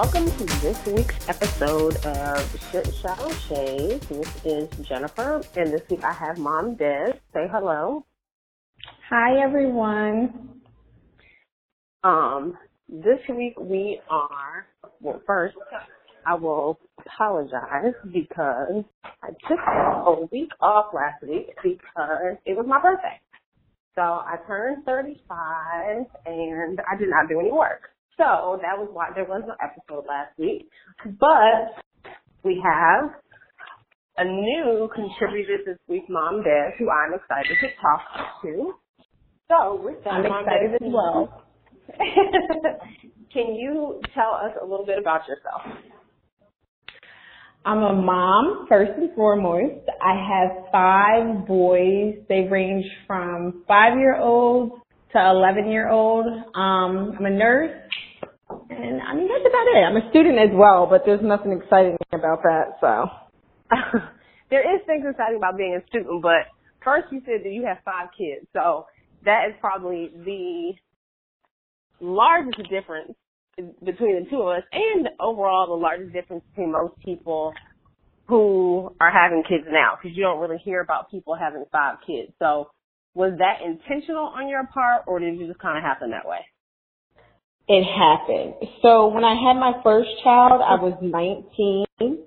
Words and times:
welcome 0.00 0.30
to 0.30 0.44
this 0.60 0.86
week's 0.86 1.28
episode 1.28 1.96
of 2.06 2.60
Shit 2.70 2.88
Shadow 3.02 3.32
Shade. 3.32 4.00
This 4.02 4.44
is 4.44 4.86
Jennifer, 4.86 5.42
and 5.56 5.72
this 5.72 5.80
week 5.90 6.04
I 6.04 6.12
have 6.12 6.38
Mom 6.38 6.76
Des. 6.76 7.14
Say 7.34 7.48
hello. 7.50 8.06
Hi, 9.10 9.42
everyone. 9.42 10.60
Um, 12.04 12.56
this 12.88 13.18
week 13.28 13.58
we 13.58 14.00
are, 14.08 14.68
well, 15.00 15.20
first, 15.26 15.56
I 16.24 16.34
will 16.34 16.78
apologize 17.04 17.94
because 18.12 18.84
I 19.20 19.30
took 19.48 19.58
a 19.58 20.28
week 20.30 20.50
off 20.60 20.94
last 20.94 21.24
week 21.24 21.48
because 21.60 22.36
it 22.46 22.56
was 22.56 22.66
my 22.68 22.80
birthday. 22.80 23.20
So 23.96 24.02
I 24.02 24.36
turned 24.46 24.84
35 24.84 26.06
and 26.24 26.80
I 26.88 26.96
did 26.96 27.10
not 27.10 27.28
do 27.28 27.40
any 27.40 27.50
work. 27.50 27.90
So 28.18 28.58
that 28.62 28.76
was 28.76 28.88
why 28.92 29.10
there 29.14 29.24
was 29.24 29.42
no 29.46 29.54
episode 29.62 30.04
last 30.08 30.36
week. 30.38 30.68
But 31.20 31.78
we 32.42 32.60
have 32.62 33.14
a 34.16 34.24
new 34.24 34.90
contributor 34.92 35.58
this 35.64 35.78
week, 35.86 36.02
Mom 36.08 36.42
Des, 36.42 36.74
who 36.78 36.90
I'm 36.90 37.14
excited 37.14 37.56
to 37.62 37.68
talk 37.80 38.42
to. 38.42 38.74
So 39.48 39.80
with 39.82 40.02
that, 40.02 40.14
I'm 40.14 40.26
excited 40.26 40.74
as 40.74 40.92
well. 40.92 41.44
can 43.32 43.54
you 43.54 44.00
tell 44.14 44.34
us 44.34 44.52
a 44.60 44.66
little 44.66 44.84
bit 44.84 44.98
about 44.98 45.20
yourself? 45.28 45.62
I'm 47.64 47.82
a 47.82 47.92
mom, 47.92 48.66
first 48.68 48.92
and 48.96 49.14
foremost. 49.14 49.88
I 50.02 50.14
have 50.28 50.72
five 50.72 51.46
boys. 51.46 52.14
They 52.28 52.48
range 52.50 52.84
from 53.06 53.62
five 53.68 53.96
year 53.96 54.16
olds 54.16 54.74
to 55.12 55.18
11 55.18 55.70
year 55.70 55.88
old. 55.88 56.26
Um, 56.26 57.14
I'm 57.16 57.26
a 57.26 57.30
nurse. 57.30 57.70
And 58.70 59.00
I 59.00 59.14
mean, 59.14 59.28
that's 59.28 59.46
about 59.48 59.66
it. 59.72 59.80
I'm 59.80 59.96
a 59.96 60.10
student 60.10 60.38
as 60.38 60.52
well, 60.52 60.86
but 60.88 61.02
there's 61.06 61.22
nothing 61.22 61.52
exciting 61.52 61.96
about 62.12 62.42
that, 62.42 62.76
so. 62.80 63.08
there 64.50 64.60
is 64.60 64.80
things 64.86 65.04
exciting 65.08 65.36
about 65.36 65.56
being 65.56 65.78
a 65.80 65.86
student, 65.88 66.22
but 66.22 66.52
first 66.84 67.06
you 67.10 67.20
said 67.24 67.44
that 67.44 67.50
you 67.50 67.64
have 67.64 67.78
five 67.84 68.08
kids, 68.16 68.46
so 68.52 68.86
that 69.24 69.48
is 69.48 69.54
probably 69.60 70.10
the 70.24 70.72
largest 72.00 72.68
difference 72.70 73.14
between 73.84 74.22
the 74.22 74.30
two 74.30 74.42
of 74.42 74.58
us 74.58 74.62
and 74.72 75.08
overall 75.18 75.66
the 75.66 75.74
largest 75.74 76.12
difference 76.12 76.44
between 76.50 76.70
most 76.72 76.94
people 77.04 77.52
who 78.28 78.94
are 79.00 79.10
having 79.10 79.42
kids 79.48 79.64
now 79.68 79.98
because 80.00 80.16
you 80.16 80.22
don't 80.22 80.38
really 80.38 80.60
hear 80.64 80.80
about 80.80 81.10
people 81.10 81.34
having 81.34 81.64
five 81.72 81.96
kids. 82.06 82.32
So 82.38 82.70
was 83.14 83.32
that 83.38 83.66
intentional 83.66 84.26
on 84.26 84.48
your 84.48 84.66
part 84.72 85.02
or 85.06 85.18
did 85.18 85.38
you 85.38 85.48
just 85.48 85.58
kind 85.58 85.76
of 85.76 85.82
happen 85.82 86.10
that 86.10 86.28
way? 86.28 86.38
It 87.68 87.84
happened. 87.84 88.54
So 88.80 89.08
when 89.08 89.24
I 89.24 89.34
had 89.34 89.60
my 89.60 89.72
first 89.82 90.08
child, 90.24 90.62
I 90.64 90.80
was 90.80 90.94
19, 91.02 92.18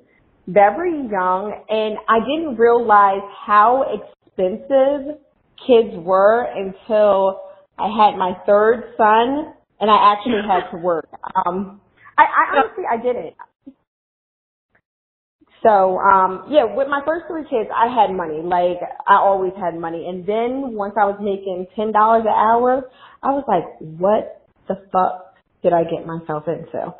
very 0.47 0.91
young, 1.09 1.53
and 1.67 1.97
I 2.07 2.19
didn't 2.19 2.57
realize 2.57 3.25
how 3.45 3.85
expensive 3.89 5.17
kids 5.65 5.97
were 5.97 6.43
until 6.43 7.41
I 7.79 7.87
had 7.87 8.17
my 8.17 8.33
third 8.45 8.93
son 8.97 9.53
and 9.79 9.89
I 9.89 10.13
actually 10.13 10.41
had 10.47 10.69
to 10.71 10.77
work. 10.77 11.09
Um, 11.35 11.81
I, 12.17 12.23
I 12.23 12.57
honestly, 12.59 12.83
I 12.89 12.97
didn't. 12.97 13.33
So, 15.63 15.97
um, 15.97 16.45
yeah, 16.49 16.65
with 16.65 16.87
my 16.87 17.01
first 17.05 17.25
three 17.27 17.43
kids, 17.43 17.69
I 17.73 17.87
had 17.87 18.15
money. 18.15 18.41
Like, 18.43 18.77
I 19.07 19.15
always 19.15 19.53
had 19.59 19.75
money. 19.75 20.07
And 20.07 20.25
then 20.25 20.73
once 20.73 20.93
I 20.99 21.05
was 21.05 21.17
making 21.19 21.67
$10 21.77 21.93
an 22.21 22.27
hour, 22.27 22.89
I 23.23 23.29
was 23.29 23.43
like, 23.47 23.65
what 23.79 24.47
the 24.67 24.75
fuck 24.91 25.30
did 25.63 25.73
I 25.73 25.83
get 25.83 26.05
myself 26.05 26.43
into? 26.47 26.93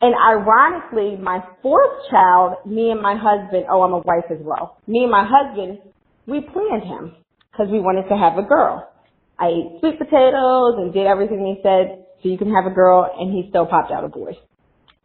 And 0.00 0.14
ironically, 0.14 1.16
my 1.20 1.40
fourth 1.60 2.08
child, 2.10 2.56
me 2.64 2.90
and 2.90 3.02
my 3.02 3.16
husband, 3.16 3.66
oh, 3.68 3.82
I'm 3.82 3.92
a 3.92 3.98
wife 3.98 4.30
as 4.30 4.38
well. 4.40 4.78
Me 4.86 5.02
and 5.02 5.10
my 5.10 5.26
husband, 5.26 5.78
we 6.26 6.40
planned 6.40 6.84
him 6.84 7.16
because 7.50 7.66
we 7.70 7.80
wanted 7.80 8.08
to 8.08 8.16
have 8.16 8.38
a 8.38 8.46
girl. 8.46 8.88
I 9.38 9.48
ate 9.48 9.80
sweet 9.80 9.98
potatoes 9.98 10.74
and 10.78 10.92
did 10.92 11.06
everything 11.06 11.42
he 11.44 11.62
said 11.62 12.06
so 12.22 12.28
you 12.28 12.38
can 12.38 12.52
have 12.52 12.66
a 12.66 12.74
girl, 12.74 13.06
and 13.18 13.32
he 13.32 13.48
still 13.50 13.66
popped 13.66 13.92
out 13.92 14.04
a 14.04 14.08
boy. 14.08 14.32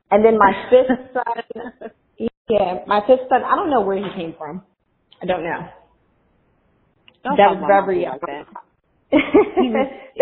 And 0.09 0.25
then 0.25 0.38
my 0.38 0.51
fifth 0.69 1.13
son, 1.13 1.89
yeah, 2.49 2.85
my 2.88 3.01
fifth 3.05 3.29
son, 3.29 3.44
I 3.44 3.55
don't 3.55 3.69
know 3.69 3.81
where 3.81 3.97
he 3.97 4.09
came 4.16 4.33
from. 4.38 4.63
I 5.22 5.25
don't 5.25 5.44
know. 5.44 5.69
Don't 7.23 7.38
that 7.38 7.55
was 7.55 7.63
very 7.67 8.05
like 8.05 8.22
that. 8.22 8.45
he 9.11 9.69
was, 9.69 9.88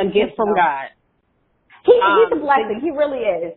a 0.00 0.12
gift 0.12 0.36
from 0.36 0.54
God. 0.54 0.92
He, 1.84 1.92
he's 1.92 2.32
um, 2.32 2.38
a 2.38 2.40
blessing. 2.40 2.80
He 2.82 2.90
really 2.90 3.18
is. 3.18 3.54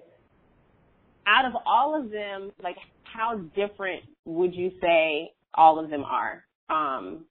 Out 1.27 1.45
of 1.45 1.53
all 1.65 1.99
of 1.99 2.11
them, 2.11 2.51
like 2.63 2.77
how 3.03 3.37
different 3.55 4.03
would 4.25 4.53
you 4.55 4.71
say 4.81 5.31
all 5.53 5.83
of 5.83 5.89
them 5.89 6.03
are? 6.03 6.43
Um, 6.69 7.25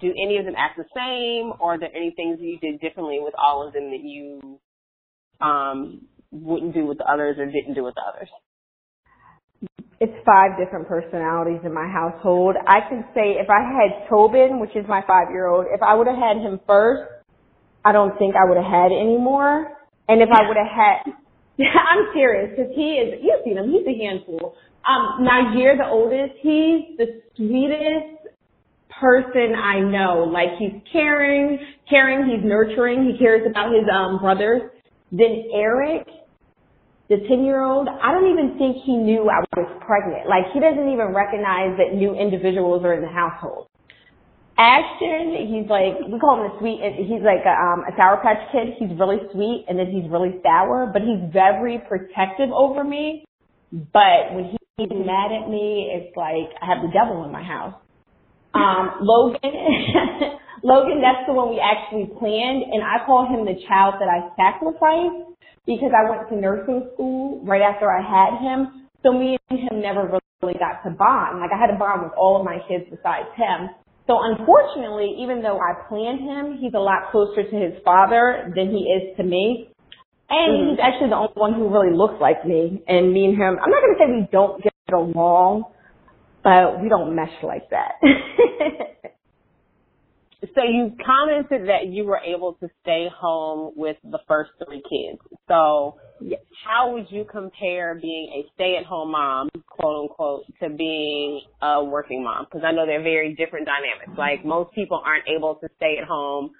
do 0.00 0.08
any 0.10 0.36
of 0.38 0.44
them 0.44 0.54
act 0.56 0.76
the 0.76 0.84
same, 0.94 1.52
or 1.60 1.74
are 1.74 1.78
there 1.78 1.94
any 1.94 2.12
things 2.14 2.38
you 2.40 2.58
did 2.58 2.80
differently 2.80 3.18
with 3.20 3.34
all 3.34 3.66
of 3.66 3.72
them 3.72 3.90
that 3.90 4.02
you 4.02 4.60
um, 5.40 6.06
wouldn't 6.30 6.74
do 6.74 6.86
with 6.86 6.98
the 6.98 7.04
others 7.04 7.36
or 7.38 7.46
didn't 7.46 7.74
do 7.74 7.84
with 7.84 7.94
the 7.94 8.02
others? 8.02 8.28
It's 10.00 10.14
five 10.24 10.56
different 10.58 10.86
personalities 10.86 11.60
in 11.64 11.74
my 11.74 11.88
household. 11.88 12.54
I 12.66 12.80
can 12.88 13.04
say 13.14 13.34
if 13.42 13.50
I 13.50 13.62
had 13.66 14.08
Tobin, 14.08 14.60
which 14.60 14.76
is 14.76 14.84
my 14.88 15.02
five-year-old, 15.06 15.66
if 15.74 15.82
I 15.82 15.94
would 15.94 16.06
have 16.06 16.16
had 16.16 16.36
him 16.36 16.60
first, 16.66 17.02
I 17.84 17.90
don't 17.92 18.16
think 18.18 18.36
I 18.36 18.48
would 18.48 18.56
have 18.56 18.70
had 18.70 18.92
any 18.92 19.18
more. 19.18 19.77
And 20.08 20.22
if 20.22 20.28
I 20.32 20.48
would 20.48 20.56
have 20.56 20.72
had, 20.72 21.12
I'm 21.60 22.08
serious 22.14 22.56
because 22.56 22.72
he 22.74 22.96
is. 22.96 23.20
You've 23.22 23.44
seen 23.44 23.58
him; 23.58 23.70
he's 23.70 23.86
a 23.86 23.96
handful. 23.98 24.54
Um, 24.88 25.26
Najir, 25.26 25.76
the 25.76 25.86
oldest, 25.86 26.40
he's 26.40 26.96
the 26.96 27.20
sweetest 27.36 28.18
person 29.00 29.54
I 29.54 29.80
know. 29.80 30.24
Like 30.24 30.56
he's 30.58 30.80
caring, 30.92 31.58
caring, 31.88 32.26
he's 32.26 32.44
nurturing, 32.44 33.04
he 33.12 33.18
cares 33.18 33.46
about 33.48 33.72
his 33.72 33.84
um 33.92 34.18
brothers. 34.18 34.62
Then 35.10 35.48
Eric, 35.54 36.06
the 37.08 37.16
10 37.28 37.44
year 37.44 37.62
old, 37.62 37.88
I 37.88 38.12
don't 38.12 38.30
even 38.30 38.58
think 38.58 38.76
he 38.84 38.96
knew 38.96 39.30
I 39.30 39.40
was 39.56 39.68
pregnant. 39.84 40.28
Like 40.28 40.52
he 40.52 40.60
doesn't 40.60 40.88
even 40.92 41.14
recognize 41.14 41.76
that 41.78 41.96
new 41.96 42.14
individuals 42.14 42.84
are 42.84 42.94
in 42.94 43.02
the 43.02 43.08
household. 43.08 43.68
Ashton, 44.58 45.38
he's 45.46 45.70
like, 45.70 45.94
we 46.10 46.18
call 46.18 46.42
him 46.42 46.50
a 46.50 46.58
sweet, 46.58 46.82
he's 46.82 47.22
like 47.22 47.46
a, 47.46 47.54
um, 47.54 47.86
a 47.86 47.94
Sour 47.94 48.18
Patch 48.26 48.42
Kid. 48.50 48.74
He's 48.74 48.90
really 48.98 49.22
sweet 49.30 49.66
and 49.68 49.78
then 49.78 49.86
he's 49.86 50.10
really 50.10 50.34
sour, 50.42 50.90
but 50.92 51.02
he's 51.02 51.30
very 51.32 51.78
protective 51.86 52.50
over 52.50 52.82
me. 52.82 53.24
But 53.70 54.34
when 54.34 54.50
he's 54.76 54.90
mad 54.90 55.30
at 55.30 55.48
me, 55.48 55.94
it's 55.94 56.16
like 56.16 56.50
I 56.58 56.66
have 56.66 56.82
the 56.82 56.90
devil 56.90 57.22
in 57.24 57.30
my 57.30 57.42
house. 57.42 57.78
Um, 58.54 58.98
Logan, 59.00 59.38
Logan, 60.64 60.98
that's 61.02 61.22
the 61.28 61.34
one 61.34 61.50
we 61.50 61.60
actually 61.60 62.10
planned, 62.18 62.66
and 62.66 62.82
I 62.82 63.04
call 63.06 63.30
him 63.30 63.44
the 63.44 63.54
child 63.68 64.00
that 64.00 64.10
I 64.10 64.26
sacrificed 64.34 65.38
because 65.66 65.92
I 65.94 66.08
went 66.10 66.28
to 66.30 66.34
nursing 66.34 66.90
school 66.94 67.44
right 67.44 67.62
after 67.62 67.86
I 67.92 68.02
had 68.02 68.40
him. 68.40 68.88
So 69.04 69.12
me 69.12 69.36
and 69.50 69.58
him 69.60 69.80
never 69.82 70.18
really 70.42 70.58
got 70.58 70.82
to 70.82 70.90
bond. 70.90 71.38
Like 71.38 71.50
I 71.54 71.60
had 71.60 71.70
a 71.70 71.78
bond 71.78 72.02
with 72.02 72.12
all 72.16 72.40
of 72.40 72.44
my 72.44 72.58
kids 72.66 72.84
besides 72.90 73.28
him. 73.36 73.70
So 74.08 74.16
unfortunately, 74.22 75.16
even 75.20 75.42
though 75.42 75.60
I 75.60 75.86
planned 75.86 76.20
him, 76.20 76.56
he's 76.58 76.72
a 76.74 76.80
lot 76.80 77.12
closer 77.12 77.44
to 77.44 77.56
his 77.56 77.74
father 77.84 78.50
than 78.56 78.70
he 78.70 78.88
is 78.88 79.14
to 79.18 79.22
me. 79.22 79.68
And 80.30 80.52
mm-hmm. 80.52 80.70
he's 80.70 80.78
actually 80.82 81.10
the 81.10 81.16
only 81.16 81.34
one 81.34 81.52
who 81.52 81.68
really 81.68 81.94
looks 81.94 82.16
like 82.18 82.44
me. 82.46 82.82
And 82.88 83.12
me 83.12 83.26
and 83.26 83.34
him, 83.34 83.58
I'm 83.62 83.70
not 83.70 83.82
going 83.84 83.94
to 83.94 84.00
say 84.00 84.08
we 84.08 84.28
don't 84.32 84.62
get 84.62 84.72
along, 84.94 85.64
but 86.42 86.80
we 86.80 86.88
don't 86.88 87.14
mesh 87.14 87.36
like 87.42 87.68
that. 87.68 88.00
so 90.40 90.62
you 90.62 90.92
commented 91.04 91.68
that 91.68 91.88
you 91.88 92.04
were 92.04 92.18
able 92.18 92.54
to 92.54 92.68
stay 92.82 93.08
home 93.14 93.72
with 93.74 93.96
the 94.04 94.20
first 94.28 94.50
three 94.64 94.82
kids. 94.88 95.20
So 95.48 95.96
yes. 96.20 96.40
how 96.64 96.92
would 96.92 97.06
you 97.10 97.24
compare 97.24 97.96
being 98.00 98.30
a 98.44 98.50
stay-at-home 98.54 99.10
mom, 99.10 99.48
quote 99.66 100.02
unquote, 100.02 100.44
to 100.62 100.68
being 100.70 101.40
a 101.60 101.82
working 101.82 102.22
mom? 102.22 102.44
Because 102.44 102.64
I 102.64 102.70
know 102.70 102.86
they're 102.86 103.02
very 103.02 103.34
different 103.34 103.66
dynamics. 103.66 104.16
Like 104.16 104.44
most 104.44 104.72
people 104.74 105.02
aren't 105.04 105.24
able 105.28 105.56
to 105.56 105.68
stay 105.76 105.96
at 106.00 106.06
home 106.06 106.50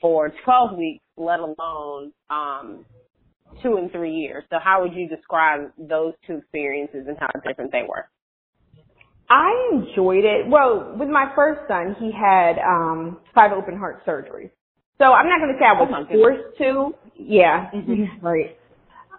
for 0.00 0.30
12 0.44 0.76
weeks, 0.76 1.04
let 1.16 1.40
alone 1.40 2.12
um, 2.28 2.84
two 3.62 3.76
and 3.76 3.90
three 3.92 4.12
years. 4.12 4.44
So 4.50 4.56
how 4.62 4.82
would 4.82 4.92
you 4.92 5.08
describe 5.08 5.72
those 5.78 6.12
two 6.26 6.36
experiences 6.36 7.06
and 7.08 7.16
how 7.18 7.28
different 7.46 7.72
they 7.72 7.82
were? 7.88 8.10
I 9.28 9.70
enjoyed 9.72 10.24
it. 10.24 10.48
Well, 10.48 10.94
with 10.98 11.08
my 11.08 11.32
first 11.34 11.62
son, 11.68 11.96
he 11.98 12.12
had 12.12 12.58
um 12.58 13.18
five 13.34 13.52
open 13.52 13.76
heart 13.76 14.04
surgeries. 14.06 14.50
So 14.98 15.12
I'm 15.12 15.28
not 15.28 15.40
going 15.40 15.52
to 15.52 15.58
say 15.60 15.66
I 15.66 15.76
was 15.76 15.90
oh 15.92 16.06
forced 16.08 16.58
to. 16.58 16.94
Yeah, 17.18 17.70
mm-hmm. 17.74 18.24
right. 18.24 18.56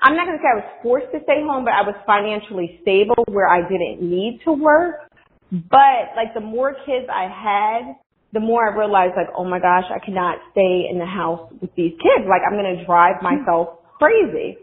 I'm 0.01 0.15
not 0.15 0.25
going 0.25 0.37
to 0.37 0.43
say 0.43 0.49
I 0.53 0.61
was 0.61 0.69
forced 0.81 1.11
to 1.13 1.19
stay 1.23 1.41
home, 1.41 1.65
but 1.65 1.73
I 1.73 1.81
was 1.81 1.97
financially 2.05 2.79
stable 2.81 3.25
where 3.27 3.49
I 3.49 3.61
didn't 3.61 4.01
need 4.01 4.41
to 4.45 4.53
work. 4.53 5.09
But 5.51 6.13
like 6.15 6.33
the 6.33 6.41
more 6.41 6.73
kids 6.85 7.07
I 7.09 7.25
had, 7.29 7.95
the 8.33 8.39
more 8.39 8.69
I 8.69 8.77
realized 8.77 9.13
like, 9.15 9.31
oh 9.35 9.45
my 9.45 9.59
gosh, 9.59 9.85
I 9.89 10.03
cannot 10.03 10.37
stay 10.51 10.85
in 10.89 10.99
the 10.99 11.05
house 11.05 11.49
with 11.61 11.73
these 11.75 11.93
kids. 11.97 12.27
Like 12.29 12.41
I'm 12.45 12.57
going 12.57 12.77
to 12.77 12.85
drive 12.85 13.21
myself 13.21 13.79
crazy. 13.97 14.57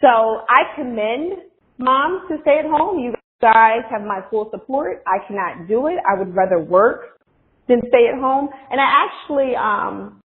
So 0.00 0.44
I 0.48 0.74
commend 0.76 1.40
moms 1.78 2.28
to 2.28 2.36
stay 2.42 2.58
at 2.58 2.66
home. 2.66 2.98
You 2.98 3.14
guys 3.46 3.86
have 3.90 4.02
my 4.02 4.20
full 4.30 4.50
support. 4.50 5.02
I 5.06 5.22
cannot 5.26 5.68
do 5.68 5.86
it. 5.86 5.98
I 6.02 6.18
would 6.18 6.34
rather 6.34 6.58
work 6.58 7.22
than 7.68 7.78
stay 7.88 8.10
at 8.10 8.18
home. 8.18 8.48
And 8.70 8.80
I 8.80 9.06
actually, 9.06 9.54
um, 9.54 10.18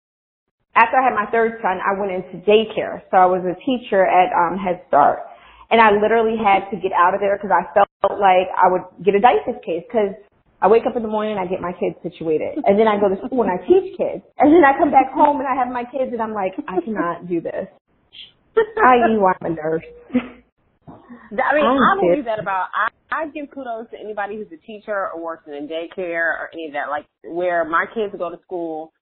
after 0.73 0.97
I 0.97 1.05
had 1.05 1.13
my 1.13 1.29
third 1.29 1.61
son, 1.61 1.77
I 1.85 1.93
went 1.99 2.09
into 2.09 2.41
daycare. 2.49 3.05
So 3.11 3.17
I 3.17 3.25
was 3.29 3.45
a 3.45 3.53
teacher 3.61 4.01
at 4.05 4.33
um, 4.33 4.57
Head 4.57 4.81
Start. 4.87 5.19
And 5.69 5.79
I 5.79 5.91
literally 5.93 6.35
had 6.35 6.67
to 6.71 6.77
get 6.81 6.91
out 6.91 7.13
of 7.13 7.21
there 7.21 7.37
because 7.37 7.53
I 7.53 7.63
felt 7.73 8.19
like 8.19 8.49
I 8.57 8.67
would 8.73 8.83
get 9.05 9.15
a 9.15 9.21
diapers 9.21 9.61
case 9.63 9.85
because 9.87 10.17
I 10.61 10.67
wake 10.67 10.83
up 10.85 10.97
in 10.97 11.03
the 11.03 11.09
morning 11.09 11.37
and 11.37 11.41
I 11.41 11.47
get 11.47 11.61
my 11.61 11.71
kids 11.77 11.95
situated. 12.03 12.59
And 12.65 12.77
then 12.77 12.89
I 12.89 12.99
go 12.99 13.07
to 13.07 13.15
school 13.25 13.45
and 13.45 13.51
I 13.53 13.61
teach 13.63 13.95
kids. 13.97 14.25
And 14.41 14.51
then 14.51 14.65
I 14.65 14.77
come 14.77 14.91
back 14.91 15.13
home 15.13 15.39
and 15.39 15.47
I 15.47 15.55
have 15.55 15.71
my 15.71 15.85
kids 15.85 16.11
and 16.11 16.21
I'm 16.21 16.33
like, 16.33 16.53
I 16.67 16.81
cannot 16.81 17.29
do 17.29 17.39
this. 17.39 17.69
I 18.83 19.07
you 19.09 19.23
I'm 19.25 19.45
a 19.45 19.55
nurse. 19.55 19.85
I 21.31 21.55
mean, 21.55 21.65
I 21.65 21.95
believe 21.99 22.25
that 22.25 22.39
about. 22.39 22.67
I, 22.75 22.91
I 23.11 23.27
give 23.27 23.51
kudos 23.53 23.89
to 23.91 23.99
anybody 23.99 24.37
who's 24.37 24.51
a 24.51 24.65
teacher 24.65 25.09
or 25.13 25.21
works 25.21 25.43
in 25.47 25.53
a 25.53 25.67
daycare 25.67 26.31
or 26.39 26.49
any 26.53 26.67
of 26.67 26.73
that. 26.73 26.89
Like 26.89 27.05
where 27.23 27.65
my 27.65 27.85
kids 27.93 28.13
go 28.17 28.29
to 28.29 28.39
school. 28.43 28.93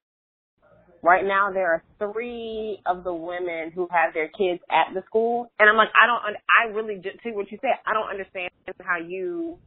Right 1.03 1.25
now, 1.25 1.51
there 1.53 1.71
are 1.73 1.83
three 1.99 2.81
of 2.85 3.03
the 3.05 3.13
women 3.13 3.71
who 3.73 3.87
have 3.91 4.13
their 4.13 4.27
kids 4.29 4.61
at 4.69 4.93
the 4.93 5.01
school, 5.07 5.51
and 5.59 5.69
I'm 5.69 5.77
like, 5.77 5.89
I 5.95 6.07
don't. 6.07 6.35
I 6.59 6.73
really 6.75 7.01
see 7.23 7.31
what 7.31 7.51
you 7.51 7.57
said. 7.61 7.79
I 7.87 7.93
don't 7.93 8.09
understand 8.09 8.49
how 8.81 8.97
you 8.99 9.59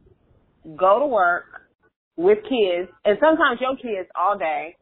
go 0.77 0.99
to 0.99 1.07
work 1.07 1.45
with 2.17 2.39
kids, 2.43 2.91
and 3.05 3.17
sometimes 3.19 3.61
your 3.61 3.75
kids 3.77 4.09
all 4.15 4.37
day, 4.37 4.77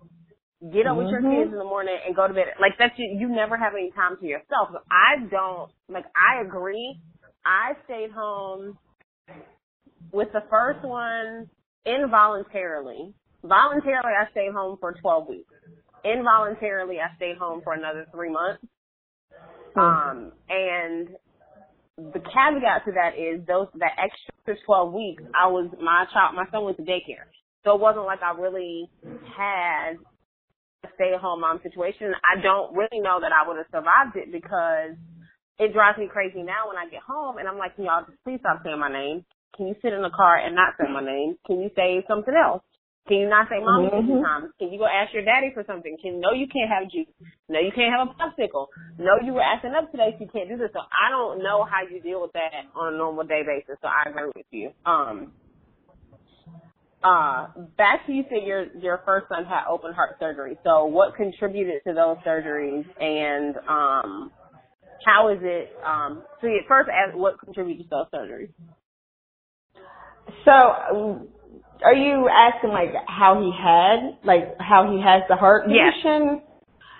get 0.73 0.87
up 0.87 0.97
with 0.97 1.07
your 1.09 1.21
Mhm. 1.21 1.31
kids 1.39 1.51
in 1.53 1.57
the 1.59 1.63
morning 1.65 1.97
and 2.05 2.15
go 2.15 2.27
to 2.27 2.33
bed. 2.33 2.55
Like 2.59 2.73
that's 2.79 2.97
you, 2.97 3.17
you 3.19 3.29
never 3.29 3.57
have 3.57 3.73
any 3.73 3.91
time 3.91 4.17
to 4.19 4.25
yourself. 4.27 4.69
I 4.91 5.25
don't 5.31 5.71
like. 5.89 6.05
I 6.15 6.41
agree. 6.41 6.99
I 7.45 7.73
stayed 7.85 8.11
home 8.11 8.77
with 10.11 10.31
the 10.33 10.43
first 10.49 10.83
one 10.83 11.49
involuntarily. 11.85 13.13
Voluntarily, 13.43 14.13
I 14.19 14.29
stayed 14.31 14.51
home 14.53 14.77
for 14.79 14.93
12 14.93 15.27
weeks. 15.27 15.53
Involuntarily, 16.03 16.97
I 16.99 17.15
stayed 17.15 17.37
home 17.37 17.61
for 17.63 17.73
another 17.73 18.05
three 18.11 18.31
months. 18.31 18.63
Um, 19.75 20.31
and 20.49 21.09
the 21.97 22.19
caveat 22.19 22.85
to 22.85 22.91
that 22.93 23.15
is 23.17 23.45
those 23.47 23.67
that 23.79 23.93
extra 23.97 24.55
12 24.65 24.93
weeks, 24.93 25.23
I 25.37 25.47
was 25.47 25.69
my 25.79 26.05
child, 26.13 26.35
my 26.35 26.45
son 26.51 26.65
went 26.65 26.77
to 26.77 26.83
daycare, 26.83 27.29
so 27.63 27.75
it 27.75 27.81
wasn't 27.81 28.05
like 28.05 28.21
I 28.21 28.33
really 28.33 28.89
had 29.37 29.95
a 30.83 30.89
stay-at-home 30.95 31.41
mom 31.41 31.59
situation. 31.63 32.13
I 32.25 32.41
don't 32.41 32.75
really 32.75 32.99
know 32.99 33.19
that 33.21 33.31
I 33.31 33.47
would 33.47 33.57
have 33.57 33.69
survived 33.71 34.17
it 34.17 34.31
because 34.31 34.97
it 35.59 35.73
drives 35.73 35.97
me 35.99 36.09
crazy 36.11 36.41
now 36.41 36.67
when 36.67 36.77
I 36.77 36.89
get 36.89 37.01
home 37.05 37.37
and 37.37 37.47
I'm 37.47 37.57
like, 37.57 37.75
can 37.75 37.85
y'all 37.85 38.03
just 38.03 38.17
please 38.25 38.39
stop 38.41 38.61
saying 38.65 38.79
my 38.79 38.91
name? 38.91 39.23
Can 39.55 39.67
you 39.67 39.75
sit 39.81 39.93
in 39.93 40.01
the 40.01 40.09
car 40.09 40.37
and 40.37 40.55
not 40.55 40.75
say 40.79 40.87
my 40.91 41.03
name? 41.03 41.35
Can 41.45 41.61
you 41.61 41.69
say 41.75 42.03
something 42.07 42.33
else? 42.33 42.63
Can 43.07 43.17
you 43.17 43.29
not 43.29 43.49
say 43.49 43.59
mommy 43.59 43.89
Mhm. 43.89 44.07
fifty 44.07 44.21
times? 44.21 44.51
Can 44.59 44.71
you 44.71 44.79
go 44.79 44.85
ask 44.85 45.13
your 45.13 45.23
daddy 45.25 45.51
for 45.53 45.63
something? 45.65 45.97
Can 46.01 46.19
no 46.19 46.31
you 46.31 46.47
can't 46.47 46.69
have 46.69 46.89
juice. 46.89 47.07
No 47.49 47.59
you 47.59 47.71
can't 47.71 47.91
have 47.93 48.07
a 48.07 48.13
popsicle. 48.13 48.67
No 48.97 49.17
you 49.23 49.33
were 49.33 49.41
acting 49.41 49.73
up 49.73 49.91
today 49.91 50.13
so 50.17 50.23
you 50.25 50.29
can't 50.31 50.49
do 50.49 50.57
this. 50.57 50.71
So 50.73 50.79
I 50.79 51.09
don't 51.09 51.43
know 51.43 51.63
how 51.65 51.81
you 51.83 51.99
deal 52.01 52.21
with 52.21 52.33
that 52.33 52.53
on 52.75 52.93
a 52.93 52.97
normal 52.97 53.25
day 53.25 53.43
basis. 53.43 53.77
So 53.81 53.87
I 53.87 54.09
agree 54.09 54.31
with 54.35 54.45
you. 54.51 54.71
Um 54.85 55.33
uh 57.03 57.47
back 57.77 58.05
to 58.05 58.13
you 58.13 58.23
said 58.29 58.43
your 58.45 58.67
your 58.77 58.99
first 59.05 59.27
son 59.29 59.45
had 59.45 59.65
open 59.67 59.93
heart 59.93 60.17
surgery. 60.19 60.57
So 60.63 60.85
what 60.85 61.15
contributed 61.15 61.81
to 61.87 61.93
those 61.93 62.17
surgeries 62.25 62.85
and 63.01 63.57
um 63.67 64.31
how 65.05 65.29
is 65.29 65.39
it 65.41 65.71
um 65.85 66.23
so 66.39 66.47
you 66.47 66.61
first 66.67 66.89
ask 66.89 67.17
what 67.17 67.39
contributed 67.39 67.89
to 67.89 67.89
those 67.89 68.07
surgeries? 68.13 68.53
So, 70.45 71.27
are 71.83 71.95
you 71.95 72.29
asking 72.29 72.71
like 72.71 72.93
how 73.07 73.41
he 73.41 73.51
had, 73.51 74.17
like 74.23 74.55
how 74.59 74.91
he 74.91 75.01
has 75.01 75.23
the 75.29 75.35
heart 75.35 75.63
condition? 75.63 76.41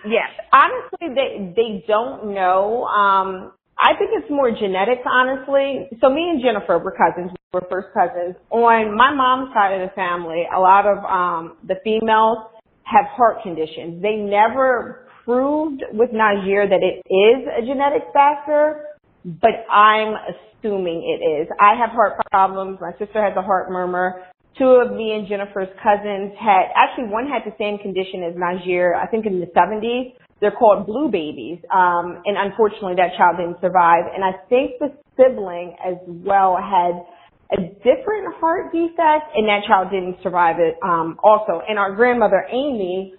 Yes. 0.06 0.30
yes. 0.30 0.48
Honestly, 0.54 1.16
they 1.16 1.54
they 1.56 1.86
don't 1.88 2.34
know. 2.34 2.86
Um, 2.86 3.54
I 3.80 3.98
think 3.98 4.12
it's 4.14 4.30
more 4.30 4.52
genetics, 4.52 5.02
honestly. 5.06 5.90
So 6.02 6.10
me 6.10 6.30
and 6.30 6.42
Jennifer 6.42 6.78
were 6.78 6.94
cousins. 6.94 7.32
We're 7.52 7.68
first 7.70 7.88
cousins. 7.94 8.36
On 8.52 8.96
my 8.96 9.14
mom's 9.14 9.54
side 9.54 9.74
of 9.74 9.90
the 9.90 9.94
family, 9.96 10.46
a 10.56 10.60
lot 10.60 10.86
of 10.86 11.04
um, 11.04 11.58
the 11.68 11.76
females 11.84 12.38
have 12.84 13.06
heart 13.08 13.38
conditions. 13.42 14.02
They 14.02 14.16
never 14.16 15.08
proved 15.26 15.84
with 15.94 16.12
Najir 16.12 16.70
that 16.70 16.82
it 16.82 17.02
is 17.10 17.48
a 17.58 17.66
genetic 17.66 18.04
factor, 18.14 18.86
but 19.26 19.52
I'm 19.72 20.16
assuming 20.62 21.04
it 21.04 21.24
is. 21.24 21.48
I 21.60 21.76
have 21.80 21.92
heart 21.92 22.14
problems. 22.32 22.80
My 22.82 22.92
sister 22.98 23.24
has 23.24 23.34
a 23.38 23.42
heart 23.42 23.70
murmur. 23.70 24.24
Two 24.58 24.82
of 24.84 24.92
me 24.92 25.14
and 25.14 25.28
Jennifer's 25.28 25.70
cousins 25.82 26.34
had, 26.38 26.74
actually 26.76 27.08
one 27.08 27.28
had 27.28 27.44
the 27.46 27.56
same 27.58 27.78
condition 27.78 28.24
as 28.24 28.36
Najir, 28.36 28.96
I 28.96 29.08
think 29.08 29.26
in 29.26 29.40
the 29.40 29.48
70s. 29.48 30.14
They're 30.42 30.52
called 30.52 30.88
blue 30.88 31.10
babies. 31.10 31.60
Um, 31.72 32.22
and 32.26 32.36
unfortunately 32.38 32.96
that 32.98 33.16
child 33.18 33.38
didn't 33.38 33.62
survive. 33.62 34.06
And 34.14 34.26
I 34.26 34.34
think 34.50 34.80
the 34.80 34.92
sibling 35.16 35.78
as 35.80 35.96
well 36.06 36.58
had 36.58 37.06
a 37.54 37.62
different 37.80 38.34
heart 38.40 38.72
defect 38.72 39.36
and 39.36 39.48
that 39.48 39.62
child 39.68 39.92
didn't 39.92 40.18
survive 40.24 40.58
it, 40.60 40.76
um, 40.84 41.18
also. 41.24 41.62
And 41.68 41.78
our 41.78 41.96
grandmother 41.96 42.46
Amy, 42.52 43.14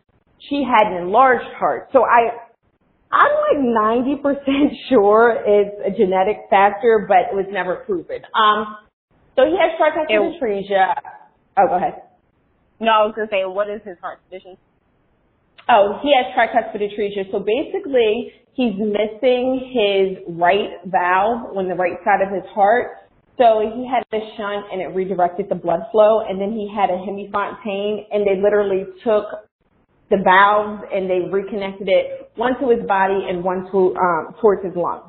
she 0.50 0.64
had 0.64 0.90
an 0.92 1.02
enlarged 1.02 1.48
heart. 1.56 1.88
So 1.92 2.02
I, 2.02 2.51
I'm 3.12 3.32
like 3.44 3.60
90% 3.60 4.72
sure 4.88 5.36
it's 5.44 5.76
a 5.84 5.90
genetic 5.96 6.48
factor, 6.48 7.06
but 7.06 7.30
it 7.30 7.36
was 7.36 7.46
never 7.50 7.76
proven. 7.84 8.22
Um, 8.34 8.78
so 9.36 9.44
he 9.44 9.56
has 9.60 9.76
tricuspid 9.76 10.40
atresia. 10.40 10.94
Oh, 11.58 11.68
go 11.68 11.76
ahead. 11.76 12.02
No, 12.80 12.90
I 12.90 13.04
was 13.04 13.12
gonna 13.14 13.28
say 13.30 13.44
what 13.44 13.68
is 13.68 13.80
his 13.84 13.98
heart 14.00 14.20
condition? 14.28 14.56
Oh, 15.68 16.00
he 16.02 16.12
has 16.16 16.32
tricuspid 16.34 16.80
atresia. 16.80 17.30
So 17.30 17.38
basically, 17.38 18.32
he's 18.54 18.74
missing 18.76 19.70
his 19.72 20.36
right 20.36 20.80
valve 20.86 21.56
on 21.56 21.68
the 21.68 21.74
right 21.74 21.96
side 22.04 22.20
of 22.26 22.32
his 22.32 22.48
heart. 22.52 22.96
So 23.38 23.60
he 23.60 23.88
had 23.88 24.04
a 24.12 24.20
shunt 24.36 24.66
and 24.72 24.80
it 24.80 24.94
redirected 24.94 25.48
the 25.48 25.54
blood 25.54 25.80
flow. 25.90 26.20
And 26.20 26.40
then 26.40 26.52
he 26.52 26.68
had 26.74 26.90
a 26.90 26.98
hemi-Fontan 26.98 28.06
and 28.10 28.26
they 28.26 28.40
literally 28.40 28.84
took 29.04 29.48
the 30.12 30.20
valves 30.22 30.84
and 30.92 31.08
they 31.08 31.24
reconnected 31.32 31.88
it, 31.88 32.30
one 32.36 32.60
to 32.60 32.68
his 32.68 32.86
body 32.86 33.26
and 33.28 33.42
one 33.42 33.64
to, 33.72 33.96
um, 33.96 34.36
towards 34.40 34.62
his 34.62 34.76
lungs. 34.76 35.08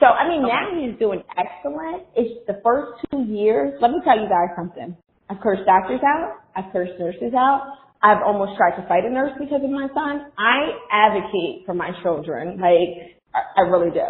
So, 0.00 0.06
I 0.06 0.26
mean, 0.26 0.42
now 0.42 0.74
he's 0.74 0.98
doing 0.98 1.22
excellent. 1.36 2.08
It's 2.16 2.42
the 2.48 2.58
first 2.64 3.04
two 3.10 3.22
years. 3.22 3.78
Let 3.80 3.92
me 3.92 4.00
tell 4.02 4.18
you 4.18 4.28
guys 4.28 4.48
something. 4.56 4.96
I've 5.28 5.40
cursed 5.40 5.62
doctors 5.66 6.00
out. 6.02 6.40
I've 6.56 6.72
cursed 6.72 6.98
nurses 6.98 7.36
out. 7.36 7.76
I've 8.02 8.22
almost 8.24 8.56
tried 8.56 8.80
to 8.80 8.88
fight 8.88 9.04
a 9.04 9.10
nurse 9.10 9.32
because 9.38 9.60
of 9.62 9.70
my 9.70 9.86
son. 9.92 10.32
I 10.38 10.72
advocate 10.90 11.66
for 11.66 11.74
my 11.74 11.92
children. 12.02 12.58
Like, 12.58 13.20
I, 13.36 13.60
I 13.60 13.68
really 13.68 13.92
do. 13.92 14.08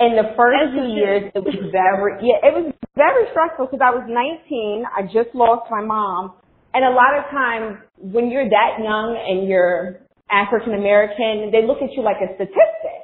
In 0.00 0.16
the 0.16 0.34
first 0.36 0.74
two 0.74 0.90
years, 0.90 1.30
it 1.34 1.38
was 1.38 1.54
very, 1.70 2.26
yeah, 2.26 2.42
it 2.42 2.52
was 2.52 2.74
very 2.96 3.30
stressful 3.30 3.66
because 3.70 3.80
I 3.84 3.94
was 3.94 4.04
19. 4.10 4.84
I 4.90 5.02
just 5.06 5.34
lost 5.34 5.70
my 5.70 5.84
mom. 5.84 6.34
And 6.74 6.84
a 6.84 6.90
lot 6.90 7.18
of 7.18 7.24
times 7.30 7.78
when 7.98 8.30
you're 8.30 8.48
that 8.48 8.78
young 8.78 9.18
and 9.18 9.48
you're 9.48 10.00
African 10.30 10.74
American, 10.74 11.50
they 11.50 11.66
look 11.66 11.82
at 11.82 11.92
you 11.92 12.02
like 12.02 12.22
a 12.22 12.34
statistic. 12.34 13.00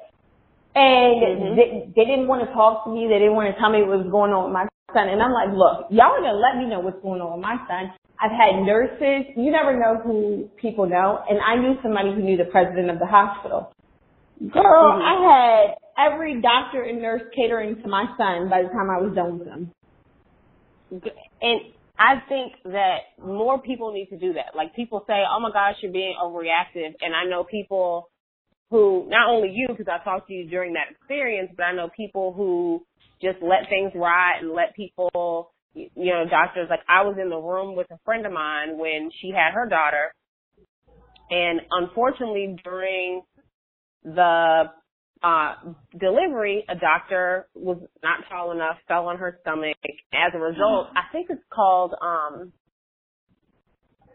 And 0.76 1.22
Mhm. 1.22 1.56
they, 1.56 1.88
they 1.96 2.04
didn't 2.04 2.28
want 2.28 2.46
to 2.46 2.52
talk 2.52 2.84
to 2.84 2.90
me. 2.90 3.08
They 3.08 3.18
didn't 3.18 3.34
want 3.34 3.52
to 3.52 3.58
tell 3.58 3.70
me 3.70 3.82
what 3.82 3.98
was 3.98 4.10
going 4.10 4.32
on 4.32 4.44
with 4.44 4.52
my 4.52 4.68
son. 4.94 5.08
And 5.08 5.22
I'm 5.22 5.32
like, 5.32 5.50
look, 5.50 5.90
y'all 5.90 6.12
are 6.12 6.20
going 6.20 6.30
to 6.34 6.38
let 6.38 6.56
me 6.58 6.66
know 6.66 6.80
what's 6.80 7.00
going 7.02 7.20
on 7.20 7.32
with 7.32 7.42
my 7.42 7.56
son. 7.66 7.90
I've 8.20 8.32
had 8.32 8.62
nurses. 8.62 9.32
You 9.36 9.50
never 9.50 9.76
know 9.76 10.00
who 10.04 10.48
people 10.56 10.86
know. 10.86 11.18
And 11.28 11.40
I 11.40 11.56
knew 11.56 11.76
somebody 11.82 12.12
who 12.14 12.22
knew 12.22 12.36
the 12.36 12.44
president 12.52 12.90
of 12.90 12.98
the 12.98 13.06
hospital. 13.06 13.72
Girl, 14.52 14.92
Mhm. 14.92 15.02
I 15.02 15.14
had 15.32 15.78
every 16.12 16.40
doctor 16.40 16.82
and 16.82 17.00
nurse 17.00 17.22
catering 17.34 17.80
to 17.82 17.88
my 17.88 18.06
son 18.16 18.48
by 18.48 18.62
the 18.62 18.68
time 18.68 18.90
I 18.90 19.00
was 19.00 19.14
done 19.14 19.38
with 19.38 19.48
him. 19.48 19.72
And 21.42 21.60
I 21.98 22.20
think 22.28 22.52
that 22.64 22.98
more 23.22 23.60
people 23.60 23.92
need 23.92 24.08
to 24.10 24.18
do 24.18 24.34
that. 24.34 24.54
Like 24.54 24.74
people 24.74 25.04
say, 25.06 25.24
"Oh 25.28 25.40
my 25.40 25.50
gosh, 25.50 25.76
you're 25.80 25.92
being 25.92 26.14
overreactive," 26.22 26.94
and 27.00 27.14
I 27.14 27.24
know 27.24 27.44
people 27.44 28.10
who, 28.70 29.06
not 29.08 29.28
only 29.28 29.50
you, 29.50 29.68
because 29.68 29.88
I 29.88 30.02
talked 30.04 30.28
to 30.28 30.34
you 30.34 30.48
during 30.48 30.74
that 30.74 30.90
experience, 30.90 31.52
but 31.56 31.64
I 31.64 31.72
know 31.72 31.88
people 31.96 32.32
who 32.32 32.84
just 33.22 33.40
let 33.40 33.68
things 33.68 33.92
ride 33.94 34.40
and 34.40 34.52
let 34.52 34.74
people, 34.74 35.52
you 35.74 35.90
know, 35.96 36.26
doctors. 36.28 36.68
Like 36.68 36.82
I 36.88 37.02
was 37.02 37.16
in 37.20 37.30
the 37.30 37.38
room 37.38 37.76
with 37.76 37.90
a 37.90 37.98
friend 38.04 38.26
of 38.26 38.32
mine 38.32 38.76
when 38.78 39.10
she 39.20 39.30
had 39.30 39.54
her 39.54 39.66
daughter, 39.66 40.12
and 41.30 41.60
unfortunately 41.70 42.56
during 42.62 43.22
the 44.04 44.64
uh 45.26 45.50
delivery, 45.98 46.64
a 46.68 46.76
doctor 46.76 47.48
was 47.54 47.78
not 48.02 48.18
tall 48.30 48.52
enough, 48.52 48.76
fell 48.88 49.06
on 49.08 49.16
her 49.18 49.32
stomach. 49.42 49.76
As 50.14 50.32
a 50.34 50.38
result, 50.38 50.84
I 50.94 51.04
think 51.12 51.26
it's 51.30 51.48
called 51.52 51.92
um 52.00 52.52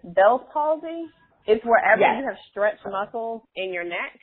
Bell's 0.03 0.41
palsy. 0.53 1.05
It's 1.47 1.63
wherever 1.65 1.99
Yes. 2.01 2.15
you 2.19 2.25
have 2.29 2.37
stretched 2.51 2.85
muscles 2.85 3.41
in 3.55 3.73
your 3.73 3.83
neck. 3.83 4.13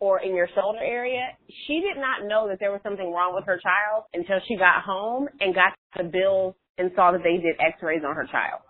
or 0.00 0.20
in 0.20 0.32
your 0.36 0.48
shoulder 0.54 0.78
area. 0.78 1.24
She 1.66 1.80
did 1.80 1.96
not 2.00 2.18
know 2.30 2.46
that 2.48 2.58
there 2.60 2.70
was 2.70 2.80
something 2.84 3.10
wrong 3.12 3.32
with 3.34 3.44
her 3.46 3.58
child 3.58 4.04
until 4.14 4.38
she 4.46 4.54
got 4.56 4.82
home 4.84 5.28
and 5.40 5.52
got 5.52 5.72
the 5.96 6.04
bills 6.04 6.54
and 6.78 6.92
saw 6.94 7.10
that 7.10 7.22
they 7.24 7.38
did 7.42 7.56
x-rays 7.58 8.02
on 8.06 8.14
her 8.14 8.26
child. 8.30 8.60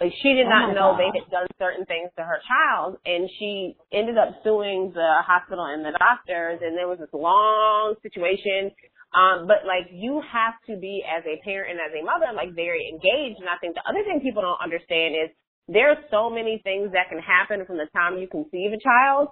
Like 0.00 0.12
she 0.22 0.34
did 0.34 0.46
Oh 0.46 0.50
not 0.50 0.74
know 0.74 0.94
God. 0.94 1.00
they 1.00 1.10
had 1.18 1.26
done 1.30 1.46
certain 1.58 1.84
things 1.86 2.10
to 2.16 2.22
her 2.22 2.38
child 2.46 2.98
and 3.04 3.28
she 3.38 3.76
ended 3.92 4.18
up 4.18 4.30
suing 4.44 4.92
the 4.94 5.22
hospital 5.26 5.64
and 5.66 5.84
the 5.84 5.94
doctors 5.98 6.60
and 6.62 6.76
there 6.78 6.86
was 6.88 6.98
this 6.98 7.12
long 7.12 7.94
situation. 8.02 8.70
Um, 9.14 9.46
but 9.48 9.66
like 9.66 9.90
you 9.90 10.22
have 10.22 10.54
to 10.68 10.76
be 10.78 11.02
as 11.02 11.24
a 11.26 11.40
parent 11.42 11.72
and 11.72 11.80
as 11.80 11.90
a 11.98 12.04
mother 12.04 12.30
like 12.36 12.54
very 12.54 12.86
engaged 12.86 13.40
and 13.40 13.48
I 13.48 13.56
think 13.58 13.74
the 13.74 13.82
other 13.88 14.04
thing 14.04 14.20
people 14.20 14.42
don't 14.42 14.60
understand 14.62 15.16
is 15.16 15.30
there 15.66 15.90
are 15.90 16.00
so 16.10 16.30
many 16.30 16.60
things 16.62 16.92
that 16.92 17.08
can 17.10 17.18
happen 17.18 17.66
from 17.66 17.78
the 17.78 17.88
time 17.96 18.18
you 18.18 18.28
conceive 18.28 18.72
a 18.72 18.80
child 18.80 19.28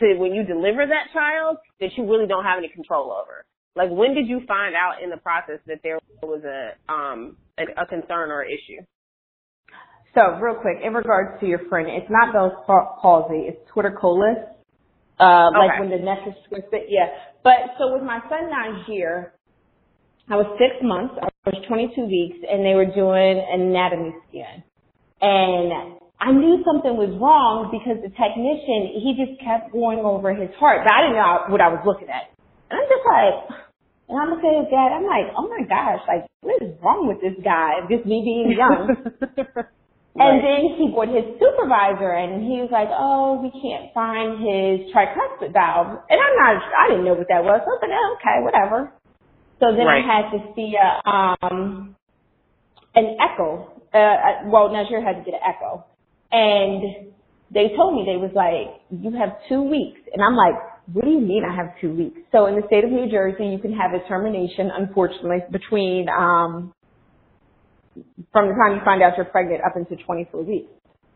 to 0.00 0.14
when 0.18 0.34
you 0.34 0.44
deliver 0.44 0.86
that 0.86 1.10
child 1.12 1.56
that 1.80 1.90
you 1.96 2.04
really 2.06 2.26
don't 2.28 2.44
have 2.44 2.58
any 2.58 2.68
control 2.68 3.10
over. 3.10 3.44
Like 3.74 3.90
when 3.90 4.14
did 4.14 4.28
you 4.28 4.42
find 4.46 4.74
out 4.76 5.02
in 5.02 5.10
the 5.10 5.18
process 5.18 5.58
that 5.66 5.80
there 5.82 5.98
was 6.22 6.44
a 6.44 6.76
um 6.92 7.36
a, 7.58 7.82
a 7.82 7.86
concern 7.86 8.30
or 8.30 8.44
issue? 8.44 8.78
So 10.18 10.34
real 10.42 10.56
quick, 10.56 10.78
in 10.82 10.94
regards 10.94 11.38
to 11.40 11.46
your 11.46 11.60
friend, 11.68 11.86
it's 11.86 12.10
not 12.10 12.32
Bell's 12.32 12.52
pa- 12.66 12.98
palsy, 13.00 13.46
it's 13.46 13.62
torticollis. 13.70 14.50
Uh, 15.20 15.50
like 15.54 15.78
when 15.78 15.90
the 15.90 15.98
neck 15.98 16.18
is 16.26 16.34
twisted, 16.48 16.90
yeah. 16.90 17.06
But 17.44 17.78
so 17.78 17.94
with 17.94 18.02
my 18.02 18.18
son 18.26 18.50
Najir, 18.50 19.30
I 20.28 20.34
was 20.34 20.46
six 20.58 20.74
months, 20.82 21.14
I 21.22 21.30
was 21.46 21.62
22 21.66 22.06
weeks, 22.06 22.38
and 22.50 22.66
they 22.66 22.74
were 22.74 22.90
doing 22.90 23.38
an 23.38 23.70
anatomy 23.70 24.14
scan. 24.30 24.62
And 25.22 25.98
I 26.18 26.34
knew 26.34 26.66
something 26.66 26.98
was 26.98 27.14
wrong 27.22 27.70
because 27.70 28.02
the 28.02 28.10
technician, 28.10 28.98
he 28.98 29.14
just 29.14 29.38
kept 29.38 29.70
going 29.70 30.02
over 30.02 30.34
his 30.34 30.50
heart, 30.58 30.82
but 30.82 30.90
I 30.90 31.06
didn't 31.06 31.18
know 31.18 31.46
what 31.50 31.62
I 31.62 31.70
was 31.70 31.82
looking 31.86 32.10
at. 32.10 32.26
And 32.70 32.82
I'm 32.82 32.88
just 32.90 33.06
like, 33.06 33.34
and 34.10 34.18
I'm 34.18 34.30
looking 34.34 34.50
at 34.50 34.66
his 34.66 34.70
dad, 34.74 34.98
I'm 34.98 35.06
like, 35.06 35.30
oh 35.38 35.46
my 35.46 35.62
gosh, 35.62 36.02
like, 36.10 36.26
what 36.42 36.58
is 36.58 36.74
wrong 36.82 37.06
with 37.06 37.22
this 37.22 37.38
guy? 37.42 37.86
Just 37.86 38.02
me 38.02 38.18
being 38.26 38.58
young. 38.58 38.98
And 40.18 40.42
then 40.42 40.76
he 40.76 40.90
brought 40.90 41.08
his 41.08 41.24
supervisor 41.38 42.10
and 42.10 42.42
he 42.42 42.58
was 42.60 42.70
like, 42.72 42.88
oh, 42.90 43.38
we 43.38 43.50
can't 43.54 43.94
find 43.94 44.42
his 44.42 44.90
tricuspid 44.90 45.52
valve. 45.52 46.02
And 46.10 46.18
I'm 46.18 46.34
not, 46.36 46.62
I 46.62 46.88
didn't 46.90 47.04
know 47.04 47.14
what 47.14 47.28
that 47.28 47.44
was. 47.44 47.60
So 47.62 47.70
I 47.70 47.74
was 47.74 47.82
like, 47.82 47.94
oh, 47.94 48.16
okay, 48.18 48.36
whatever. 48.42 48.92
So 49.60 49.74
then 49.76 49.86
Right. 49.86 50.02
I 50.02 50.06
had 50.06 50.30
to 50.32 50.38
see 50.54 50.74
a, 50.74 50.90
um, 51.08 51.96
an 52.94 53.16
echo. 53.20 53.72
Uh, 53.94 53.98
uh, 53.98 54.32
well, 54.46 54.68
Najir 54.70 55.02
had 55.02 55.16
to 55.18 55.24
get 55.24 55.34
an 55.34 55.46
echo. 55.46 55.84
And 56.30 57.12
they 57.50 57.74
told 57.76 57.94
me, 57.94 58.04
they 58.04 58.18
was 58.18 58.32
like, 58.34 58.82
you 58.90 59.16
have 59.16 59.38
two 59.48 59.62
weeks. 59.62 60.00
And 60.12 60.22
I'm 60.22 60.36
like, 60.36 60.54
what 60.92 61.04
do 61.04 61.10
you 61.10 61.20
mean 61.20 61.44
I 61.44 61.54
have 61.54 61.78
two 61.80 61.94
weeks? 61.94 62.20
So 62.32 62.46
in 62.46 62.56
the 62.56 62.62
state 62.66 62.84
of 62.84 62.90
New 62.90 63.10
Jersey, 63.10 63.46
you 63.46 63.58
can 63.58 63.72
have 63.72 63.92
a 63.94 64.06
termination, 64.08 64.70
unfortunately, 64.74 65.38
between, 65.50 66.08
um, 66.08 66.72
from 68.32 68.48
the 68.48 68.54
time 68.54 68.74
you 68.76 68.82
find 68.84 69.02
out 69.02 69.16
you're 69.16 69.26
pregnant 69.26 69.62
up 69.64 69.76
into 69.76 69.96
24 70.02 70.42
weeks. 70.44 70.70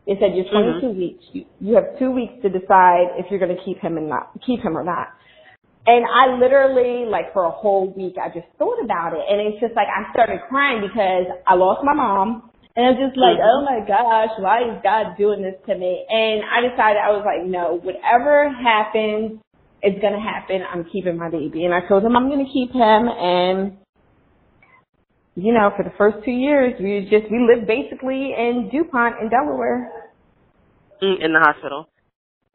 They 0.07 0.13
said 0.19 0.35
you're 0.35 0.49
22 0.51 0.89
weeks. 0.99 1.23
You, 1.31 1.45
you 1.61 1.75
have 1.75 1.97
two 1.97 2.11
weeks 2.11 2.33
to 2.43 2.49
decide 2.49 3.15
if 3.17 3.27
you're 3.31 3.39
going 3.39 3.55
to 3.55 3.63
keep 3.63 3.79
him 3.79 3.95
and 3.97 4.09
not 4.09 4.31
keep 4.45 4.59
him 4.61 4.77
or 4.77 4.83
not. 4.83 5.07
And 5.85 6.05
I 6.07 6.35
literally, 6.39 7.05
like 7.09 7.33
for 7.33 7.43
a 7.43 7.51
whole 7.51 7.91
week, 7.91 8.15
I 8.15 8.27
just 8.29 8.47
thought 8.57 8.79
about 8.83 9.11
it, 9.13 9.19
and 9.27 9.39
it's 9.41 9.59
just 9.59 9.75
like 9.75 9.87
I 9.87 10.11
started 10.13 10.39
crying 10.47 10.79
because 10.81 11.27
I 11.45 11.55
lost 11.55 11.83
my 11.83 11.93
mom, 11.93 12.51
and 12.75 12.87
I'm 12.87 12.95
just 12.95 13.17
like, 13.17 13.35
Mhm. 13.37 13.43
oh 13.43 13.65
my 13.65 13.79
gosh, 13.85 14.31
why 14.39 14.63
is 14.63 14.81
God 14.81 15.17
doing 15.17 15.41
this 15.41 15.55
to 15.67 15.75
me? 15.75 16.05
And 16.09 16.43
I 16.43 16.61
decided 16.67 16.99
I 17.03 17.11
was 17.11 17.23
like, 17.25 17.43
no, 17.45 17.79
whatever 17.83 18.47
happens, 18.49 19.39
it's 19.81 19.99
gonna 20.01 20.21
happen. 20.23 20.63
I'm 20.63 20.85
keeping 20.85 21.17
my 21.17 21.29
baby, 21.29 21.65
and 21.65 21.73
I 21.73 21.81
told 21.87 22.03
him 22.03 22.15
I'm 22.15 22.29
gonna 22.29 22.45
keep 22.51 22.71
him, 22.71 23.09
and 23.09 23.75
you 25.35 25.53
know, 25.53 25.71
for 25.75 25.83
the 25.83 25.93
first 25.97 26.17
two 26.23 26.31
years, 26.31 26.73
we 26.79 27.07
just 27.09 27.31
we 27.31 27.39
lived 27.39 27.67
basically 27.67 28.33
in 28.37 28.69
Dupont 28.71 29.15
in 29.21 29.29
Delaware. 29.29 29.91
Mm, 31.01 31.25
in 31.25 31.33
the 31.33 31.39
hospital. 31.39 31.89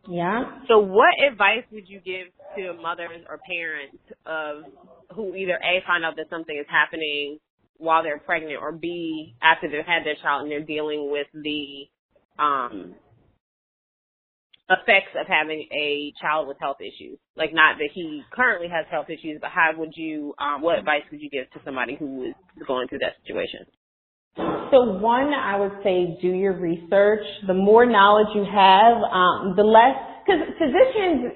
Yeah. 0.08 0.44
So 0.68 0.78
what 0.78 1.12
advice 1.30 1.64
would 1.72 1.88
you 1.88 2.00
give 2.00 2.28
to 2.56 2.80
mothers 2.80 3.20
or 3.28 3.38
parents 3.38 3.98
of 4.24 4.64
who 5.14 5.34
either 5.34 5.56
A 5.56 5.82
find 5.86 6.04
out 6.04 6.16
that 6.16 6.30
something 6.30 6.56
is 6.56 6.66
happening 6.70 7.38
while 7.76 8.02
they're 8.02 8.18
pregnant 8.18 8.58
or 8.60 8.72
B 8.72 9.34
after 9.42 9.68
they've 9.68 9.84
had 9.84 10.04
their 10.04 10.16
child 10.22 10.42
and 10.42 10.50
they're 10.50 10.60
dealing 10.64 11.10
with 11.10 11.26
the 11.34 11.88
um 12.42 12.94
effects 14.70 15.16
of 15.18 15.26
having 15.26 15.66
a 15.72 16.12
child 16.20 16.48
with 16.48 16.58
health 16.60 16.78
issues. 16.80 17.18
Like 17.36 17.52
not 17.52 17.78
that 17.78 17.88
he 17.94 18.22
currently 18.32 18.68
has 18.68 18.86
health 18.90 19.08
issues, 19.08 19.38
but 19.40 19.50
how 19.50 19.70
would 19.76 19.92
you 19.96 20.34
um 20.38 20.62
what 20.62 20.78
advice 20.78 21.02
would 21.10 21.20
you 21.20 21.30
give 21.30 21.50
to 21.52 21.60
somebody 21.64 21.96
who 21.96 22.24
is 22.24 22.34
going 22.66 22.88
through 22.88 23.00
that 23.00 23.16
situation? 23.22 23.66
So 24.70 24.98
one, 25.00 25.32
I 25.32 25.58
would 25.58 25.72
say 25.82 26.18
do 26.20 26.28
your 26.28 26.52
research. 26.52 27.24
The 27.46 27.54
more 27.54 27.86
knowledge 27.86 28.28
you 28.34 28.44
have, 28.44 28.96
um, 29.10 29.54
the 29.56 29.64
less, 29.64 29.96
because 30.24 30.44
physicians, 30.60 31.32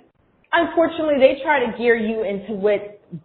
unfortunately, 0.52 1.16
they 1.18 1.40
try 1.42 1.64
to 1.64 1.76
gear 1.78 1.96
you 1.96 2.22
into 2.24 2.52
what's 2.52 2.84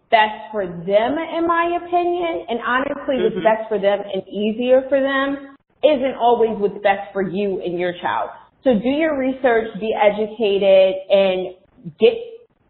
best 0.10 0.52
for 0.52 0.66
them, 0.66 1.20
in 1.20 1.46
my 1.46 1.78
opinion. 1.84 2.46
And 2.48 2.60
honestly, 2.66 3.22
what's 3.22 3.36
Mhm. 3.36 3.44
best 3.44 3.70
for 3.70 3.78
them 3.80 4.02
and 4.02 4.28
easier 4.28 4.82
for 4.84 5.00
them 5.00 5.58
isn't 5.84 6.16
always 6.16 6.58
what's 6.58 6.78
best 6.80 7.12
for 7.12 7.22
you 7.22 7.62
and 7.62 7.78
your 7.78 7.94
child. 7.94 8.32
So 8.68 8.78
do 8.78 8.90
your 8.90 9.18
research, 9.18 9.80
be 9.80 9.96
educated, 9.96 10.96
and 11.08 11.56
get 11.98 12.12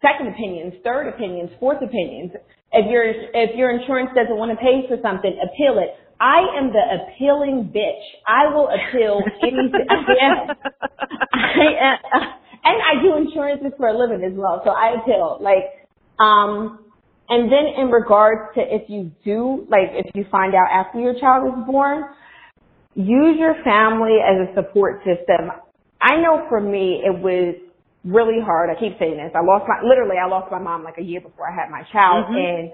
second 0.00 0.28
opinions, 0.28 0.74
third 0.84 1.08
opinions, 1.08 1.50
fourth 1.58 1.82
opinions. 1.82 2.30
If 2.70 2.86
your 2.88 3.02
if 3.02 3.56
your 3.56 3.70
insurance 3.76 4.10
doesn't 4.14 4.36
want 4.36 4.52
to 4.52 4.56
pay 4.62 4.86
for 4.86 4.96
something, 5.02 5.34
appeal 5.42 5.82
it. 5.82 5.98
I 6.20 6.46
am 6.56 6.70
the 6.70 7.02
appealing 7.02 7.74
bitch. 7.74 8.04
I 8.28 8.46
will 8.54 8.68
appeal 8.70 9.20
anything. 9.42 9.90
Yeah. 10.14 10.54
I 11.34 11.66
am, 11.82 11.98
and 12.62 12.78
I 12.82 13.02
do 13.02 13.16
insurances 13.16 13.72
for 13.76 13.88
a 13.88 13.98
living 13.98 14.22
as 14.24 14.38
well, 14.38 14.62
so 14.64 14.70
I 14.70 15.00
appeal. 15.02 15.38
Like, 15.40 15.88
um, 16.20 16.78
and 17.28 17.50
then 17.50 17.66
in 17.76 17.90
regards 17.90 18.54
to 18.54 18.60
if 18.60 18.88
you 18.88 19.10
do, 19.24 19.66
like, 19.68 19.90
if 19.94 20.14
you 20.14 20.26
find 20.30 20.54
out 20.54 20.68
after 20.72 21.00
your 21.00 21.18
child 21.18 21.46
is 21.48 21.66
born, 21.66 22.04
use 22.94 23.36
your 23.38 23.54
family 23.64 24.18
as 24.22 24.48
a 24.48 24.54
support 24.54 25.00
system. 25.02 25.50
I 26.00 26.16
know 26.16 26.46
for 26.48 26.60
me, 26.60 27.02
it 27.04 27.18
was 27.18 27.56
really 28.04 28.40
hard. 28.40 28.70
I 28.70 28.78
keep 28.78 28.98
saying 28.98 29.16
this. 29.16 29.32
I 29.34 29.42
lost 29.42 29.66
my, 29.66 29.82
literally, 29.82 30.16
I 30.16 30.26
lost 30.28 30.50
my 30.50 30.58
mom 30.58 30.84
like 30.84 30.98
a 30.98 31.02
year 31.02 31.20
before 31.20 31.50
I 31.50 31.54
had 31.54 31.70
my 31.70 31.82
child, 31.92 32.26
Mhm. 32.26 32.36
and 32.36 32.72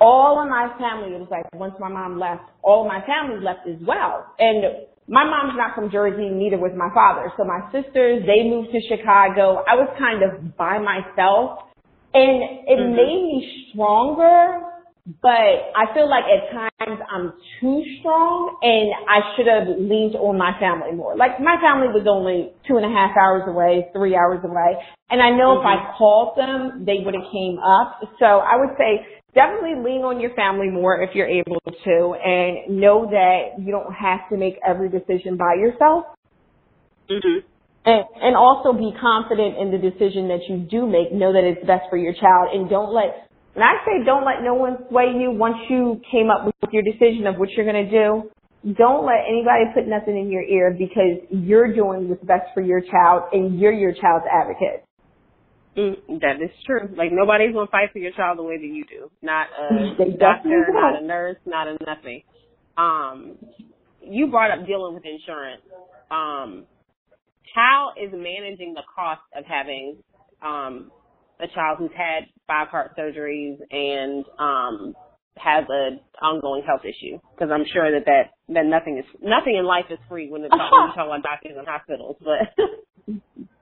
all 0.00 0.42
of 0.42 0.48
my 0.48 0.68
family, 0.78 1.14
it 1.14 1.20
was 1.20 1.30
like 1.30 1.46
once 1.54 1.78
my 1.78 1.88
mom 1.88 2.18
left, 2.18 2.42
all 2.62 2.82
of 2.82 2.88
my 2.88 3.00
family 3.02 3.38
left 3.38 3.66
as 3.68 3.78
well. 3.86 4.26
And 4.38 4.86
my 5.06 5.24
mom's 5.24 5.56
not 5.56 5.74
from 5.76 5.90
Jersey, 5.90 6.28
neither 6.28 6.58
was 6.58 6.72
my 6.74 6.90
father. 6.92 7.32
So 7.36 7.44
my 7.44 7.60
sisters, 7.70 8.26
they 8.26 8.48
moved 8.48 8.72
to 8.72 8.80
Chicago. 8.88 9.62
I 9.66 9.76
was 9.76 9.88
kind 9.98 10.22
of 10.22 10.56
by 10.56 10.78
myself. 10.78 11.60
And 12.14 12.42
it 12.68 12.78
Mhm. 12.78 12.94
made 12.94 13.22
me 13.22 13.68
stronger, 13.70 14.60
but 15.06 15.74
I 15.74 15.90
feel 15.94 16.08
like 16.08 16.24
at 16.30 16.54
times 16.54 17.00
I'm 17.10 17.32
too 17.60 17.82
strong 17.98 18.54
and 18.62 18.94
I 19.10 19.34
should 19.34 19.50
have 19.50 19.66
leaned 19.66 20.14
on 20.14 20.38
my 20.38 20.54
family 20.62 20.94
more. 20.94 21.16
Like 21.16 21.40
my 21.40 21.58
family 21.58 21.90
was 21.90 22.06
only 22.06 22.54
two 22.68 22.78
and 22.78 22.86
a 22.86 22.92
half 22.92 23.18
hours 23.18 23.42
away, 23.50 23.90
three 23.92 24.14
hours 24.14 24.38
away. 24.44 24.78
And 25.10 25.20
I 25.20 25.34
know 25.34 25.58
if 25.58 25.66
I 25.66 25.98
called 25.98 26.38
them, 26.38 26.86
they 26.86 27.02
would 27.02 27.14
have 27.14 27.26
came 27.34 27.58
up. 27.58 27.98
So 28.22 28.46
I 28.46 28.54
would 28.54 28.78
say 28.78 29.02
definitely 29.34 29.82
lean 29.82 30.06
on 30.06 30.20
your 30.20 30.34
family 30.38 30.70
more 30.70 31.02
if 31.02 31.10
you're 31.14 31.26
able 31.26 31.58
to 31.66 32.14
and 32.14 32.78
know 32.78 33.10
that 33.10 33.58
you 33.58 33.72
don't 33.72 33.92
have 33.92 34.28
to 34.30 34.36
make 34.36 34.54
every 34.64 34.88
decision 34.88 35.36
by 35.36 35.58
yourself. 35.58 36.04
Mhm. 37.10 37.42
And, 37.84 38.04
and 38.22 38.36
also 38.36 38.72
be 38.72 38.94
confident 39.00 39.58
in 39.58 39.72
the 39.72 39.78
decision 39.78 40.28
that 40.28 40.46
you 40.48 40.58
do 40.58 40.86
make. 40.86 41.10
Know 41.10 41.32
that 41.32 41.42
it's 41.42 41.66
best 41.66 41.90
for 41.90 41.96
your 41.96 42.14
child 42.14 42.54
and 42.54 42.70
don't 42.70 42.94
let, 42.94 43.26
and 43.54 43.64
I 43.64 43.74
say 43.84 44.04
don't 44.04 44.24
let 44.24 44.42
no 44.42 44.54
one 44.54 44.78
sway 44.88 45.12
you 45.18 45.30
once 45.30 45.56
you 45.68 46.00
came 46.10 46.30
up 46.30 46.46
with 46.46 46.72
your 46.72 46.82
decision 46.82 47.26
of 47.26 47.36
what 47.36 47.50
you're 47.50 47.70
going 47.70 47.86
to 47.86 47.90
do. 47.90 48.30
Don't 48.78 49.04
let 49.04 49.26
anybody 49.28 49.64
put 49.74 49.88
nothing 49.88 50.16
in 50.16 50.30
your 50.30 50.42
ear 50.42 50.70
because 50.70 51.18
you're 51.30 51.74
doing 51.74 52.08
what's 52.08 52.22
best 52.24 52.46
for 52.54 52.62
your 52.62 52.80
child 52.80 53.24
and 53.32 53.58
you're 53.58 53.72
your 53.72 53.92
child's 53.92 54.24
advocate. 54.30 54.84
Mm, 55.76 56.20
that 56.20 56.36
is 56.42 56.50
true. 56.66 56.88
Like 56.96 57.10
nobody's 57.12 57.54
gonna 57.54 57.66
fight 57.70 57.92
for 57.92 57.98
your 57.98 58.12
child 58.12 58.38
the 58.38 58.42
way 58.42 58.58
that 58.58 58.66
you 58.66 58.84
do. 58.84 59.10
Not 59.22 59.46
a 59.58 59.94
They 59.96 60.10
doctor, 60.16 60.66
not 60.70 61.02
a 61.02 61.06
nurse, 61.06 61.38
not 61.46 61.66
a 61.66 61.78
nothing. 61.84 62.22
Um, 62.76 63.36
you 64.02 64.26
brought 64.26 64.50
up 64.50 64.66
dealing 64.66 64.94
with 64.94 65.04
insurance. 65.06 65.62
Um, 66.10 66.66
how 67.54 67.92
is 68.00 68.10
managing 68.12 68.74
the 68.74 68.82
cost 68.94 69.22
of 69.34 69.44
having 69.46 69.96
um 70.42 70.90
a 71.40 71.48
child 71.54 71.78
who's 71.78 71.94
had 71.96 72.24
five 72.46 72.68
heart 72.68 72.96
surgeries 72.98 73.58
and 73.70 74.24
um 74.38 74.94
has 75.36 75.64
a 75.70 75.98
ongoing 76.24 76.62
health 76.66 76.82
issue? 76.84 77.18
Because 77.34 77.50
I'm 77.52 77.64
sure 77.72 77.90
that 77.92 78.04
that 78.06 78.36
that 78.54 78.66
nothing 78.66 78.98
is 78.98 79.04
nothing 79.22 79.56
in 79.56 79.64
life 79.64 79.86
is 79.90 79.98
free 80.08 80.28
when, 80.30 80.42
it, 80.44 80.50
when 80.50 80.60
you 80.60 80.92
talk 80.94 81.06
about 81.06 81.22
doctors 81.22 81.56
and 81.56 81.66
hospitals, 81.66 82.16
but 82.20 82.52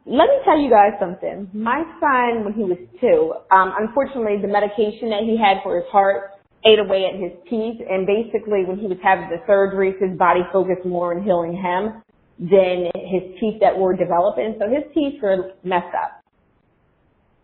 let 0.06 0.26
me 0.26 0.38
tell 0.44 0.58
you 0.58 0.70
guys 0.70 0.98
something. 0.98 1.48
My 1.54 1.84
son, 2.00 2.44
when 2.44 2.54
he 2.54 2.64
was 2.64 2.78
two, 3.00 3.32
um, 3.54 3.72
unfortunately, 3.78 4.42
the 4.42 4.50
medication 4.50 5.10
that 5.10 5.22
he 5.22 5.38
had 5.38 5.62
for 5.62 5.76
his 5.76 5.86
heart 5.90 6.32
ate 6.66 6.78
away 6.78 7.06
at 7.06 7.16
his 7.16 7.32
teeth, 7.48 7.80
and 7.88 8.06
basically, 8.06 8.64
when 8.66 8.76
he 8.78 8.86
was 8.86 8.98
having 9.02 9.30
the 9.30 9.40
surgery, 9.46 9.94
his 9.98 10.16
body 10.18 10.40
focused 10.52 10.84
more 10.84 11.14
on 11.14 11.22
healing 11.22 11.54
him 11.54 12.02
than 12.38 12.90
his 12.96 13.38
teeth 13.38 13.60
that 13.60 13.76
were 13.76 13.94
developing. 13.94 14.56
So 14.58 14.68
his 14.68 14.84
teeth 14.94 15.20
were 15.22 15.52
messed 15.62 15.94
up. 15.94 16.19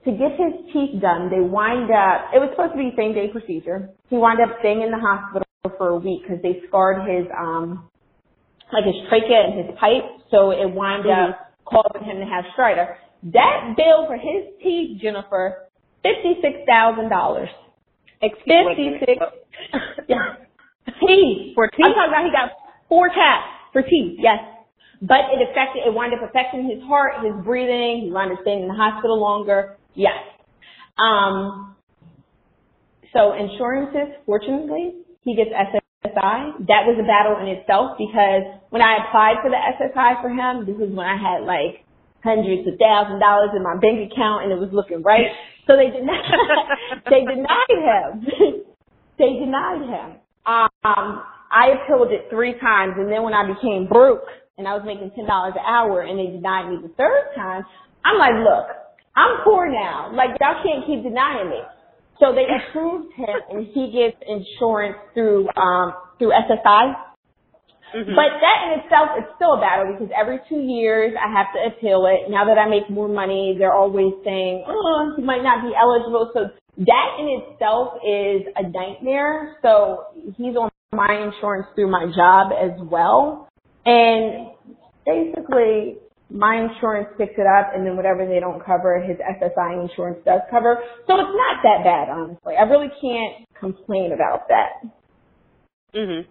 To 0.07 0.13
get 0.15 0.39
his 0.39 0.55
teeth 0.71 1.03
done, 1.03 1.35
they 1.35 1.43
wind 1.43 1.91
up. 1.91 2.31
It 2.31 2.39
was 2.39 2.55
supposed 2.55 2.73
to 2.73 2.79
be 2.79 2.95
same 2.95 3.11
day 3.11 3.27
procedure. 3.27 3.91
He 4.07 4.15
wound 4.15 4.39
up 4.39 4.55
staying 4.63 4.87
in 4.87 4.95
the 4.95 5.03
hospital 5.03 5.43
for 5.75 5.91
a 5.91 5.99
week 5.99 6.23
because 6.23 6.39
they 6.47 6.63
scarred 6.71 7.03
his 7.03 7.27
um 7.35 7.91
like 8.71 8.87
his 8.87 8.95
trachea 9.11 9.51
and 9.51 9.67
his 9.67 9.75
pipe, 9.75 10.07
so 10.31 10.55
it 10.55 10.71
wound 10.71 11.11
mm-hmm. 11.11 11.35
up 11.35 11.51
causing 11.67 12.07
him 12.07 12.23
to 12.23 12.27
have 12.27 12.47
stridor. 12.55 12.95
That 13.35 13.75
bill 13.75 14.07
for 14.07 14.15
his 14.15 14.55
teeth, 14.63 15.03
Jennifer, 15.03 15.67
fifty 16.07 16.39
six 16.39 16.63
thousand 16.71 17.11
dollars. 17.11 17.51
Fifty 18.23 19.03
six. 19.03 19.19
yeah. 20.07 20.39
Teeth 21.03 21.59
for 21.59 21.67
teeth. 21.67 21.83
I'm 21.83 21.99
talking 21.99 22.15
about 22.15 22.23
he 22.23 22.31
got 22.31 22.55
four 22.89 23.11
caps 23.11 23.75
for 23.75 23.83
teeth. 23.83 24.23
Yes. 24.23 24.39
But 25.03 25.35
it 25.35 25.43
affected, 25.51 25.83
it 25.83 25.93
wound 25.93 26.15
up 26.15 26.23
affecting 26.23 26.71
his 26.71 26.81
heart, 26.87 27.27
his 27.27 27.35
breathing. 27.45 28.07
He 28.07 28.11
wound 28.15 28.31
up 28.31 28.39
staying 28.43 28.63
in 28.63 28.69
the 28.69 28.79
hospital 28.79 29.21
longer. 29.21 29.77
Yes. 29.97 30.21
Um, 30.99 31.75
so 33.13 33.33
insurances, 33.33 34.15
fortunately, 34.27 34.95
he 35.23 35.35
gets 35.35 35.51
SSI. 35.51 36.69
That 36.69 36.85
was 36.85 37.01
a 37.01 37.07
battle 37.09 37.41
in 37.41 37.49
itself 37.49 37.97
because 37.99 38.45
when 38.71 38.83
I 38.83 39.09
applied 39.09 39.41
for 39.43 39.51
the 39.51 39.57
SSI 39.59 40.23
for 40.23 40.29
him, 40.29 40.69
this 40.69 40.77
is 40.77 40.95
when 40.95 41.09
I 41.09 41.17
had 41.17 41.49
like 41.49 41.83
hundreds 42.23 42.69
of 42.69 42.79
thousand 42.79 43.19
dollars 43.19 43.51
in 43.57 43.63
my 43.65 43.75
bank 43.81 44.13
account 44.13 44.45
and 44.45 44.53
it 44.53 44.61
was 44.61 44.71
looking 44.71 45.03
right. 45.03 45.33
So 45.67 45.75
they 45.75 45.91
denied, 45.91 46.29
they 47.11 47.25
denied 47.25 47.73
him. 47.73 48.07
they 49.19 49.33
denied 49.41 49.83
him. 49.83 50.09
Um, 50.47 51.25
I 51.51 51.73
appealed 51.75 52.13
it 52.13 52.29
three 52.31 52.55
times 52.61 52.95
and 53.01 53.11
then 53.11 53.25
when 53.25 53.35
I 53.35 53.49
became 53.49 53.89
broke, 53.89 54.29
and 54.59 54.67
I 54.67 54.73
was 54.73 54.85
making 54.87 55.13
ten 55.15 55.27
dollars 55.27 55.53
an 55.57 55.65
hour 55.67 56.01
and 56.01 56.19
they 56.19 56.33
denied 56.33 56.71
me 56.71 56.79
the 56.81 56.93
third 56.97 57.33
time, 57.37 57.65
I'm 58.05 58.17
like, 58.19 58.41
look, 58.41 58.86
I'm 59.17 59.43
poor 59.45 59.69
now. 59.71 60.13
Like 60.15 60.39
y'all 60.41 60.63
can't 60.63 60.87
keep 60.87 61.03
denying 61.03 61.51
me. 61.51 61.61
So 62.21 62.33
they 62.33 62.45
approved 62.45 63.13
him 63.15 63.37
and 63.51 63.67
he 63.73 63.93
gets 63.93 64.17
insurance 64.27 64.97
through 65.15 65.49
um 65.57 65.95
through 66.19 66.33
SSI. 66.33 66.95
Mm-hmm. 67.95 68.15
But 68.15 68.31
that 68.43 68.59
in 68.67 68.81
itself 68.81 69.09
is 69.17 69.25
still 69.37 69.55
a 69.55 69.61
battle 69.61 69.93
because 69.93 70.13
every 70.13 70.41
two 70.49 70.61
years 70.61 71.15
I 71.17 71.33
have 71.33 71.47
to 71.55 71.61
appeal 71.71 72.05
it. 72.07 72.31
Now 72.31 72.45
that 72.47 72.59
I 72.59 72.69
make 72.69 72.91
more 72.91 73.09
money, 73.09 73.55
they're 73.59 73.73
always 73.73 74.13
saying, 74.25 74.65
oh, 74.67 75.15
he 75.17 75.23
might 75.23 75.43
not 75.43 75.63
be 75.63 75.73
eligible. 75.73 76.31
So 76.35 76.51
that 76.79 77.09
in 77.19 77.41
itself 77.41 77.95
is 78.05 78.43
a 78.57 78.69
nightmare. 78.69 79.57
So 79.63 80.05
he's 80.37 80.57
on 80.57 80.69
my 80.93 81.31
insurance 81.31 81.69
through 81.75 81.91
my 81.91 82.07
job 82.15 82.53
as 82.53 82.73
well. 82.83 83.49
And 83.87 84.49
basically, 85.07 85.99
my 86.31 86.57
insurance 86.57 87.09
picks 87.17 87.35
it 87.39 87.47
up, 87.47 87.71
and 87.75 87.87
then 87.87 87.97
whatever 87.97 88.27
they 88.27 88.41
don't 88.41 88.65
cover, 88.65 89.01
his 89.01 89.17
SSI 89.19 89.83
insurance 89.89 90.19
does 90.25 90.41
cover. 90.51 90.79
So 91.07 91.15
it's 91.15 91.35
not 91.35 91.63
that 91.63 91.85
bad, 91.85 92.09
honestly. 92.09 92.55
I 92.59 92.63
really 92.63 92.91
can't 93.01 93.47
complain 93.59 94.13
about 94.13 94.49
that. 94.49 94.83
Mhm. 95.95 96.27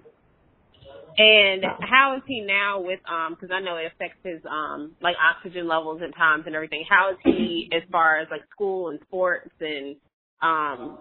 And 1.18 1.64
how 1.80 2.16
is 2.18 2.24
he 2.28 2.42
now 2.42 2.82
with 2.82 3.00
um? 3.10 3.36
Because 3.36 3.50
I 3.52 3.62
know 3.62 3.78
it 3.78 3.86
affects 3.86 4.20
his 4.24 4.42
um 4.46 4.96
like 5.02 5.16
oxygen 5.18 5.68
levels 5.68 6.02
at 6.02 6.14
times 6.16 6.44
and 6.46 6.56
everything. 6.56 6.84
How 6.90 7.12
is 7.12 7.18
he 7.24 7.70
as 7.72 7.84
far 7.90 8.18
as 8.20 8.28
like 8.30 8.42
school 8.52 8.90
and 8.90 9.00
sports 9.08 9.50
and 9.62 9.96
um 10.42 11.00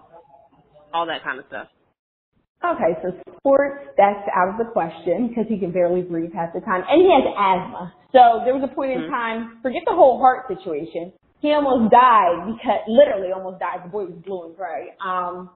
all 0.93 1.07
that 1.07 1.25
kind 1.25 1.41
of 1.41 1.47
stuff? 1.49 1.67
Okay, 2.65 2.97
so 3.03 3.13
sports, 3.37 3.85
that's 3.97 4.25
out 4.33 4.57
of 4.57 4.57
the 4.57 4.73
question 4.73 5.29
because 5.29 5.45
he 5.49 5.59
can 5.59 5.71
barely 5.71 6.01
breathe 6.01 6.33
half 6.33 6.55
the 6.55 6.61
time. 6.61 6.81
And 6.89 6.97
he 6.97 7.13
has 7.13 7.29
asthma. 7.37 7.93
So 8.13 8.41
there 8.45 8.57
was 8.57 8.65
a 8.65 8.73
point 8.73 8.93
in 8.93 9.05
mm-hmm. 9.05 9.13
time, 9.13 9.59
forget 9.61 9.83
the 9.85 9.93
whole 9.93 10.19
heart 10.19 10.49
situation. 10.49 11.13
He 11.45 11.53
almost 11.53 11.93
died 11.93 12.49
because, 12.49 12.81
literally 12.89 13.37
almost 13.37 13.61
died. 13.61 13.85
The 13.85 13.91
boy 13.93 14.09
was 14.09 14.17
blue 14.25 14.49
and 14.49 14.57
gray. 14.57 14.97
Um, 14.97 15.53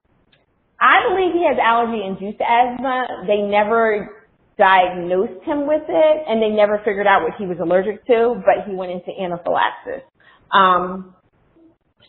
I 0.77 1.09
believe 1.09 1.33
he 1.33 1.49
has 1.49 1.57
allergy 1.57 2.05
induced 2.05 2.45
asthma. 2.45 3.25
They 3.25 3.41
never 3.41 4.29
diagnosed 4.59 5.41
him 5.49 5.67
with 5.67 5.87
it 5.89 6.17
and 6.29 6.43
they 6.43 6.51
never 6.51 6.83
figured 6.85 7.07
out 7.07 7.23
what 7.23 7.33
he 7.39 7.47
was 7.47 7.57
allergic 7.63 8.05
to, 8.07 8.37
but 8.45 8.69
he 8.69 8.75
went 8.75 8.93
into 8.93 9.09
anaphylaxis. 9.17 10.05
Um, 10.53 11.15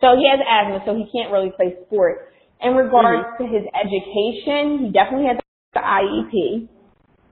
so 0.01 0.17
he 0.17 0.27
has 0.27 0.43
asthma, 0.43 0.83
so 0.83 0.95
he 0.95 1.07
can't 1.07 1.31
really 1.31 1.51
play 1.55 1.77
sports. 1.87 2.27
In 2.61 2.73
regards 2.73 3.23
mm-hmm. 3.23 3.43
to 3.43 3.49
his 3.49 3.65
education, 3.73 4.85
he 4.85 4.91
definitely 4.91 5.27
has 5.27 5.37
the 5.73 5.79
IEP. 5.79 6.67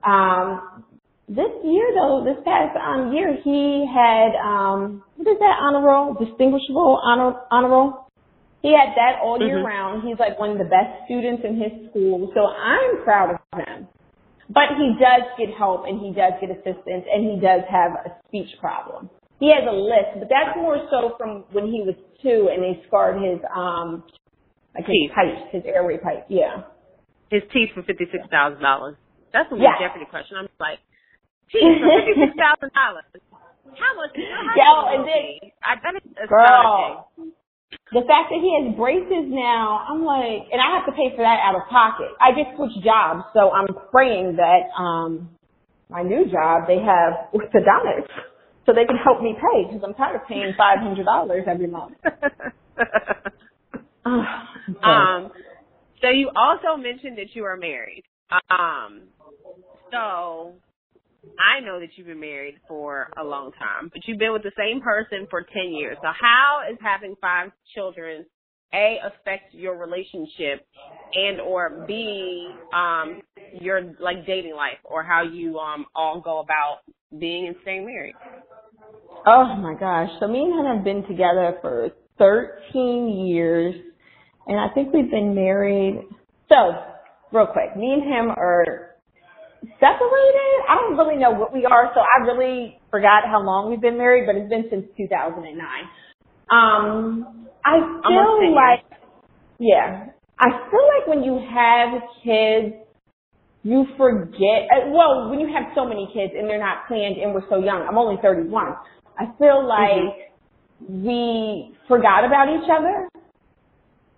Um, 0.02 0.84
this 1.28 1.52
year 1.64 1.92
though, 1.94 2.24
this 2.24 2.40
past 2.44 2.76
um, 2.80 3.12
year, 3.12 3.36
he 3.44 3.84
had 3.84 4.32
um, 4.40 5.02
what 5.16 5.28
is 5.28 5.38
that 5.38 5.56
honor 5.60 5.84
roll? 5.84 6.14
Distinguishable 6.14 7.00
honor 7.04 7.34
honor 7.50 7.68
roll. 7.68 8.08
He 8.62 8.72
had 8.72 8.96
that 8.96 9.20
all 9.22 9.38
year 9.38 9.58
mm-hmm. 9.58 9.66
round. 9.66 10.08
He's 10.08 10.18
like 10.18 10.38
one 10.38 10.50
of 10.50 10.58
the 10.58 10.64
best 10.64 11.04
students 11.04 11.42
in 11.44 11.60
his 11.60 11.90
school, 11.90 12.32
so 12.34 12.46
I'm 12.46 13.04
proud 13.04 13.36
of 13.36 13.58
him. 13.58 13.86
But 14.48 14.80
he 14.80 14.96
does 14.98 15.28
get 15.36 15.54
help 15.56 15.84
and 15.86 16.00
he 16.00 16.10
does 16.10 16.32
get 16.40 16.50
assistance 16.50 17.04
and 17.04 17.28
he 17.28 17.36
does 17.38 17.60
have 17.68 17.92
a 17.92 18.16
speech 18.26 18.48
problem. 18.58 19.10
He 19.38 19.52
has 19.52 19.62
a 19.68 19.76
list, 19.76 20.18
but 20.18 20.28
that's 20.32 20.56
more 20.56 20.80
so 20.90 21.14
from 21.18 21.44
when 21.52 21.66
he 21.66 21.84
was 21.84 21.94
two 22.22 22.48
and 22.50 22.62
they 22.62 22.82
scarred 22.88 23.22
his 23.22 23.38
um 23.54 24.02
like 24.74 24.86
his 24.86 25.10
pipe, 25.14 25.52
his 25.52 25.62
airway 25.66 25.98
pipe. 25.98 26.26
Yeah. 26.28 26.68
His 27.30 27.42
teeth 27.52 27.70
for 27.74 27.82
fifty 27.82 28.06
six 28.10 28.24
thousand 28.30 28.62
dollars. 28.62 28.96
That's 29.32 29.50
a 29.52 29.56
yeah. 29.56 29.76
Jeopardy 29.80 30.06
question. 30.08 30.36
I'm 30.38 30.48
just 30.48 30.60
like, 30.60 30.80
teeth 31.52 31.80
for 31.80 31.88
fifty 32.00 32.14
six 32.16 32.32
thousand 32.36 32.72
dollars. 32.72 33.08
How 33.76 33.92
much? 33.96 34.16
Yo, 34.16 34.70
and 34.96 35.02
then 35.04 35.52
I 35.60 35.76
bet 35.76 36.00
it's 36.00 36.28
girl. 36.28 37.12
The 37.92 38.04
fact 38.04 38.28
that 38.32 38.40
he 38.40 38.48
has 38.60 38.76
braces 38.76 39.28
now, 39.28 39.84
I'm 39.88 40.04
like, 40.04 40.48
and 40.52 40.60
I 40.60 40.76
have 40.76 40.84
to 40.88 40.92
pay 40.92 41.12
for 41.12 41.20
that 41.24 41.40
out 41.40 41.56
of 41.56 41.68
pocket. 41.68 42.08
I 42.20 42.32
just 42.32 42.56
switched 42.56 42.80
jobs, 42.84 43.24
so 43.32 43.50
I'm 43.52 43.68
praying 43.92 44.36
that 44.36 44.72
um 44.76 45.30
my 45.88 46.02
new 46.02 46.28
job 46.30 46.68
they 46.68 46.80
have 46.80 47.32
orthodontics, 47.32 48.08
so 48.64 48.72
they 48.72 48.84
can 48.84 48.96
help 48.96 49.20
me 49.22 49.36
pay 49.36 49.68
because 49.68 49.84
I'm 49.84 49.94
tired 49.94 50.16
of 50.16 50.28
paying 50.28 50.52
five 50.56 50.80
hundred 50.80 51.04
dollars 51.04 51.44
every 51.46 51.66
month. 51.68 51.96
um, 54.84 55.30
so 56.02 56.10
you 56.10 56.30
also 56.34 56.80
mentioned 56.80 57.18
that 57.18 57.34
you 57.34 57.44
are 57.44 57.56
married. 57.56 58.04
Um, 58.50 59.08
so 59.90 60.54
I 61.38 61.60
know 61.60 61.80
that 61.80 61.90
you've 61.96 62.06
been 62.06 62.20
married 62.20 62.56
for 62.66 63.08
a 63.18 63.24
long 63.24 63.52
time, 63.52 63.90
but 63.92 64.02
you've 64.06 64.18
been 64.18 64.32
with 64.32 64.42
the 64.42 64.52
same 64.56 64.80
person 64.80 65.26
for 65.30 65.42
10 65.42 65.72
years. 65.72 65.96
So 66.02 66.08
how 66.20 66.60
is 66.70 66.78
having 66.80 67.14
five 67.20 67.50
children 67.74 68.26
a 68.74 68.98
affect 69.04 69.54
your 69.54 69.76
relationship 69.76 70.66
and 71.14 71.40
or 71.40 71.84
b 71.86 72.48
um 72.74 73.20
your 73.60 73.94
like 73.98 74.26
dating 74.26 74.54
life 74.54 74.78
or 74.84 75.02
how 75.02 75.22
you 75.22 75.58
um 75.58 75.86
all 75.94 76.20
go 76.20 76.40
about 76.40 76.80
being 77.18 77.46
and 77.46 77.56
staying 77.62 77.86
married 77.86 78.14
oh 79.26 79.56
my 79.56 79.74
gosh 79.78 80.10
so 80.20 80.28
me 80.28 80.40
and 80.40 80.58
him 80.58 80.76
have 80.76 80.84
been 80.84 81.02
together 81.06 81.56
for 81.62 81.90
13 82.18 83.26
years 83.26 83.74
and 84.48 84.58
I 84.58 84.68
think 84.74 84.92
we've 84.92 85.10
been 85.10 85.34
married. 85.34 86.02
So, 86.48 86.56
real 87.32 87.46
quick, 87.46 87.76
me 87.76 87.92
and 87.92 88.02
him 88.02 88.30
are 88.30 88.96
separated. 89.78 90.56
I 90.68 90.74
don't 90.76 90.96
really 90.96 91.16
know 91.16 91.30
what 91.30 91.52
we 91.52 91.66
are, 91.66 91.92
so 91.94 92.00
I 92.00 92.24
really 92.24 92.80
forgot 92.90 93.24
how 93.26 93.42
long 93.42 93.70
we've 93.70 93.80
been 93.80 93.98
married, 93.98 94.24
but 94.26 94.36
it's 94.36 94.48
been 94.48 94.64
since 94.70 94.86
2009. 94.96 95.52
Um, 96.50 97.46
I 97.64 97.78
feel 98.08 98.54
like, 98.54 98.84
yeah, 99.58 100.06
I 100.40 100.48
feel 100.70 100.86
like 100.96 101.06
when 101.06 101.22
you 101.22 101.36
have 101.52 102.00
kids, 102.24 102.74
you 103.64 103.84
forget, 103.98 104.70
uh, 104.72 104.88
well, 104.88 105.28
when 105.28 105.40
you 105.40 105.52
have 105.52 105.74
so 105.74 105.84
many 105.84 106.08
kids 106.14 106.32
and 106.34 106.48
they're 106.48 106.58
not 106.58 106.88
planned 106.88 107.18
and 107.18 107.34
we're 107.34 107.46
so 107.50 107.62
young, 107.62 107.84
I'm 107.86 107.98
only 107.98 108.16
31, 108.22 108.72
I 109.18 109.24
feel 109.36 109.66
like 109.66 110.32
mm-hmm. 110.80 111.04
we 111.04 111.76
forgot 111.86 112.24
about 112.24 112.48
each 112.48 112.70
other 112.70 113.08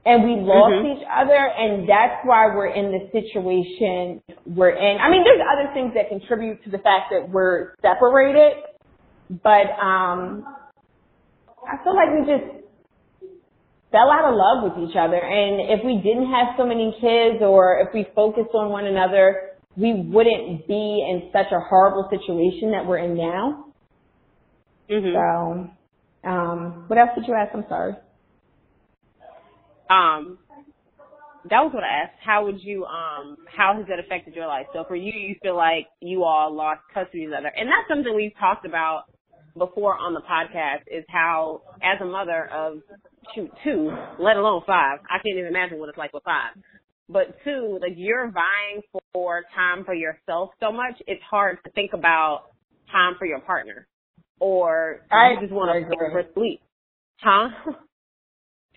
and 0.06 0.24
we 0.24 0.40
lost 0.40 0.72
mm-hmm. 0.72 0.98
each 0.98 1.06
other 1.12 1.36
and 1.36 1.88
that's 1.88 2.24
why 2.24 2.46
we're 2.54 2.72
in 2.72 2.90
the 2.90 3.08
situation 3.12 4.22
we're 4.46 4.70
in. 4.70 4.98
I 5.00 5.10
mean, 5.10 5.24
there's 5.24 5.42
other 5.44 5.72
things 5.74 5.92
that 5.94 6.08
contribute 6.08 6.64
to 6.64 6.70
the 6.70 6.78
fact 6.78 7.12
that 7.12 7.28
we're 7.28 7.74
separated, 7.82 8.64
but 9.42 9.68
um 9.80 10.44
I 11.60 11.82
feel 11.84 11.94
like 11.94 12.08
we 12.16 12.24
just 12.26 12.64
fell 13.92 14.10
out 14.10 14.24
of 14.24 14.34
love 14.34 14.72
with 14.72 14.88
each 14.88 14.96
other 14.96 15.20
and 15.20 15.68
if 15.68 15.84
we 15.84 16.00
didn't 16.02 16.30
have 16.30 16.56
so 16.56 16.64
many 16.64 16.96
kids 17.00 17.42
or 17.42 17.80
if 17.80 17.92
we 17.92 18.06
focused 18.14 18.54
on 18.54 18.70
one 18.70 18.86
another, 18.86 19.50
we 19.76 19.92
wouldn't 19.94 20.66
be 20.66 21.06
in 21.08 21.30
such 21.32 21.52
a 21.52 21.60
horrible 21.68 22.08
situation 22.10 22.72
that 22.72 22.86
we're 22.86 22.98
in 22.98 23.16
now. 23.16 23.66
Mm-hmm. 24.90 25.14
So 25.14 25.70
Um, 26.22 26.84
what 26.88 26.98
else 26.98 27.10
did 27.14 27.26
you 27.26 27.34
ask? 27.34 27.54
I'm 27.54 27.64
sorry. 27.68 27.94
Um, 29.90 30.38
that 31.48 31.60
was 31.60 31.72
what 31.72 31.84
I 31.84 32.04
asked. 32.04 32.20
How 32.24 32.44
would 32.44 32.62
you 32.62 32.84
um 32.84 33.36
how 33.46 33.74
has 33.76 33.86
that 33.88 33.98
affected 33.98 34.34
your 34.34 34.46
life? 34.46 34.66
So 34.72 34.84
for 34.86 34.96
you, 34.96 35.12
you 35.12 35.36
feel 35.42 35.56
like 35.56 35.86
you 36.00 36.24
all 36.24 36.54
lost 36.54 36.80
custody 36.92 37.24
of 37.24 37.30
each 37.30 37.36
other, 37.36 37.48
and 37.48 37.68
that's 37.68 37.88
something 37.88 38.14
we've 38.14 38.36
talked 38.38 38.66
about 38.66 39.04
before 39.56 39.96
on 39.96 40.12
the 40.12 40.20
podcast. 40.20 40.82
Is 40.86 41.04
how 41.08 41.62
as 41.82 42.00
a 42.00 42.04
mother 42.04 42.48
of 42.52 42.80
shoot 43.34 43.50
two, 43.64 43.90
let 44.18 44.36
alone 44.36 44.62
five, 44.66 44.98
I 45.08 45.16
can't 45.16 45.38
even 45.38 45.46
imagine 45.46 45.78
what 45.78 45.88
it's 45.88 45.98
like 45.98 46.12
with 46.12 46.24
five. 46.24 46.52
But 47.08 47.36
two, 47.42 47.78
like 47.80 47.94
you're 47.96 48.30
vying 48.30 48.82
for 49.12 49.42
time 49.54 49.84
for 49.84 49.94
yourself 49.94 50.50
so 50.60 50.70
much, 50.70 50.94
it's 51.06 51.22
hard 51.28 51.58
to 51.64 51.70
think 51.72 51.92
about 51.94 52.44
time 52.92 53.14
for 53.18 53.24
your 53.24 53.40
partner, 53.40 53.86
or 54.40 55.00
I 55.10 55.32
you 55.32 55.40
just 55.40 55.52
want 55.52 55.70
to 55.72 56.34
sleep, 56.34 56.60
huh? 57.22 57.48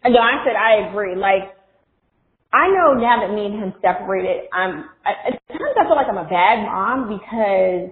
No, 0.05 0.19
I 0.19 0.43
said 0.45 0.55
I 0.55 0.89
agree. 0.89 1.15
Like, 1.15 1.55
I 2.53 2.67
know 2.69 2.93
now 2.93 3.25
that 3.25 3.33
me 3.33 3.45
and 3.45 3.55
him 3.55 3.73
separated, 3.81 4.47
I'm, 4.53 4.85
I, 5.05 5.33
at 5.33 5.39
times 5.49 5.75
I 5.79 5.83
feel 5.87 5.95
like 5.95 6.07
I'm 6.07 6.17
a 6.17 6.29
bad 6.29 6.65
mom 6.65 7.09
because 7.09 7.89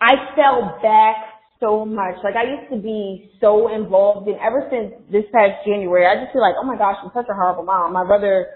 I 0.00 0.14
fell 0.36 0.78
back 0.82 1.16
so 1.58 1.84
much. 1.84 2.16
Like, 2.22 2.36
I 2.36 2.44
used 2.44 2.70
to 2.72 2.78
be 2.80 3.30
so 3.40 3.74
involved 3.74 4.28
and 4.28 4.38
ever 4.38 4.68
since 4.70 4.94
this 5.10 5.24
past 5.32 5.64
January, 5.66 6.06
I 6.06 6.22
just 6.22 6.32
feel 6.32 6.42
like, 6.42 6.54
oh 6.60 6.64
my 6.64 6.76
gosh, 6.76 6.96
I'm 7.02 7.10
such 7.14 7.26
a 7.30 7.34
horrible 7.34 7.64
mom. 7.64 7.96
I'd 7.96 8.08
rather 8.08 8.46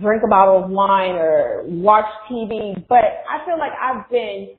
drink 0.00 0.22
a 0.24 0.28
bottle 0.28 0.64
of 0.64 0.70
wine 0.70 1.16
or 1.16 1.62
watch 1.66 2.06
TV, 2.30 2.74
but 2.88 3.24
I 3.28 3.44
feel 3.46 3.58
like 3.58 3.72
I've 3.80 4.08
been 4.10 4.56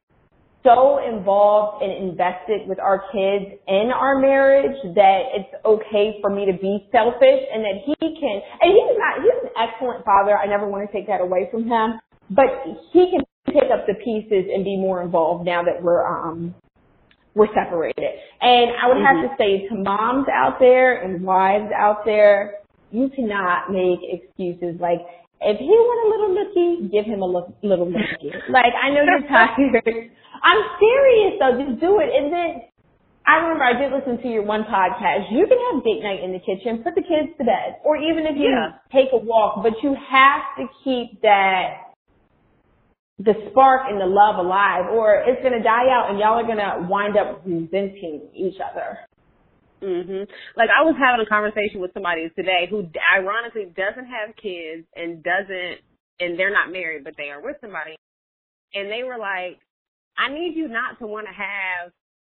so 0.64 1.00
involved 1.04 1.84
and 1.84 1.92
invested 1.92 2.68
with 2.68 2.80
our 2.80 3.04
kids 3.12 3.60
in 3.68 3.92
our 3.94 4.20
marriage 4.20 4.76
that 4.96 5.22
it's 5.36 5.54
okay 5.66 6.18
for 6.22 6.30
me 6.30 6.46
to 6.46 6.54
be 6.54 6.88
selfish 6.92 7.42
and 7.54 7.64
that 7.64 7.84
he 7.86 7.96
can, 8.00 8.42
and 8.62 8.72
he's 8.72 8.98
not, 8.98 9.22
he's 9.22 9.44
an 9.44 9.50
excellent 9.60 10.06
father. 10.06 10.38
I 10.38 10.46
never 10.48 10.68
want 10.68 10.90
to 10.90 10.94
take 10.96 11.08
that 11.08 11.22
away 11.22 11.50
from 11.52 11.68
him, 11.68 12.00
but 12.30 12.46
he 12.92 13.12
can 13.12 13.22
pick 13.48 13.70
up 13.72 13.86
the 13.88 13.96
pieces 13.96 14.50
and 14.54 14.64
be 14.64 14.78
more 14.78 15.02
involved 15.02 15.46
now 15.46 15.64
that 15.64 15.84
we're, 15.84 16.08
um, 16.08 16.56
we're 17.36 17.54
separated. 17.54 18.12
And 18.42 18.72
I 18.82 18.88
would 18.88 19.04
have 19.04 19.30
to 19.30 19.36
say 19.38 19.68
to 19.68 19.76
moms 19.76 20.28
out 20.34 20.60
there 20.60 21.02
and 21.02 21.24
wives 21.24 21.72
out 21.76 22.06
there, 22.06 22.56
you 22.92 23.10
cannot 23.10 23.72
make 23.72 24.00
excuses 24.04 24.80
like, 24.80 25.00
if 25.46 25.60
he 25.60 25.68
want 25.68 26.00
a 26.04 26.08
little 26.12 26.32
looky, 26.34 26.88
give 26.90 27.06
him 27.06 27.22
a 27.22 27.28
look, 27.28 27.54
little 27.64 27.88
looky. 27.88 28.32
Like, 28.50 28.74
I 28.76 28.90
know 28.90 29.04
you're 29.04 29.28
tired. 29.28 30.12
I'm 30.44 30.62
serious 30.80 31.40
though, 31.40 31.56
just 31.60 31.80
do 31.80 32.00
it. 32.00 32.10
And 32.12 32.32
then, 32.32 32.50
I 33.26 33.40
remember 33.40 33.64
I 33.64 33.74
did 33.80 33.92
listen 33.96 34.22
to 34.22 34.28
your 34.28 34.44
one 34.44 34.64
podcast. 34.68 35.32
You 35.32 35.48
can 35.48 35.58
have 35.72 35.84
date 35.84 36.04
night 36.04 36.20
in 36.24 36.34
the 36.34 36.44
kitchen, 36.44 36.84
put 36.84 36.96
the 36.96 37.02
kids 37.02 37.32
to 37.40 37.44
bed, 37.46 37.80
or 37.86 37.96
even 37.96 38.26
if 38.28 38.36
you 38.36 38.52
Yeah. 38.52 38.76
take 38.92 39.14
a 39.14 39.18
walk, 39.18 39.64
but 39.64 39.82
you 39.82 39.96
have 39.96 40.44
to 40.60 40.68
keep 40.84 41.22
that 41.22 41.94
the 43.20 43.34
spark 43.52 43.84
and 43.88 44.02
the 44.02 44.06
love 44.06 44.38
alive 44.44 44.86
or 44.92 45.24
it's 45.26 45.40
going 45.42 45.54
to 45.54 45.62
die 45.64 45.88
out 45.90 46.10
and 46.10 46.18
y'all 46.20 46.34
are 46.40 46.44
going 46.44 46.58
to 46.58 46.88
wind 46.90 47.16
up 47.16 47.42
resenting 47.46 48.28
each 48.34 48.60
other. 48.60 48.98
Mhm. 49.84 50.30
Like 50.56 50.70
I 50.70 50.84
was 50.84 50.96
having 50.98 51.26
a 51.26 51.30
conversation 51.30 51.82
with 51.82 51.94
somebody 51.94 52.30
today 52.36 52.68
who 52.70 52.90
ironically 53.14 53.66
doesn't 53.76 54.08
have 54.08 54.36
kids 54.38 54.88
and 54.96 55.24
doesn't 55.24 55.82
and 56.22 56.40
they're 56.40 56.54
not 56.54 56.72
married 56.72 57.04
but 57.04 57.16
they 57.18 57.30
are 57.30 57.42
with 57.42 57.58
somebody 57.62 57.98
and 58.74 58.92
they 58.92 59.04
were 59.04 59.18
like 59.20 59.60
I 60.18 60.30
need 60.30 60.56
you 60.56 60.68
not 60.68 61.00
to 61.00 61.08
want 61.08 61.28
to 61.28 61.34
have 61.34 61.92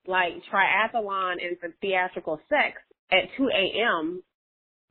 like 0.07 0.33
triathlon 0.51 1.33
and 1.43 1.57
theatrical 1.81 2.39
sex 2.49 2.81
at 3.12 3.29
2 3.38 3.49
a.m. 3.49 4.23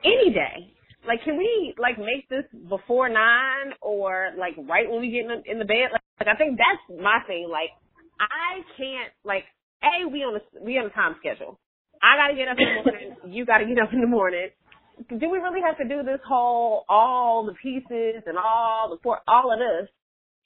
any 0.05 0.31
day. 0.33 0.73
Like, 1.07 1.23
can 1.25 1.39
we 1.39 1.75
like 1.79 1.99
make 1.99 2.29
this 2.29 2.45
before 2.69 3.09
nine 3.09 3.73
or 3.81 4.31
like 4.39 4.55
right 4.69 4.91
when 4.91 5.01
we 5.01 5.11
get 5.11 5.23
in 5.23 5.29
the, 5.29 5.51
in 5.51 5.59
the 5.59 5.65
bed? 5.65 5.91
Like, 5.93 6.03
like, 6.21 6.29
I 6.35 6.37
think 6.37 6.59
that's 6.59 7.01
my 7.03 7.21
thing. 7.27 7.49
Like, 7.51 7.71
I 8.21 8.63
can't 8.77 9.13
like 9.25 9.45
a 9.83 10.07
we 10.07 10.21
on 10.21 10.37
a 10.37 10.65
we 10.65 10.79
on 10.79 10.87
a 10.87 10.91
time 10.91 11.17
schedule. 11.21 11.59
I 12.03 12.17
gotta 12.17 12.35
get 12.35 12.49
up 12.49 12.57
in 12.59 12.67
the 12.67 12.83
morning. 12.91 13.17
you 13.29 13.45
gotta 13.47 13.67
get 13.67 13.79
up 13.79 13.93
in 13.93 14.01
the 14.01 14.07
morning. 14.07 14.49
Do 15.09 15.29
we 15.29 15.39
really 15.39 15.61
have 15.61 15.77
to 15.79 15.85
do 15.85 16.03
this 16.03 16.21
whole 16.27 16.85
all 16.89 17.45
the 17.45 17.53
pieces 17.61 18.25
and 18.27 18.39
all 18.39 18.89
the 18.91 18.99
for 19.03 19.21
all 19.29 19.53
of 19.53 19.59
this? 19.59 19.89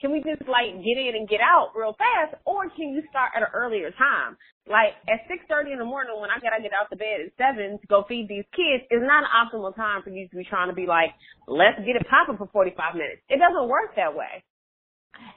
Can 0.00 0.12
we 0.12 0.24
just 0.24 0.48
like 0.48 0.80
get 0.80 0.96
in 0.96 1.12
and 1.14 1.28
get 1.28 1.44
out 1.44 1.76
real 1.76 1.92
fast, 1.94 2.40
or 2.48 2.64
can 2.72 2.96
you 2.96 3.04
start 3.12 3.36
at 3.36 3.42
an 3.42 3.52
earlier 3.52 3.92
time? 3.92 4.36
Like 4.66 4.96
at 5.12 5.28
six 5.28 5.44
thirty 5.46 5.72
in 5.72 5.78
the 5.78 5.84
morning 5.84 6.16
when 6.18 6.30
I 6.30 6.40
gotta 6.40 6.62
get 6.62 6.72
out 6.72 6.88
the 6.88 6.96
bed 6.96 7.20
at 7.20 7.36
seven 7.36 7.78
to 7.78 7.86
go 7.86 8.04
feed 8.08 8.26
these 8.26 8.48
kids 8.56 8.82
is 8.90 9.04
not 9.04 9.28
an 9.28 9.30
optimal 9.30 9.76
time 9.76 10.02
for 10.02 10.10
you 10.10 10.26
to 10.28 10.36
be 10.36 10.44
trying 10.48 10.72
to 10.72 10.74
be 10.74 10.86
like, 10.86 11.12
let's 11.46 11.78
get 11.84 12.00
it 12.00 12.06
popping 12.08 12.38
for 12.40 12.48
forty 12.48 12.72
five 12.74 12.96
minutes. 12.96 13.20
It 13.28 13.38
doesn't 13.38 13.68
work 13.68 13.94
that 14.00 14.16
way. 14.16 14.42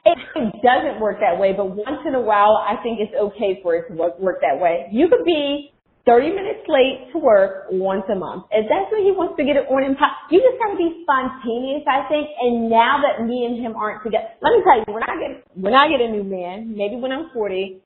It, 0.06 0.16
it 0.16 0.54
doesn't 0.64 1.02
work 1.02 1.20
that 1.20 1.40
way, 1.40 1.52
but 1.52 1.66
once 1.76 2.00
in 2.08 2.16
a 2.16 2.22
while, 2.22 2.56
I 2.56 2.82
think 2.82 3.00
it's 3.04 3.12
okay 3.12 3.60
for 3.62 3.76
it 3.76 3.88
to 3.90 3.94
work, 3.96 4.20
work 4.20 4.40
that 4.40 4.62
way. 4.62 4.88
You 4.92 5.10
could 5.10 5.26
be 5.26 5.73
30 6.06 6.36
minutes 6.36 6.68
late 6.68 7.08
to 7.14 7.18
work 7.18 7.72
once 7.72 8.04
a 8.12 8.16
month. 8.16 8.44
If 8.52 8.68
that's 8.68 8.92
what 8.92 9.00
he 9.00 9.16
wants 9.16 9.40
to 9.40 9.44
get 9.48 9.56
it 9.56 9.72
on 9.72 9.88
and 9.88 9.96
pop, 9.96 10.12
you 10.28 10.44
just 10.44 10.60
gotta 10.60 10.76
be 10.76 11.04
spontaneous, 11.08 11.88
I 11.88 12.04
think. 12.12 12.28
And 12.44 12.68
now 12.68 13.00
that 13.00 13.24
me 13.24 13.48
and 13.48 13.56
him 13.56 13.76
aren't 13.80 14.04
together, 14.04 14.28
let 14.44 14.52
me 14.52 14.60
tell 14.68 14.84
you, 14.84 14.88
when 14.92 15.04
I 15.08 15.16
get, 15.16 15.32
when 15.56 15.74
I 15.74 15.88
get 15.88 16.04
a 16.04 16.10
new 16.12 16.28
man, 16.28 16.76
maybe 16.76 17.00
when 17.00 17.16
I'm 17.16 17.32
40, 17.32 17.80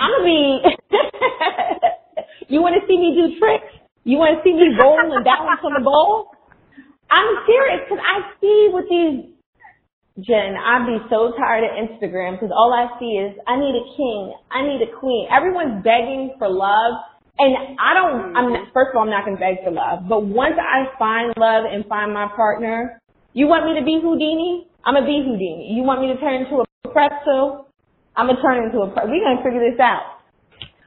I'm 0.00 0.10
gonna 0.16 0.24
be, 0.24 0.64
you 2.48 2.64
wanna 2.64 2.80
see 2.88 2.96
me 2.96 3.12
do 3.20 3.36
tricks? 3.36 3.68
You 4.08 4.16
wanna 4.16 4.40
see 4.40 4.56
me 4.56 4.72
roll 4.80 4.96
and 4.96 5.12
balance 5.20 5.60
on 5.60 5.76
the 5.76 5.84
ball? 5.84 6.32
I'm 7.12 7.28
serious, 7.44 7.84
cause 7.84 8.00
I 8.00 8.32
see 8.40 8.72
with 8.72 8.88
these 8.88 9.32
Jen, 10.20 10.56
I'd 10.60 10.84
be 10.84 11.00
so 11.08 11.32
tired 11.40 11.64
of 11.64 11.72
Instagram 11.72 12.36
because 12.36 12.52
all 12.52 12.68
I 12.68 12.84
see 13.00 13.16
is 13.16 13.32
I 13.48 13.56
need 13.56 13.72
a 13.72 13.86
king, 13.96 14.34
I 14.52 14.60
need 14.60 14.84
a 14.84 14.92
queen. 15.00 15.26
Everyone's 15.32 15.82
begging 15.82 16.36
for 16.38 16.52
love, 16.52 17.00
and 17.38 17.76
I 17.80 17.94
don't. 17.94 18.30
Hmm. 18.30 18.36
I'm 18.36 18.52
not, 18.52 18.72
first 18.72 18.90
of 18.92 18.96
all, 18.96 19.04
I'm 19.04 19.10
not 19.10 19.24
going 19.24 19.36
to 19.36 19.40
beg 19.40 19.64
for 19.64 19.70
love. 19.70 20.08
But 20.08 20.26
once 20.26 20.54
I 20.60 20.92
find 20.98 21.32
love 21.36 21.64
and 21.70 21.84
find 21.86 22.12
my 22.12 22.28
partner, 22.34 23.00
you 23.32 23.46
want 23.48 23.64
me 23.64 23.78
to 23.80 23.84
be 23.84 23.96
Houdini? 23.96 24.68
I'm 24.84 24.94
gonna 24.94 25.06
be 25.06 25.22
Houdini. 25.24 25.72
You 25.72 25.82
want 25.86 26.02
me 26.02 26.12
to 26.12 26.18
turn 26.20 26.42
into 26.42 26.60
a 26.60 26.66
pretzel? 26.90 27.70
I'm 28.16 28.26
gonna 28.26 28.42
turn 28.42 28.66
into 28.66 28.82
a. 28.82 28.90
Pre- 28.90 29.08
We're 29.08 29.24
gonna 29.24 29.40
figure 29.40 29.62
this 29.62 29.80
out. 29.80 30.20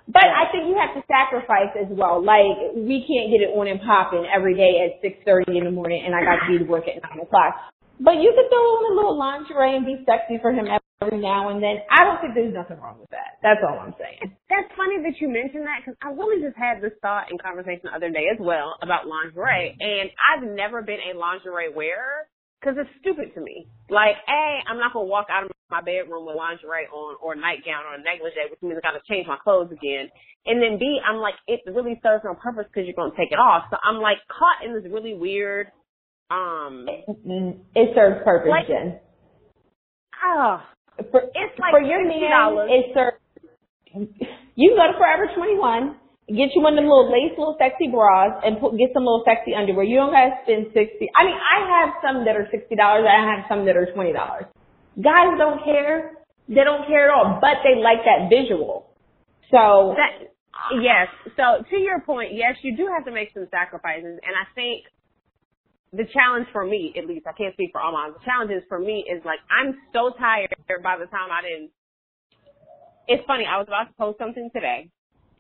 But 0.06 0.30
I 0.30 0.52
think 0.52 0.70
you 0.70 0.78
have 0.78 0.94
to 0.94 1.02
sacrifice 1.10 1.74
as 1.74 1.90
well. 1.90 2.22
Like 2.22 2.78
we 2.78 3.02
can't 3.02 3.34
get 3.34 3.42
it 3.42 3.50
on 3.58 3.66
and 3.66 3.82
popping 3.82 4.28
every 4.30 4.54
day 4.54 4.86
at 4.86 5.02
six 5.02 5.18
thirty 5.26 5.58
in 5.58 5.66
the 5.66 5.72
morning, 5.72 6.04
and 6.06 6.14
I 6.14 6.22
got 6.22 6.46
to 6.46 6.52
be 6.52 6.62
to 6.62 6.70
work 6.70 6.86
at 6.86 7.02
nine 7.02 7.26
o'clock. 7.26 7.56
But 8.00 8.20
you 8.20 8.34
could 8.36 8.50
throw 8.52 8.60
on 8.60 8.92
a 8.92 8.96
little 8.96 9.18
lingerie 9.18 9.76
and 9.76 9.86
be 9.86 10.04
sexy 10.04 10.40
for 10.42 10.52
him 10.52 10.68
every 11.02 11.20
now 11.20 11.50
and 11.50 11.64
then. 11.64 11.80
I 11.92 12.04
don't 12.04 12.20
think 12.20 12.36
there's 12.36 12.54
nothing 12.54 12.80
wrong 12.80 13.00
with 13.00 13.10
that. 13.12 13.40
That's 13.44 13.64
all 13.64 13.80
I'm 13.80 13.96
saying. 14.00 14.36
That's 14.52 14.72
funny 14.76 15.00
that 15.04 15.16
you 15.20 15.28
mentioned 15.32 15.68
that 15.68 15.84
because 15.84 15.96
I 16.04 16.12
really 16.12 16.44
just 16.44 16.58
had 16.60 16.84
this 16.84 16.96
thought 17.02 17.32
in 17.32 17.38
conversation 17.40 17.92
the 17.92 17.96
other 17.96 18.12
day 18.12 18.28
as 18.32 18.40
well 18.40 18.76
about 18.82 19.08
lingerie, 19.08 19.76
and 19.80 20.12
I've 20.20 20.44
never 20.44 20.82
been 20.82 21.00
a 21.00 21.18
lingerie 21.18 21.72
wearer 21.72 22.28
because 22.60 22.76
it's 22.80 22.90
stupid 23.00 23.32
to 23.36 23.42
me. 23.42 23.68
Like, 23.90 24.18
a, 24.26 24.42
I'm 24.66 24.80
not 24.80 24.92
gonna 24.92 25.06
walk 25.06 25.28
out 25.30 25.46
of 25.46 25.52
my 25.70 25.82
bedroom 25.82 26.26
with 26.26 26.36
lingerie 26.36 26.90
on 26.90 27.18
or 27.22 27.34
a 27.34 27.40
nightgown 27.40 27.86
or 27.86 27.96
a 27.96 28.02
negligee, 28.02 28.50
which 28.50 28.62
means 28.62 28.78
I 28.78 28.86
gotta 28.86 29.04
change 29.10 29.28
my 29.28 29.38
clothes 29.38 29.72
again. 29.72 30.10
And 30.46 30.62
then 30.62 30.78
B, 30.78 30.98
I'm 31.02 31.18
like, 31.18 31.36
it 31.48 31.62
really 31.66 32.00
serves 32.02 32.24
no 32.24 32.34
purpose 32.36 32.66
because 32.70 32.86
you're 32.86 32.98
gonna 32.98 33.18
take 33.18 33.32
it 33.32 33.42
off. 33.42 33.66
So 33.70 33.78
I'm 33.84 34.02
like 34.02 34.18
caught 34.30 34.66
in 34.66 34.74
this 34.74 34.90
really 34.92 35.14
weird, 35.14 35.70
um, 36.32 36.86
It 37.76 37.90
serves 37.96 38.24
purpose, 38.24 38.50
Like- 38.50 38.68
Jen. 38.68 39.00
oh, 40.26 40.62
For, 41.12 41.22
it's 41.34 41.60
like 41.60 41.72
for 41.72 41.82
your 41.82 42.00
$60. 42.04 42.08
man, 42.08 42.70
it 42.70 42.86
serves. 42.94 43.18
You 44.56 44.70
can 44.72 44.78
go 44.80 44.92
to 44.92 44.98
Forever 44.98 45.28
21, 45.36 45.96
get 46.30 46.50
you 46.56 46.62
one 46.64 46.74
of 46.74 46.78
them 46.80 46.88
little 46.88 47.12
lace, 47.12 47.32
little 47.38 47.56
sexy 47.60 47.88
bras, 47.88 48.42
and 48.44 48.60
put, 48.60 48.78
get 48.78 48.92
some 48.94 49.04
little 49.04 49.24
sexy 49.28 49.54
underwear. 49.56 49.84
You 49.86 49.98
don't 49.98 50.12
gotta 50.12 50.40
spend 50.44 50.68
sixty. 50.74 51.08
I 51.16 51.24
mean, 51.26 51.36
I 51.38 51.58
have 51.80 51.90
some 52.04 52.26
that 52.26 52.36
are 52.36 52.48
sixty 52.52 52.76
dollars. 52.76 53.06
I 53.08 53.20
have 53.24 53.46
some 53.48 53.66
that 53.68 53.76
are 53.78 53.88
twenty 53.94 54.12
dollars. 54.14 54.46
Guys 55.00 55.36
don't 55.38 55.64
care. 55.64 56.16
They 56.48 56.64
don't 56.64 56.88
care 56.88 57.10
at 57.10 57.14
all, 57.14 57.40
but 57.42 57.60
they 57.64 57.76
like 57.80 58.04
that 58.06 58.30
visual. 58.30 58.88
So 59.52 59.96
That, 60.00 60.32
yes. 60.82 61.08
So 61.36 61.64
to 61.70 61.78
your 61.78 62.00
point, 62.02 62.34
yes, 62.34 62.56
you 62.64 62.76
do 62.76 62.88
have 62.88 63.04
to 63.06 63.12
make 63.12 63.32
some 63.34 63.48
sacrifices, 63.52 64.20
and 64.24 64.34
I 64.36 64.48
think 64.56 64.84
the 65.96 66.06
challenge 66.12 66.48
for 66.52 66.66
me, 66.66 66.94
at 66.98 67.08
least, 67.08 67.26
I 67.28 67.32
can't 67.32 67.54
speak 67.54 67.70
for 67.72 67.80
all 67.80 67.94
moms. 67.94 68.16
The 68.20 68.26
challenge 68.26 68.52
is 68.52 68.64
for 68.68 68.80
me 68.80 69.06
is 69.08 69.24
like 69.24 69.40
I'm 69.48 69.76
so 69.94 70.12
tired 70.20 70.52
by 70.84 70.98
the 71.00 71.08
time 71.08 71.32
I 71.32 71.42
didn't. 71.42 71.72
It's 73.08 73.24
funny. 73.28 73.46
I 73.46 73.58
was 73.58 73.68
about 73.68 73.88
to 73.88 73.96
post 73.96 74.20
something 74.20 74.50
today. 74.54 74.90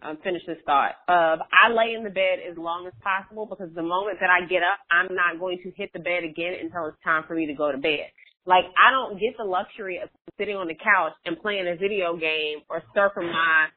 Um, 0.01 0.17
finish 0.23 0.43
this 0.45 0.61
thought. 0.65 1.01
Of 1.07 1.39
I 1.49 1.73
lay 1.73 1.95
in 1.97 2.03
the 2.03 2.13
bed 2.13 2.37
as 2.39 2.57
long 2.57 2.85
as 2.85 2.93
possible 3.01 3.47
because 3.47 3.73
the 3.73 3.81
moment 3.81 4.19
that 4.21 4.29
I 4.29 4.45
get 4.45 4.61
up, 4.61 4.77
I'm 4.91 5.13
not 5.15 5.39
going 5.39 5.57
to 5.63 5.71
hit 5.75 5.89
the 5.93 5.99
bed 5.99 6.23
again 6.23 6.53
until 6.61 6.87
it's 6.87 6.97
time 7.03 7.23
for 7.27 7.33
me 7.33 7.47
to 7.47 7.53
go 7.53 7.71
to 7.71 7.77
bed. 7.77 8.13
Like 8.45 8.65
I 8.77 8.91
don't 8.91 9.19
get 9.19 9.35
the 9.37 9.43
luxury 9.43 9.99
of 10.03 10.09
sitting 10.37 10.55
on 10.55 10.67
the 10.67 10.75
couch 10.75 11.13
and 11.25 11.41
playing 11.41 11.67
a 11.67 11.75
video 11.75 12.15
game 12.15 12.61
or 12.69 12.83
surfing 12.95 13.31
my 13.31 13.67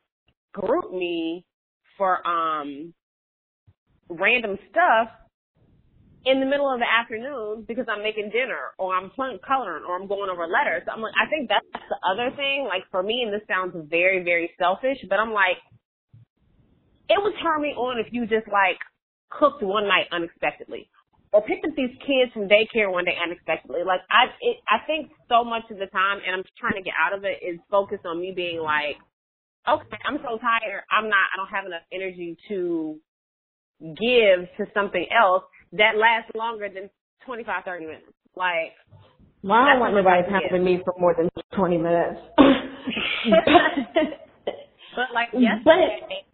GroupMe 0.54 1.44
for 1.96 2.26
um 2.26 2.92
random 4.10 4.58
stuff 4.70 5.08
in 6.28 6.40
the 6.40 6.46
middle 6.46 6.68
of 6.68 6.78
the 6.78 6.86
afternoon 6.88 7.64
because 7.66 7.86
I'm 7.88 8.02
making 8.02 8.28
dinner 8.28 8.76
or 8.76 8.94
I'm 8.94 9.10
coloring 9.16 9.84
or 9.88 9.96
I'm 9.96 10.06
going 10.06 10.28
over 10.28 10.46
letters. 10.46 10.84
I'm 10.84 11.00
like, 11.00 11.16
I 11.16 11.28
think 11.30 11.48
that's 11.48 11.64
the 11.72 11.98
other 12.04 12.34
thing. 12.36 12.68
Like 12.68 12.84
for 12.90 13.02
me, 13.02 13.24
and 13.24 13.32
this 13.32 13.46
sounds 13.48 13.72
very, 13.88 14.22
very 14.22 14.52
selfish, 14.58 14.98
but 15.08 15.16
I'm 15.16 15.32
like, 15.32 15.56
it 17.08 17.16
would 17.16 17.32
turn 17.42 17.62
me 17.62 17.72
on 17.72 17.98
if 17.98 18.12
you 18.12 18.28
just 18.28 18.46
like 18.52 18.76
cooked 19.32 19.62
one 19.62 19.88
night 19.88 20.12
unexpectedly 20.12 20.88
or 21.32 21.40
picked 21.42 21.64
up 21.64 21.72
these 21.76 21.96
kids 22.04 22.32
from 22.32 22.48
daycare 22.48 22.92
one 22.92 23.04
day 23.04 23.16
unexpectedly. 23.16 23.80
Like 23.84 24.00
I, 24.12 24.28
it, 24.44 24.60
I 24.68 24.84
think 24.86 25.10
so 25.28 25.44
much 25.44 25.64
of 25.72 25.78
the 25.80 25.88
time, 25.88 26.20
and 26.24 26.36
I'm 26.36 26.44
trying 26.60 26.76
to 26.76 26.84
get 26.84 26.94
out 27.00 27.16
of 27.16 27.24
it, 27.24 27.40
is 27.40 27.56
focused 27.70 28.04
on 28.04 28.20
me 28.20 28.32
being 28.36 28.60
like, 28.60 29.00
okay, 29.64 29.96
I'm 30.04 30.20
so 30.20 30.36
tired. 30.36 30.84
I'm 30.92 31.08
not. 31.08 31.24
I 31.32 31.40
don't 31.40 31.52
have 31.52 31.64
enough 31.64 31.88
energy 31.92 32.36
to 32.48 33.00
give 33.80 34.48
to 34.60 34.66
something 34.74 35.06
else 35.08 35.44
that 35.72 35.96
lasts 35.96 36.30
longer 36.34 36.68
than 36.68 36.90
25, 37.26 37.64
30 37.64 37.86
minutes. 37.86 38.06
Like, 38.36 38.72
well, 39.42 39.58
I 39.58 39.72
don't 39.72 39.80
want 39.80 39.94
nobody 39.94 40.22
pounding 40.28 40.64
me 40.64 40.80
for 40.84 40.94
more 40.98 41.14
than 41.14 41.28
20 41.54 41.78
minutes. 41.78 42.20
but 44.96 45.14
like 45.14 45.28
yesterday, 45.32 46.24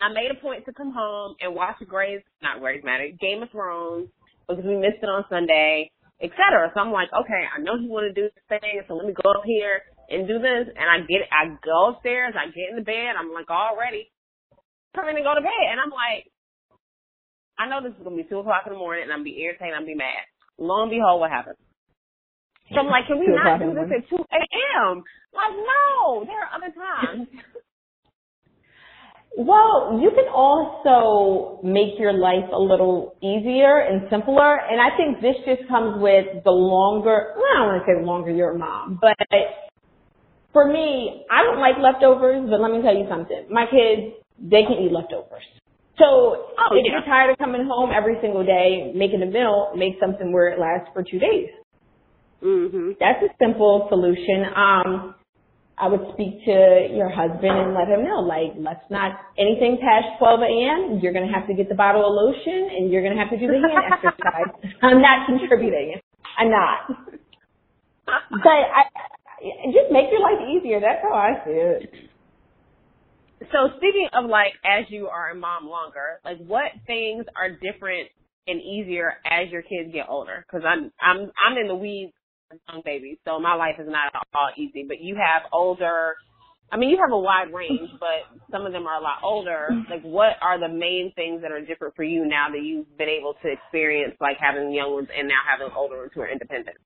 I 0.00 0.12
made 0.12 0.30
a 0.30 0.40
point 0.40 0.64
to 0.66 0.72
come 0.72 0.92
home 0.92 1.36
and 1.40 1.54
watch 1.54 1.76
Grey's, 1.86 2.20
not 2.42 2.60
Grey's 2.60 2.84
Matter, 2.84 3.08
Game 3.20 3.42
of 3.42 3.50
Thrones 3.50 4.08
because 4.48 4.64
we 4.64 4.76
missed 4.76 5.00
it 5.02 5.08
on 5.08 5.24
Sunday, 5.30 5.90
etc. 6.20 6.72
So 6.74 6.80
I'm 6.80 6.92
like, 6.92 7.08
okay, 7.12 7.44
I 7.48 7.60
know 7.60 7.78
he 7.78 7.88
want 7.88 8.08
to 8.08 8.12
do 8.12 8.28
this 8.28 8.44
thing, 8.48 8.82
so 8.88 8.94
let 8.94 9.06
me 9.06 9.14
go 9.14 9.30
up 9.30 9.44
here 9.44 9.80
and 10.08 10.26
do 10.26 10.40
this. 10.40 10.68
And 10.74 10.88
I 10.90 11.06
get, 11.06 11.24
I 11.30 11.56
go 11.64 11.94
upstairs, 11.94 12.34
I 12.34 12.50
get 12.50 12.74
in 12.74 12.76
the 12.76 12.84
bed, 12.84 13.14
I'm 13.16 13.32
like 13.32 13.48
all 13.48 13.78
ready, 13.78 14.10
come 14.96 15.08
in 15.08 15.16
and 15.16 15.24
go 15.24 15.34
to 15.34 15.44
bed, 15.44 15.64
and 15.70 15.80
I'm 15.80 15.94
like, 15.94 16.28
I 17.60 17.68
know 17.68 17.84
this 17.84 17.92
is 17.92 18.02
gonna 18.02 18.16
be 18.16 18.24
two 18.24 18.38
o'clock 18.38 18.64
in 18.64 18.72
the 18.72 18.78
morning, 18.78 19.04
and 19.04 19.12
I'm 19.12 19.20
gonna 19.20 19.36
be 19.36 19.42
irritated, 19.42 19.76
I'm 19.76 19.84
gonna 19.84 19.92
be 19.92 20.00
mad. 20.00 20.24
Lo 20.56 20.80
and 20.80 20.90
behold, 20.90 21.20
what 21.20 21.30
happens? 21.30 21.60
So 22.72 22.80
I'm 22.80 22.86
like, 22.86 23.04
can 23.06 23.20
we 23.20 23.28
not 23.28 23.60
do 23.60 23.74
this 23.76 23.92
at 23.92 24.08
2 24.08 24.16
a.m.? 24.16 25.04
Like, 25.36 25.52
no, 25.52 26.24
there 26.24 26.40
are 26.40 26.56
other 26.56 26.72
times. 26.72 27.28
well, 29.36 30.00
you 30.00 30.08
can 30.16 30.32
also 30.32 31.60
make 31.62 31.98
your 31.98 32.14
life 32.14 32.48
a 32.50 32.58
little 32.58 33.16
easier 33.20 33.84
and 33.84 34.08
simpler, 34.08 34.56
and 34.56 34.80
I 34.80 34.96
think 34.96 35.20
this 35.20 35.36
just 35.44 35.68
comes 35.68 36.00
with 36.00 36.40
the 36.44 36.54
longer, 36.54 37.34
well, 37.36 37.44
I 37.44 37.58
don't 37.60 37.68
want 37.68 37.84
to 37.84 37.92
say 37.92 38.00
the 38.00 38.06
longer 38.06 38.30
you're 38.30 38.56
a 38.56 38.58
mom, 38.58 38.98
but 39.02 39.18
for 40.54 40.64
me, 40.64 41.26
I 41.30 41.42
don't 41.44 41.60
like 41.60 41.76
leftovers, 41.76 42.48
but 42.48 42.58
let 42.58 42.72
me 42.72 42.80
tell 42.80 42.96
you 42.96 43.04
something. 43.10 43.48
My 43.50 43.66
kids, 43.68 44.16
they 44.40 44.62
can 44.62 44.80
eat 44.80 44.92
leftovers. 44.92 45.44
So 46.00 46.48
oh, 46.56 46.72
if 46.72 46.86
yeah. 46.86 46.92
you're 46.92 47.04
tired 47.04 47.30
of 47.30 47.38
coming 47.38 47.66
home 47.68 47.90
every 47.94 48.16
single 48.22 48.44
day, 48.44 48.90
making 48.96 49.22
a 49.22 49.26
meal, 49.26 49.72
make 49.76 50.00
something 50.00 50.32
where 50.32 50.48
it 50.48 50.58
lasts 50.58 50.88
for 50.94 51.04
two 51.04 51.18
days. 51.18 51.52
Mm-hmm. 52.42 52.96
That's 52.98 53.20
a 53.22 53.28
simple 53.36 53.86
solution. 53.90 54.48
Um, 54.56 55.14
I 55.76 55.88
would 55.88 56.00
speak 56.12 56.44
to 56.48 56.88
your 56.92 57.12
husband 57.12 57.52
and 57.52 57.74
let 57.76 57.88
him 57.88 58.04
know, 58.04 58.20
like, 58.20 58.56
let's 58.56 58.84
not 58.90 59.12
anything 59.36 59.76
past 59.80 60.16
12 60.18 60.40
a.m. 60.40 61.00
You're 61.02 61.12
gonna 61.12 61.32
have 61.32 61.46
to 61.48 61.54
get 61.54 61.68
the 61.68 61.76
bottle 61.76 62.00
of 62.00 62.12
lotion 62.16 62.68
and 62.72 62.90
you're 62.90 63.04
gonna 63.04 63.20
have 63.20 63.30
to 63.30 63.38
do 63.38 63.46
the 63.46 63.60
hand 63.60 63.92
exercise. 63.92 64.72
I'm 64.80 65.00
not 65.00 65.28
contributing. 65.28 66.00
I'm 66.38 66.50
not. 66.50 66.96
But 68.06 68.60
I, 68.72 68.88
just 69.72 69.92
make 69.92 70.08
your 70.10 70.20
life 70.20 70.40
easier. 70.48 70.80
That's 70.80 71.00
how 71.02 71.12
I 71.12 71.44
see 71.44 71.52
it 71.52 72.09
so 73.52 73.68
speaking 73.76 74.08
of 74.12 74.26
like 74.26 74.52
as 74.64 74.84
you 74.88 75.06
are 75.08 75.30
a 75.30 75.34
mom 75.34 75.66
longer, 75.68 76.20
like 76.24 76.38
what 76.38 76.72
things 76.86 77.24
are 77.36 77.50
different 77.50 78.08
and 78.46 78.60
easier 78.60 79.14
as 79.24 79.50
your 79.50 79.62
kids 79.62 79.92
get 79.92 80.06
older? 80.08 80.44
Because 80.46 80.64
I'm 80.66 80.92
I'm 81.00 81.30
I'm 81.40 81.56
in 81.58 81.68
the 81.68 81.74
weeds 81.74 82.12
young 82.68 82.82
babies, 82.84 83.18
so 83.24 83.38
my 83.38 83.54
life 83.54 83.76
is 83.78 83.86
not 83.88 84.12
at 84.14 84.26
all 84.34 84.50
easy. 84.56 84.84
But 84.86 85.00
you 85.00 85.16
have 85.16 85.42
older. 85.52 86.14
I 86.72 86.76
mean, 86.76 86.90
you 86.90 86.98
have 87.02 87.12
a 87.12 87.18
wide 87.18 87.52
range, 87.52 87.90
but 87.98 88.30
some 88.52 88.64
of 88.64 88.72
them 88.72 88.86
are 88.86 89.00
a 89.00 89.02
lot 89.02 89.18
older. 89.24 89.70
Like, 89.90 90.02
what 90.02 90.38
are 90.40 90.58
the 90.58 90.68
main 90.68 91.12
things 91.16 91.42
that 91.42 91.50
are 91.50 91.60
different 91.60 91.96
for 91.96 92.04
you 92.04 92.24
now 92.24 92.46
that 92.52 92.62
you've 92.62 92.86
been 92.96 93.08
able 93.08 93.34
to 93.42 93.50
experience, 93.50 94.14
like 94.20 94.36
having 94.38 94.72
young 94.72 94.92
ones 94.92 95.08
and 95.16 95.26
now 95.26 95.42
having 95.50 95.74
older 95.74 95.98
ones 95.98 96.12
who 96.14 96.20
are 96.20 96.30
independent? 96.30 96.76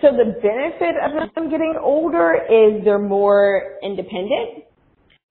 So 0.00 0.10
the 0.10 0.38
benefit 0.42 0.94
of 0.98 1.34
them 1.34 1.50
getting 1.50 1.74
older 1.80 2.34
is 2.34 2.84
they're 2.84 2.98
more 2.98 3.78
independent. 3.82 4.64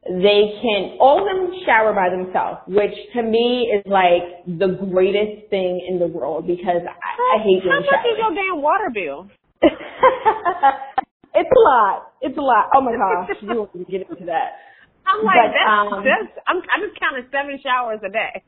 They 0.02 0.58
can, 0.58 0.98
all 0.98 1.22
of 1.22 1.30
them 1.30 1.54
shower 1.64 1.94
by 1.94 2.10
themselves, 2.10 2.66
which 2.66 2.98
to 3.14 3.22
me 3.22 3.70
is 3.70 3.86
like 3.86 4.42
the 4.48 4.74
greatest 4.90 5.46
thing 5.54 5.78
in 5.88 6.00
the 6.00 6.08
world 6.08 6.48
because 6.48 6.82
I, 6.82 7.38
I 7.38 7.44
hate 7.46 7.62
How 7.62 7.78
much 7.80 8.06
is 8.10 8.18
your 8.18 8.34
damn 8.34 8.62
water 8.66 8.90
bill? 8.90 9.30
it's 9.62 11.54
a 11.54 11.62
lot. 11.62 12.14
It's 12.20 12.36
a 12.36 12.42
lot. 12.42 12.74
Oh 12.74 12.82
my 12.82 12.98
gosh, 12.98 13.38
you 13.42 13.54
won't 13.54 13.92
get 13.92 14.10
into 14.10 14.26
that. 14.26 14.58
I'm 15.06 15.22
like, 15.24 15.38
but, 15.38 15.54
that's, 15.54 15.70
um, 15.70 16.02
that's, 16.02 16.34
I'm, 16.50 16.58
I 16.66 16.82
just 16.82 16.98
counted 16.98 17.30
seven 17.30 17.62
showers 17.62 18.02
a 18.02 18.10
day. 18.10 18.42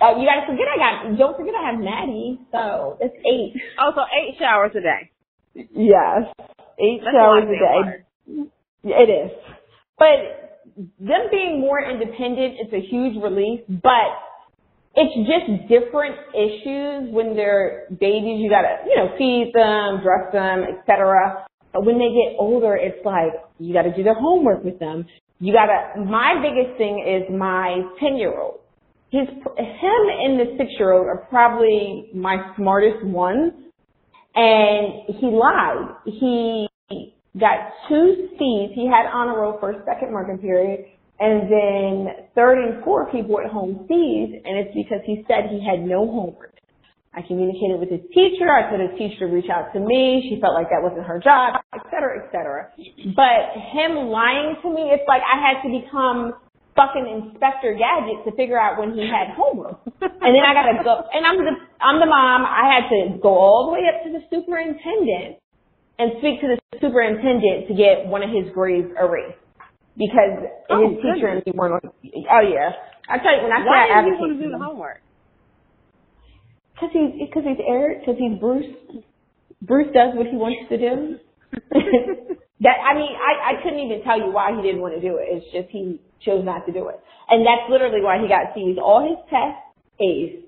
Oh, 0.00 0.14
you 0.14 0.30
gotta 0.30 0.46
forget 0.46 0.70
I 0.70 0.78
got, 0.78 1.18
don't 1.18 1.36
forget 1.36 1.54
I 1.58 1.74
have 1.74 1.80
Maddie, 1.82 2.38
so 2.54 2.98
that's 3.02 3.18
eight. 3.26 3.58
Oh, 3.82 3.90
so 3.94 4.02
eight 4.14 4.38
showers 4.38 4.70
a 4.78 4.82
day. 4.82 5.10
Yes. 5.74 6.30
Eight 6.78 7.02
that's 7.02 7.14
showers 7.14 7.50
a 7.50 7.58
day. 7.58 7.78
Water. 7.82 8.06
It 8.84 9.10
is. 9.10 9.30
But 9.98 10.51
them 10.76 11.22
being 11.30 11.60
more 11.60 11.80
independent, 11.80 12.56
it's 12.60 12.72
a 12.72 12.80
huge 12.80 13.22
relief, 13.22 13.60
but 13.68 14.12
it's 14.94 15.14
just 15.24 15.68
different 15.68 16.16
issues 16.34 17.12
when 17.12 17.34
they're 17.34 17.86
babies. 17.90 18.40
You 18.40 18.50
gotta, 18.50 18.84
you 18.86 18.96
know, 18.96 19.08
feed 19.16 19.52
them, 19.54 20.02
dress 20.02 20.32
them, 20.32 20.64
etc. 20.68 21.46
But 21.72 21.86
when 21.86 21.98
they 21.98 22.12
get 22.12 22.36
older, 22.38 22.76
it's 22.76 23.04
like 23.04 23.32
you 23.58 23.72
gotta 23.72 23.94
do 23.94 24.02
their 24.02 24.18
homework 24.18 24.64
with 24.64 24.78
them. 24.78 25.06
You 25.40 25.52
gotta. 25.52 26.04
My 26.04 26.34
biggest 26.42 26.76
thing 26.76 27.04
is 27.06 27.34
my 27.34 27.82
ten 27.98 28.16
year 28.16 28.38
old. 28.38 28.60
His, 29.10 29.28
him 29.28 30.02
and 30.24 30.40
the 30.40 30.56
six 30.56 30.70
year 30.78 30.92
old 30.92 31.06
are 31.06 31.26
probably 31.28 32.10
my 32.14 32.36
smartest 32.56 33.04
ones, 33.04 33.52
and 34.34 35.16
he 35.18 35.26
lied. 35.26 35.96
He 36.06 36.68
got 37.38 37.72
two 37.88 38.28
C's. 38.38 38.70
He 38.74 38.86
had 38.86 39.06
honor 39.06 39.40
roll 39.40 39.58
for 39.58 39.72
second 39.86 40.12
marking 40.12 40.38
period. 40.38 40.84
And 41.20 41.46
then 41.46 42.26
third 42.34 42.58
and 42.58 42.82
fourth, 42.84 43.12
he 43.12 43.22
brought 43.22 43.46
home 43.46 43.86
C's, 43.86 44.42
and 44.44 44.58
it's 44.58 44.74
because 44.74 45.06
he 45.06 45.24
said 45.28 45.54
he 45.54 45.62
had 45.62 45.80
no 45.80 46.02
homework. 46.02 46.50
I 47.14 47.20
communicated 47.20 47.76
with 47.78 47.92
his 47.92 48.00
teacher. 48.16 48.48
I 48.48 48.72
told 48.72 48.80
his 48.80 48.96
teacher 48.96 49.28
to 49.28 49.30
reach 49.30 49.52
out 49.52 49.68
to 49.76 49.80
me. 49.80 50.24
She 50.32 50.40
felt 50.40 50.56
like 50.56 50.72
that 50.72 50.80
wasn't 50.80 51.04
her 51.04 51.20
job, 51.20 51.60
et 51.76 51.84
cetera, 51.92 52.24
et 52.24 52.32
cetera. 52.32 52.72
But 53.12 53.52
him 53.76 54.08
lying 54.08 54.56
to 54.64 54.68
me, 54.72 54.88
it's 54.96 55.04
like 55.04 55.20
I 55.20 55.36
had 55.36 55.60
to 55.60 55.68
become 55.68 56.32
fucking 56.72 57.04
Inspector 57.04 57.68
Gadget 57.68 58.24
to 58.24 58.32
figure 58.32 58.56
out 58.56 58.80
when 58.80 58.96
he 58.96 59.04
had 59.04 59.36
homework. 59.36 59.76
and 60.00 60.32
then 60.32 60.40
I 60.40 60.56
gotta 60.56 60.80
go, 60.80 61.04
and 61.12 61.20
I'm 61.28 61.36
the, 61.36 61.52
I'm 61.84 62.00
the 62.00 62.08
mom. 62.08 62.48
I 62.48 62.80
had 62.80 62.88
to 62.88 63.20
go 63.20 63.28
all 63.28 63.68
the 63.68 63.76
way 63.76 63.84
up 63.92 64.00
to 64.04 64.10
the 64.10 64.24
superintendent 64.32 65.41
and 65.98 66.12
speak 66.18 66.40
to 66.40 66.48
the 66.48 66.58
superintendent 66.80 67.68
to 67.68 67.74
get 67.74 68.06
one 68.06 68.22
of 68.22 68.30
his 68.30 68.52
grades 68.54 68.88
erased 68.98 69.38
because 69.96 70.48
oh, 70.70 70.88
his 70.88 70.98
teacher 71.02 71.28
and 71.28 71.42
he 71.44 71.52
weren't. 71.52 71.84
Oh 71.84 72.42
yeah, 72.44 72.72
I 73.08 73.18
tell 73.18 73.34
you 73.36 73.42
when 73.44 73.52
I 73.52 73.60
say 73.60 73.68
Why 73.68 73.86
I 73.86 73.98
advocate, 73.98 74.20
want 74.20 74.32
to 74.38 74.44
do 74.44 74.50
the 74.50 74.58
homework? 74.58 75.02
Because 76.74 76.90
he's 76.92 77.28
because 77.28 77.44
he's 77.44 77.62
Eric. 77.66 78.00
Because 78.00 78.16
he's 78.18 78.38
Bruce. 78.40 78.72
Bruce 79.62 79.92
does 79.94 80.16
what 80.16 80.26
he 80.26 80.36
wants 80.36 80.66
to 80.70 80.76
do. 80.78 81.20
that 82.64 82.76
I 82.80 82.96
mean, 82.96 83.12
I 83.12 83.52
I 83.52 83.62
couldn't 83.62 83.84
even 83.84 84.02
tell 84.02 84.18
you 84.18 84.32
why 84.32 84.56
he 84.56 84.62
didn't 84.64 84.80
want 84.80 84.96
to 84.96 85.02
do 85.04 85.20
it. 85.20 85.28
It's 85.28 85.46
just 85.52 85.68
he 85.68 86.00
chose 86.24 86.44
not 86.44 86.64
to 86.66 86.72
do 86.72 86.88
it, 86.88 86.98
and 87.28 87.44
that's 87.44 87.68
literally 87.68 88.00
why 88.00 88.18
he 88.18 88.26
got 88.26 88.56
C's. 88.56 88.80
All 88.80 89.04
his 89.04 89.20
tests 89.28 89.60
A's. 90.00 90.42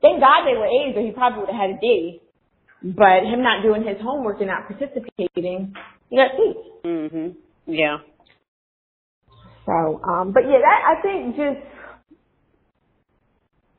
Thank 0.00 0.20
God 0.20 0.48
they 0.48 0.56
were 0.56 0.70
A's, 0.70 0.96
or 0.96 1.04
he 1.04 1.12
probably 1.12 1.44
would 1.44 1.52
have 1.52 1.60
had 1.60 1.76
a 1.76 1.80
D. 1.80 2.22
But 2.82 3.24
him 3.24 3.42
not 3.42 3.62
doing 3.62 3.82
his 3.86 3.98
homework 4.02 4.38
and 4.38 4.48
not 4.48 4.66
participating, 4.66 5.74
he 6.08 6.16
got 6.16 6.30
C's. 6.36 6.56
Mhm. 6.84 7.36
Yeah. 7.66 7.98
So, 9.66 10.00
um, 10.02 10.32
but 10.32 10.44
yeah, 10.44 10.58
that 10.58 10.82
I 10.98 11.02
think 11.02 11.36
just 11.36 11.66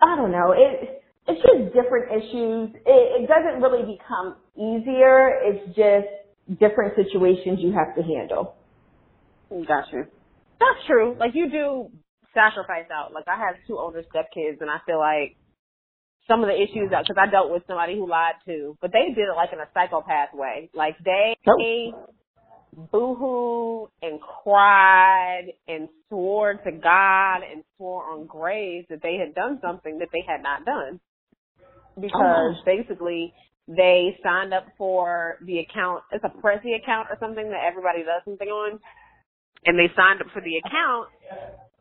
I 0.02 0.16
don't 0.16 0.32
know. 0.32 0.54
It 0.56 1.04
it's 1.28 1.42
just 1.42 1.74
different 1.74 2.12
issues. 2.12 2.76
It, 2.86 3.24
it 3.24 3.28
doesn't 3.28 3.62
really 3.62 3.98
become 3.98 4.36
easier. 4.56 5.40
It's 5.44 5.76
just 5.76 6.60
different 6.60 6.96
situations 6.96 7.60
you 7.62 7.74
have 7.74 7.96
to 7.96 8.04
handle. 8.04 8.56
Gotcha. 9.50 10.06
That's 10.60 10.86
true. 10.88 11.16
Like 11.20 11.32
you 11.34 11.50
do 11.50 11.90
sacrifice 12.34 12.90
out. 12.94 13.14
Like 13.14 13.26
I 13.28 13.38
have 13.38 13.56
two 13.68 13.78
older 13.78 14.04
stepkids, 14.04 14.62
and 14.62 14.70
I 14.70 14.78
feel 14.86 15.00
like 15.00 15.36
some 16.27 16.43
of 16.43 16.47
the 16.47 16.55
issues 16.55 16.91
that 16.91 17.03
because 17.07 17.19
I 17.19 17.29
dealt 17.29 17.51
with 17.51 17.63
somebody 17.67 17.95
who 17.95 18.07
lied 18.07 18.36
too, 18.45 18.77
but 18.81 18.91
they 18.91 19.13
did 19.13 19.27
it 19.27 19.36
like 19.36 19.49
in 19.53 19.60
a 19.60 19.67
psychopath 19.73 20.34
way. 20.34 20.69
Like 20.73 20.95
they 21.03 21.36
oh. 21.47 22.88
boohoo 22.91 23.88
and 24.01 24.19
cried 24.21 25.53
and 25.67 25.89
swore 26.10 26.53
to 26.53 26.71
God 26.71 27.41
and 27.49 27.63
swore 27.77 28.05
on 28.05 28.25
graves 28.25 28.88
that 28.89 29.01
they 29.01 29.17
had 29.17 29.36
done 29.36 29.60
something 29.62 29.99
that 29.99 30.10
they 30.13 30.23
had 30.27 30.41
not 30.43 30.65
done. 30.65 30.99
Because 31.99 32.55
oh. 32.55 32.65
basically 32.65 33.34
they 33.67 34.17
signed 34.23 34.53
up 34.53 34.67
for 34.77 35.38
the 35.45 35.60
account, 35.60 36.03
it's 36.12 36.23
a 36.23 36.41
Prezi 36.41 36.75
account 36.81 37.07
or 37.10 37.17
something 37.19 37.49
that 37.49 37.63
everybody 37.67 37.99
does 37.99 38.21
something 38.25 38.47
on. 38.47 38.79
And 39.65 39.77
they 39.77 39.93
signed 39.95 40.21
up 40.21 40.27
for 40.34 40.41
the 40.41 40.57
account 40.57 41.10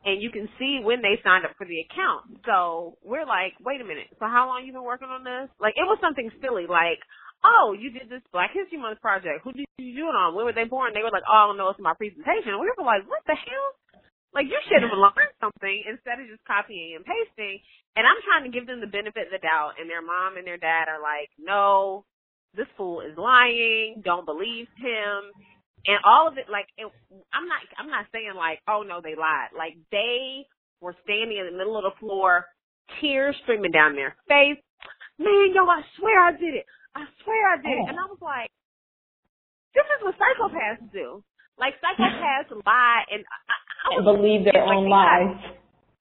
and 0.04 0.22
you 0.22 0.30
can 0.32 0.48
see 0.58 0.80
when 0.80 1.02
they 1.02 1.20
signed 1.20 1.44
up 1.44 1.52
for 1.58 1.68
the 1.68 1.84
account. 1.84 2.40
So 2.48 2.96
we're 3.04 3.28
like, 3.28 3.52
wait 3.60 3.80
a 3.80 3.86
minute. 3.86 4.08
So 4.16 4.24
how 4.24 4.48
long 4.48 4.64
you 4.64 4.72
been 4.72 4.86
working 4.86 5.12
on 5.12 5.24
this? 5.24 5.52
Like 5.60 5.76
it 5.76 5.84
was 5.84 6.00
something 6.00 6.30
silly, 6.40 6.64
like, 6.64 7.00
oh, 7.44 7.76
you 7.76 7.92
did 7.92 8.08
this 8.08 8.24
Black 8.32 8.52
History 8.52 8.80
Month 8.80 9.00
project. 9.00 9.44
Who 9.44 9.52
did 9.52 9.68
you 9.76 9.96
do 9.96 10.08
it 10.08 10.16
on? 10.16 10.34
When 10.34 10.44
were 10.44 10.56
they 10.56 10.68
born? 10.68 10.92
They 10.92 11.04
were 11.04 11.12
like, 11.12 11.26
oh, 11.28 11.52
no, 11.56 11.68
it's 11.68 11.80
my 11.80 11.96
presentation. 11.96 12.56
We 12.60 12.68
were 12.68 12.84
like, 12.84 13.04
what 13.08 13.24
the 13.28 13.36
hell? 13.36 13.68
Like 14.32 14.46
you 14.46 14.56
should 14.70 14.84
have 14.86 14.94
learned 14.94 15.36
something 15.42 15.76
instead 15.90 16.22
of 16.22 16.30
just 16.30 16.44
copying 16.46 16.96
and 16.96 17.04
pasting. 17.04 17.60
And 17.98 18.06
I'm 18.06 18.20
trying 18.22 18.46
to 18.46 18.54
give 18.54 18.64
them 18.64 18.80
the 18.80 18.88
benefit 18.88 19.28
of 19.28 19.34
the 19.34 19.42
doubt. 19.42 19.76
And 19.80 19.90
their 19.90 20.04
mom 20.04 20.38
and 20.38 20.46
their 20.46 20.60
dad 20.60 20.86
are 20.86 21.02
like, 21.02 21.28
no, 21.36 22.06
this 22.54 22.70
fool 22.78 23.02
is 23.02 23.18
lying. 23.18 24.00
Don't 24.04 24.24
believe 24.24 24.70
him 24.78 25.34
and 25.86 25.98
all 26.04 26.28
of 26.28 26.36
it 26.36 26.44
like 26.50 26.68
it, 26.76 26.88
i'm 27.32 27.48
not 27.48 27.60
i'm 27.78 27.88
not 27.88 28.06
saying 28.12 28.32
like 28.36 28.60
oh 28.68 28.84
no 28.86 29.00
they 29.00 29.16
lied. 29.16 29.52
Like 29.56 29.76
they 29.90 30.44
were 30.80 30.96
standing 31.04 31.38
in 31.38 31.46
the 31.48 31.56
middle 31.56 31.76
of 31.76 31.84
the 31.84 31.96
floor 32.00 32.46
tears 33.00 33.36
streaming 33.44 33.72
down 33.72 33.94
their 33.94 34.16
face. 34.28 34.60
Man 35.18 35.52
yo 35.54 35.64
i 35.64 35.80
swear 35.96 36.20
i 36.20 36.32
did 36.32 36.54
it. 36.54 36.66
I 36.94 37.04
swear 37.24 37.42
i 37.52 37.56
did 37.56 37.76
it. 37.80 37.86
Oh. 37.86 37.88
And 37.88 37.98
i 37.98 38.06
was 38.08 38.20
like 38.20 38.50
this 39.72 39.86
is 39.86 40.00
what 40.02 40.18
psychopaths 40.18 40.92
do. 40.92 41.22
Like 41.58 41.74
psychopaths 41.80 42.50
lie 42.66 43.04
and 43.10 43.24
I, 43.24 43.36
I 43.80 43.88
was, 43.96 44.04
believe 44.04 44.44
their 44.44 44.64
own 44.64 44.90
lies. 44.90 45.38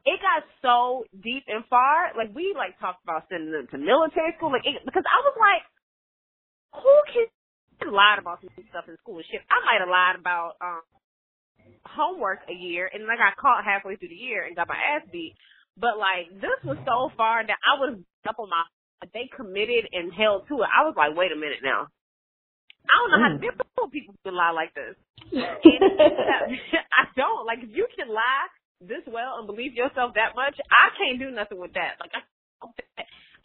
it 0.03 0.19
got 0.19 0.43
so 0.61 1.05
deep 1.23 1.45
and 1.47 1.63
far. 1.69 2.11
Like 2.17 2.35
we 2.35 2.51
like 2.57 2.79
talked 2.79 3.03
about 3.03 3.29
sending 3.29 3.51
them 3.51 3.67
to 3.71 3.77
military 3.77 4.35
school. 4.35 4.51
Like 4.51 4.65
it, 4.65 4.83
because 4.83 5.07
i 5.07 5.19
was 5.23 5.35
like 5.39 5.63
who 6.83 6.95
can 7.13 7.25
lied 7.87 8.19
about 8.19 8.43
some 8.43 8.51
stuff 8.67 8.91
in 8.91 8.99
school. 8.99 9.23
Shit, 9.23 9.39
I 9.47 9.63
might 9.63 9.79
have 9.79 9.87
lied 9.91 10.19
about 10.19 10.59
um 10.59 10.83
homework 11.87 12.43
a 12.49 12.55
year, 12.55 12.91
and 12.91 13.07
I 13.07 13.15
got 13.15 13.39
caught 13.39 13.63
halfway 13.63 13.95
through 13.95 14.11
the 14.11 14.19
year 14.19 14.43
and 14.43 14.55
got 14.55 14.67
my 14.67 14.75
ass 14.75 15.07
beat. 15.11 15.35
But 15.79 15.95
like 15.95 16.27
this 16.43 16.59
was 16.67 16.77
so 16.83 17.15
far 17.15 17.45
that 17.45 17.59
I 17.63 17.79
was 17.79 17.99
up 18.27 18.39
on 18.39 18.49
my. 18.49 18.63
They 19.13 19.31
committed 19.31 19.87
and 19.95 20.11
held 20.11 20.43
to 20.51 20.59
it. 20.59 20.69
I 20.75 20.83
was 20.83 20.91
like, 20.99 21.15
wait 21.15 21.31
a 21.31 21.39
minute 21.39 21.63
now. 21.63 21.87
I 22.89 22.93
don't 22.99 23.11
know 23.15 23.23
how 23.23 23.31
to 23.31 23.39
deal 23.39 23.55
people 23.87 24.15
can 24.25 24.35
lie 24.35 24.51
like 24.51 24.75
this. 24.75 24.95
I 25.33 27.03
don't 27.15 27.45
like 27.45 27.59
if 27.63 27.71
you 27.71 27.87
can 27.95 28.09
lie 28.11 28.47
this 28.81 29.03
well 29.07 29.39
and 29.39 29.47
believe 29.47 29.73
yourself 29.73 30.13
that 30.15 30.35
much. 30.35 30.55
I 30.67 30.91
can't 30.95 31.19
do 31.19 31.31
nothing 31.31 31.59
with 31.59 31.73
that. 31.73 31.99
Like 31.99 32.11
I, 32.11 32.23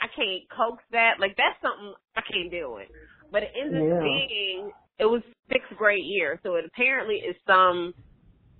I 0.02 0.08
can't 0.10 0.42
coax 0.50 0.82
that. 0.92 1.18
Like 1.18 1.36
that's 1.38 1.58
something 1.62 1.94
I 2.14 2.22
can't 2.22 2.50
deal 2.50 2.74
with. 2.74 2.88
But 3.34 3.42
it 3.42 3.50
ends 3.58 3.74
up 3.74 3.98
being 3.98 4.70
it 5.00 5.10
was 5.10 5.20
sixth 5.50 5.74
grade 5.76 6.06
year, 6.06 6.38
so 6.44 6.54
it 6.54 6.64
apparently 6.64 7.16
is 7.16 7.34
some 7.48 7.92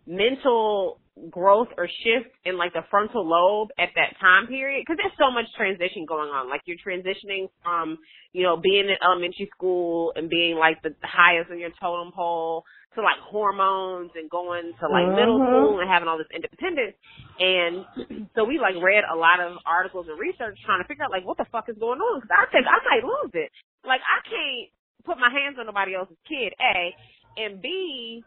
mental 0.05 0.99
growth 1.31 1.69
or 1.79 1.87
shift 1.87 2.35
in 2.45 2.59
like 2.59 2.73
the 2.73 2.83
frontal 2.91 3.23
lobe 3.23 3.71
at 3.79 3.91
that 3.95 4.19
time 4.19 4.49
period. 4.49 4.83
Because 4.83 4.99
there's 4.99 5.15
so 5.15 5.31
much 5.31 5.47
transition 5.55 6.03
going 6.11 6.27
on. 6.27 6.51
Like 6.51 6.67
you're 6.67 6.83
transitioning 6.83 7.47
from 7.63 7.99
you 8.33 8.43
know 8.43 8.59
being 8.59 8.91
in 8.91 8.99
elementary 8.99 9.49
school 9.55 10.13
and 10.17 10.29
being 10.29 10.59
like 10.59 10.83
the 10.83 10.91
highest 11.07 11.55
on 11.55 11.61
your 11.63 11.71
totem 11.79 12.11
pole 12.11 12.65
to 12.97 13.01
like 13.01 13.23
hormones 13.23 14.11
and 14.19 14.27
going 14.27 14.75
to 14.75 14.87
like 14.91 15.07
mm-hmm. 15.07 15.15
middle 15.15 15.39
school 15.39 15.79
and 15.79 15.87
having 15.87 16.11
all 16.11 16.19
this 16.19 16.35
independence. 16.35 16.99
And 17.39 18.27
so 18.35 18.43
we 18.43 18.59
like 18.59 18.75
read 18.83 19.07
a 19.07 19.15
lot 19.15 19.39
of 19.39 19.55
articles 19.63 20.11
and 20.11 20.19
research 20.19 20.59
trying 20.67 20.83
to 20.83 20.89
figure 20.91 21.07
out 21.07 21.15
like 21.15 21.23
what 21.23 21.39
the 21.39 21.47
fuck 21.55 21.71
is 21.71 21.79
going 21.79 22.03
on? 22.03 22.19
Because 22.19 22.35
I 22.35 22.51
think 22.51 22.67
I 22.67 22.83
might 22.83 23.07
lose 23.07 23.39
it 23.39 23.55
like 23.87 24.01
I 24.03 24.19
can't 24.27 24.69
put 25.05 25.21
my 25.21 25.31
hands 25.31 25.57
on 25.61 25.67
nobody 25.67 25.95
else's 25.95 26.21
kid, 26.29 26.57
A, 26.59 26.93
and 27.37 27.61
B, 27.61 28.25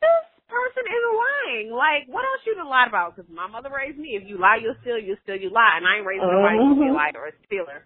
this 0.00 0.24
person 0.46 0.84
is 0.86 1.04
lying. 1.10 1.68
Like, 1.74 2.06
what 2.06 2.22
else 2.22 2.42
you 2.46 2.54
done 2.54 2.70
lied 2.70 2.88
about? 2.88 3.14
Because 3.14 3.30
my 3.30 3.46
mother 3.46 3.70
raised 3.70 3.98
me. 3.98 4.14
If 4.14 4.28
you 4.28 4.38
lie, 4.38 4.58
you'll 4.62 4.78
steal. 4.82 4.98
You 4.98 5.18
steal, 5.22 5.36
you 5.36 5.50
lie. 5.50 5.78
And 5.78 5.86
I 5.86 5.98
ain't 5.98 6.06
raised 6.06 6.22
nobody 6.22 6.58
to 6.58 6.78
be 6.78 6.88
a 6.88 6.94
liar 6.94 7.18
or 7.18 7.28
a 7.34 7.36
stealer. 7.46 7.82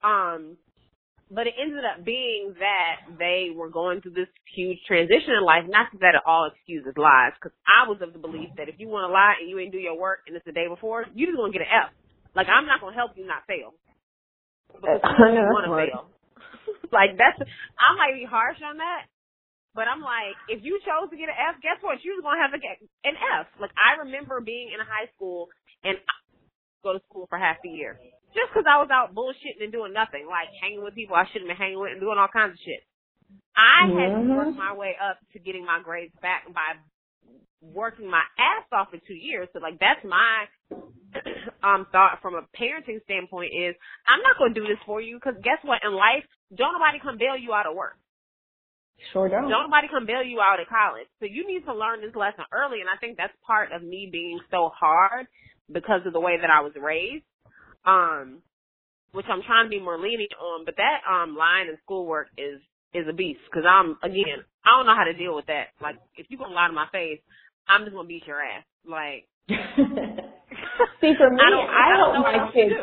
Um, 0.00 0.56
but 1.28 1.44
it 1.44 1.52
ended 1.60 1.84
up 1.84 2.04
being 2.04 2.56
that 2.56 3.04
they 3.20 3.52
were 3.52 3.68
going 3.68 4.00
through 4.00 4.16
this 4.16 4.32
huge 4.56 4.80
transition 4.88 5.36
in 5.36 5.44
life. 5.44 5.68
Not 5.68 5.92
that 6.00 6.16
it 6.16 6.24
all 6.24 6.48
excuses 6.48 6.96
lies, 6.96 7.36
because 7.36 7.52
I 7.68 7.84
was 7.84 8.00
of 8.00 8.16
the 8.16 8.18
belief 8.18 8.48
that 8.56 8.72
if 8.72 8.80
you 8.80 8.88
want 8.88 9.04
to 9.04 9.12
lie 9.12 9.36
and 9.40 9.44
you 9.50 9.60
ain't 9.60 9.72
do 9.72 9.78
your 9.78 9.98
work 9.98 10.24
and 10.26 10.32
it's 10.32 10.46
the 10.48 10.56
day 10.56 10.68
before, 10.68 11.04
you 11.12 11.28
just 11.28 11.36
gonna 11.36 11.52
get 11.52 11.68
an 11.68 11.68
F. 11.68 11.92
Like 12.32 12.48
I'm 12.48 12.64
not 12.64 12.80
gonna 12.80 12.96
help 12.96 13.12
you 13.16 13.28
not 13.28 13.44
fail. 13.44 13.76
Because 14.72 15.04
you 15.04 15.44
want 15.52 15.68
to 15.68 15.76
fail. 15.76 16.08
Like 16.92 17.16
that's 17.18 17.38
I 17.40 17.88
might 17.96 18.16
be 18.18 18.26
harsh 18.26 18.58
on 18.64 18.78
that, 18.78 19.06
but 19.74 19.86
I'm 19.88 20.00
like, 20.00 20.36
if 20.48 20.64
you 20.64 20.80
chose 20.82 21.10
to 21.10 21.16
get 21.16 21.28
an 21.28 21.38
F, 21.38 21.60
guess 21.62 21.78
what? 21.80 22.02
You're 22.02 22.20
gonna 22.22 22.42
have 22.42 22.52
to 22.52 22.62
get 22.62 22.80
an 23.04 23.16
F. 23.16 23.46
Like 23.60 23.72
I 23.76 24.04
remember 24.04 24.40
being 24.40 24.70
in 24.72 24.80
high 24.80 25.10
school 25.14 25.48
and 25.84 25.96
I 25.96 26.16
go 26.82 26.92
to 26.94 27.02
school 27.08 27.26
for 27.28 27.38
half 27.38 27.58
the 27.62 27.70
year 27.70 27.98
just 28.36 28.52
because 28.52 28.68
I 28.68 28.80
was 28.80 28.92
out 28.92 29.16
bullshitting 29.16 29.62
and 29.62 29.72
doing 29.72 29.92
nothing, 29.92 30.28
like 30.28 30.52
hanging 30.60 30.84
with 30.84 30.94
people 30.94 31.16
I 31.16 31.24
shouldn't 31.32 31.48
be 31.48 31.56
hanging 31.56 31.80
with 31.80 31.96
and 31.96 32.00
doing 32.00 32.18
all 32.18 32.28
kinds 32.28 32.54
of 32.54 32.60
shit. 32.60 32.84
I 33.56 33.88
had 33.88 34.14
to 34.14 34.22
work 34.30 34.54
mm-hmm. 34.54 34.58
my 34.58 34.72
way 34.72 34.94
up 34.96 35.18
to 35.32 35.38
getting 35.38 35.64
my 35.64 35.80
grades 35.82 36.14
back 36.22 36.46
by 36.52 36.78
working 37.60 38.08
my 38.08 38.22
ass 38.38 38.64
off 38.72 38.90
for 38.90 39.00
two 39.06 39.18
years. 39.18 39.48
So 39.52 39.58
like 39.58 39.80
that's 39.80 40.04
my 40.04 40.46
um 41.66 41.86
thought 41.90 42.20
from 42.22 42.34
a 42.34 42.46
parenting 42.54 43.02
standpoint 43.04 43.50
is 43.52 43.74
I'm 44.06 44.22
not 44.22 44.38
going 44.38 44.54
to 44.54 44.60
do 44.60 44.66
this 44.66 44.80
for 44.86 45.00
you 45.00 45.16
because 45.16 45.40
guess 45.42 45.58
what? 45.64 45.82
In 45.82 45.92
life, 45.92 46.24
don't 46.54 46.72
nobody 46.74 46.98
come 47.02 47.18
bail 47.18 47.36
you 47.36 47.52
out 47.52 47.66
of 47.66 47.76
work. 47.76 47.96
Sure 49.12 49.28
don't. 49.28 49.48
Don't 49.48 49.70
nobody 49.70 49.88
come 49.88 50.06
bail 50.06 50.22
you 50.22 50.40
out 50.40 50.60
of 50.60 50.66
college. 50.68 51.06
So 51.20 51.26
you 51.26 51.46
need 51.46 51.64
to 51.66 51.74
learn 51.74 52.00
this 52.00 52.14
lesson 52.16 52.44
early, 52.52 52.80
and 52.80 52.90
I 52.90 52.98
think 52.98 53.16
that's 53.16 53.32
part 53.46 53.70
of 53.72 53.82
me 53.82 54.08
being 54.10 54.40
so 54.50 54.70
hard 54.74 55.26
because 55.70 56.02
of 56.06 56.12
the 56.12 56.20
way 56.20 56.36
that 56.40 56.50
I 56.50 56.62
was 56.62 56.72
raised. 56.74 57.24
Um, 57.84 58.42
which 59.12 59.26
I'm 59.30 59.42
trying 59.42 59.66
to 59.66 59.70
be 59.70 59.80
more 59.80 59.98
lenient 59.98 60.32
on, 60.40 60.64
but 60.64 60.76
that 60.76 61.00
um 61.08 61.36
line 61.36 61.68
in 61.68 61.78
schoolwork 61.84 62.28
is 62.36 62.60
is 62.92 63.06
a 63.08 63.12
beast 63.12 63.40
because 63.50 63.64
I'm 63.68 63.96
again 64.02 64.44
I 64.64 64.76
don't 64.76 64.86
know 64.86 64.96
how 64.96 65.04
to 65.04 65.14
deal 65.16 65.34
with 65.34 65.46
that. 65.46 65.68
Like 65.80 65.96
if 66.16 66.26
you 66.28 66.36
gonna 66.36 66.54
lie 66.54 66.68
to 66.68 66.74
my 66.74 66.88
face, 66.92 67.20
I'm 67.68 67.84
just 67.84 67.94
gonna 67.94 68.08
beat 68.08 68.26
your 68.26 68.42
ass. 68.42 68.64
Like 68.84 69.28
See 71.00 71.14
for 71.16 71.30
me, 71.30 71.38
I, 71.40 71.50
don't, 71.50 71.68
I, 71.68 71.94
I 71.94 71.96
don't 71.96 72.14
help 72.14 72.26
my 72.26 72.50
kids. 72.52 72.74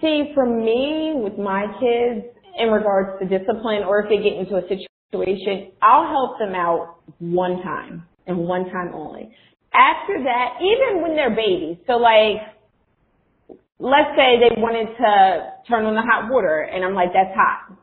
See, 0.00 0.32
for 0.34 0.46
me, 0.46 1.12
with 1.16 1.38
my 1.38 1.66
kids, 1.78 2.26
in 2.58 2.68
regards 2.68 3.18
to 3.20 3.26
discipline, 3.26 3.84
or 3.86 4.00
if 4.00 4.08
they 4.08 4.16
get 4.16 4.38
into 4.38 4.56
a 4.56 4.62
situation, 4.62 5.72
I'll 5.82 6.08
help 6.08 6.38
them 6.38 6.54
out 6.54 6.96
one 7.18 7.62
time 7.62 8.04
and 8.26 8.38
one 8.38 8.64
time 8.70 8.92
only. 8.94 9.34
After 9.72 10.22
that, 10.24 10.58
even 10.60 11.02
when 11.02 11.14
they're 11.16 11.34
babies, 11.34 11.76
so 11.86 11.94
like, 11.94 12.42
let's 13.78 14.10
say 14.16 14.40
they 14.40 14.60
wanted 14.60 14.88
to 14.96 15.68
turn 15.68 15.84
on 15.84 15.94
the 15.94 16.02
hot 16.02 16.30
water, 16.30 16.62
and 16.62 16.84
I'm 16.84 16.94
like, 16.94 17.12
that's 17.12 17.34
hot. 17.34 17.76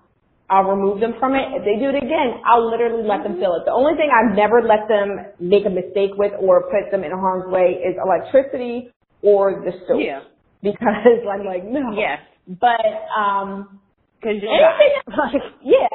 I'll 0.49 0.63
remove 0.63 1.01
them 1.01 1.15
from 1.19 1.36
it. 1.36 1.43
If 1.60 1.65
they 1.65 1.75
do 1.75 1.89
it 1.91 1.97
again, 1.99 2.39
I'll 2.47 2.71
literally 2.71 3.03
let 3.03 3.23
them 3.23 3.36
feel 3.36 3.56
it. 3.60 3.65
The 3.65 3.75
only 3.75 3.95
thing 3.99 4.08
I've 4.08 4.36
never 4.36 4.63
let 4.63 4.88
them 4.88 5.34
make 5.39 5.65
a 5.65 5.69
mistake 5.69 6.15
with 6.15 6.32
or 6.39 6.63
put 6.71 6.89
them 6.89 7.03
in 7.03 7.12
harm's 7.12 7.51
way 7.51 7.84
is 7.84 7.95
electricity 7.99 8.89
or 9.21 9.63
the 9.65 9.71
stove. 9.84 9.99
Yeah. 9.99 10.23
Because 10.61 11.23
I'm 11.29 11.45
like, 11.45 11.63
no. 11.65 11.93
Yes. 11.95 12.19
But, 12.47 12.85
um, 13.13 13.79
Cause 14.23 14.33
you're 14.41 14.49
anything 14.49 14.93
else, 15.13 15.53
yeah. 15.62 15.87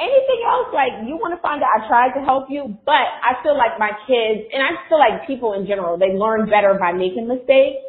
Anything 0.00 0.40
else, 0.48 0.72
like, 0.72 1.04
you 1.06 1.14
want 1.20 1.36
to 1.36 1.40
find 1.44 1.62
out, 1.62 1.68
I 1.78 1.86
tried 1.86 2.12
to 2.18 2.24
help 2.24 2.48
you, 2.48 2.74
but 2.88 3.06
I 3.22 3.38
feel 3.44 3.54
like 3.54 3.78
my 3.78 3.92
kids, 4.08 4.48
and 4.50 4.58
I 4.58 4.74
feel 4.88 4.98
like 4.98 5.28
people 5.28 5.52
in 5.52 5.68
general, 5.68 6.00
they 6.00 6.16
learn 6.16 6.48
better 6.48 6.74
by 6.74 6.90
making 6.90 7.28
mistakes. 7.28 7.84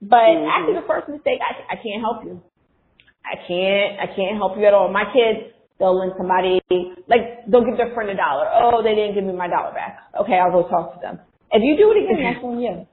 But 0.00 0.32
mm-hmm. 0.32 0.48
after 0.48 0.72
the 0.78 0.86
first 0.86 1.10
mistake, 1.10 1.42
I, 1.42 1.74
I 1.74 1.76
can't 1.82 2.00
help 2.00 2.24
you. 2.24 2.40
I 3.26 3.36
can't, 3.44 4.00
I 4.00 4.06
can't 4.14 4.38
help 4.38 4.56
you 4.56 4.64
at 4.64 4.72
all. 4.72 4.88
My 4.88 5.04
kids, 5.10 5.52
they'll 5.76 5.98
lend 5.98 6.14
somebody, 6.16 6.62
like, 7.10 7.44
they'll 7.50 7.66
give 7.66 7.76
their 7.76 7.92
friend 7.92 8.08
a 8.08 8.16
dollar. 8.16 8.46
Oh, 8.48 8.80
they 8.80 8.94
didn't 8.94 9.18
give 9.18 9.26
me 9.26 9.34
my 9.34 9.50
dollar 9.50 9.74
back. 9.74 10.08
Okay, 10.22 10.38
I'll 10.38 10.54
go 10.54 10.70
talk 10.70 10.94
to 10.94 11.00
them. 11.02 11.18
If 11.50 11.60
you 11.66 11.76
do 11.76 11.90
it 11.92 12.06
again, 12.06 12.22
that's 12.22 12.44
on 12.46 12.62
you. 12.62 12.86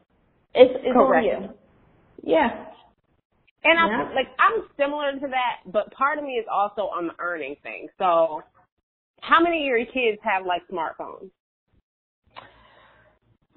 It's, 0.57 0.73
it's 0.83 0.97
Correct. 0.97 1.23
on 1.23 1.43
you. 1.43 1.49
Yeah. 2.25 2.65
And 3.63 3.79
I 3.79 3.87
yeah. 3.87 4.09
like 4.13 4.27
I'm 4.37 4.67
similar 4.77 5.13
to 5.13 5.27
that, 5.27 5.71
but 5.71 5.91
part 5.93 6.17
of 6.17 6.23
me 6.23 6.33
is 6.33 6.45
also 6.51 6.81
on 6.81 7.07
the 7.07 7.13
earning 7.19 7.55
thing. 7.63 7.87
So, 7.97 8.41
how 9.21 9.41
many 9.41 9.61
of 9.61 9.65
your 9.65 9.85
kids 9.85 10.21
have 10.23 10.45
like 10.45 10.61
smartphones? 10.71 11.29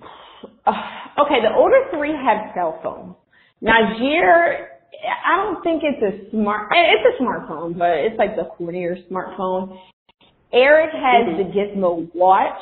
okay, 0.69 1.41
the 1.43 1.53
older 1.55 1.85
three 1.93 2.13
have 2.13 2.55
cell 2.55 2.81
phones. 2.83 3.17
Najir 3.63 4.69
I 5.27 5.37
don't 5.37 5.63
think 5.63 5.83
it's 5.85 6.03
a 6.03 6.31
smart. 6.31 6.73
It's 6.73 7.19
a 7.19 7.23
smartphone, 7.23 7.79
but 7.79 7.91
it's 7.99 8.19
like 8.19 8.37
the 8.37 8.49
cornier 8.59 8.97
smartphone. 9.11 9.79
Eric 10.53 10.91
has 10.93 11.27
mm-hmm. 11.27 11.49
the 11.49 11.55
Gizmo 11.55 12.09
watch. 12.15 12.59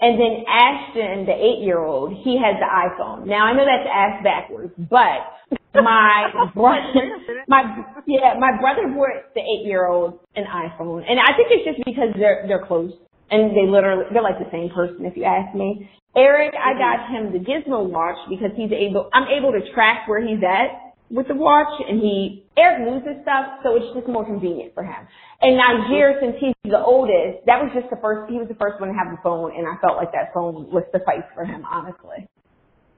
And 0.00 0.16
then 0.18 0.44
Ashton, 0.48 1.26
the 1.26 1.36
eight-year-old, 1.36 2.16
he 2.24 2.40
has 2.40 2.56
the 2.56 2.64
iPhone. 2.64 3.26
Now 3.26 3.44
I 3.44 3.52
know 3.52 3.64
that's 3.68 3.84
ass 3.84 4.24
backwards, 4.24 4.72
but 4.78 5.28
my 5.74 6.32
brother, 6.54 7.44
my 7.48 7.84
yeah, 8.06 8.34
my 8.40 8.56
brother 8.60 8.88
bought 8.88 9.34
the 9.34 9.40
eight-year-old 9.40 10.18
an 10.36 10.44
iPhone, 10.44 11.04
and 11.08 11.20
I 11.20 11.36
think 11.36 11.48
it's 11.52 11.68
just 11.68 11.84
because 11.84 12.16
they're 12.16 12.44
they're 12.48 12.64
close 12.64 12.92
and 13.30 13.56
they 13.56 13.68
literally 13.68 14.04
they're 14.12 14.22
like 14.22 14.38
the 14.38 14.50
same 14.50 14.70
person 14.70 15.04
if 15.04 15.16
you 15.16 15.24
ask 15.24 15.54
me. 15.54 15.88
Eric, 16.16 16.54
I 16.58 16.74
got 16.74 17.06
him 17.06 17.32
the 17.32 17.38
Gizmo 17.38 17.88
watch 17.88 18.18
because 18.28 18.50
he's 18.56 18.72
able. 18.72 19.08
I'm 19.12 19.28
able 19.28 19.52
to 19.52 19.60
track 19.72 20.08
where 20.08 20.20
he's 20.20 20.42
at 20.42 20.89
with 21.10 21.26
the 21.26 21.34
watch 21.34 21.82
and 21.88 22.00
he 22.00 22.46
Eric 22.56 22.86
loses 22.86 23.22
stuff, 23.22 23.60
so 23.62 23.74
it's 23.74 23.90
just 23.94 24.06
more 24.06 24.24
convenient 24.24 24.74
for 24.74 24.84
him. 24.84 25.06
And 25.42 25.58
Najir, 25.58 26.20
since 26.20 26.36
he's 26.38 26.54
the 26.70 26.78
oldest, 26.78 27.46
that 27.46 27.58
was 27.58 27.70
just 27.74 27.90
the 27.90 27.98
first 28.00 28.30
he 28.30 28.38
was 28.38 28.48
the 28.48 28.58
first 28.58 28.80
one 28.80 28.88
to 28.90 28.96
have 28.96 29.10
the 29.10 29.20
phone 29.22 29.50
and 29.56 29.66
I 29.66 29.74
felt 29.82 29.96
like 29.96 30.12
that 30.12 30.30
phone 30.32 30.70
was 30.70 30.84
suffice 30.92 31.26
for 31.34 31.44
him, 31.44 31.66
honestly. 31.66 32.30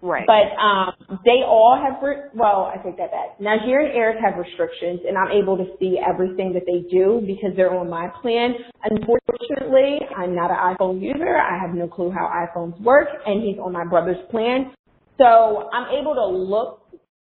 Right. 0.03 0.27
But 0.27 0.53
um 0.61 1.21
they 1.25 1.41
all 1.47 1.79
have 1.79 2.03
well, 2.35 2.69
I 2.69 2.77
take 2.83 2.99
that 2.99 3.13
back. 3.13 3.41
Najir 3.41 3.81
and 3.81 3.97
Eric 3.97 4.19
have 4.21 4.37
restrictions 4.37 5.01
and 5.09 5.17
I'm 5.17 5.33
able 5.33 5.57
to 5.57 5.65
see 5.81 5.97
everything 5.97 6.53
that 6.53 6.69
they 6.69 6.85
do 6.93 7.23
because 7.25 7.57
they're 7.57 7.73
on 7.73 7.89
my 7.89 8.13
plan. 8.21 8.53
Unfortunately, 8.85 10.05
I'm 10.13 10.35
not 10.35 10.51
an 10.51 10.77
iPhone 10.77 11.01
user. 11.01 11.39
I 11.39 11.57
have 11.57 11.73
no 11.73 11.89
clue 11.89 12.11
how 12.11 12.29
iPhones 12.29 12.79
work 12.83 13.09
and 13.25 13.43
he's 13.43 13.59
on 13.59 13.73
my 13.73 13.85
brother's 13.85 14.21
plan. 14.31 14.75
So 15.19 15.71
I'm 15.73 15.95
able 15.95 16.15
to 16.15 16.27
look 16.27 16.82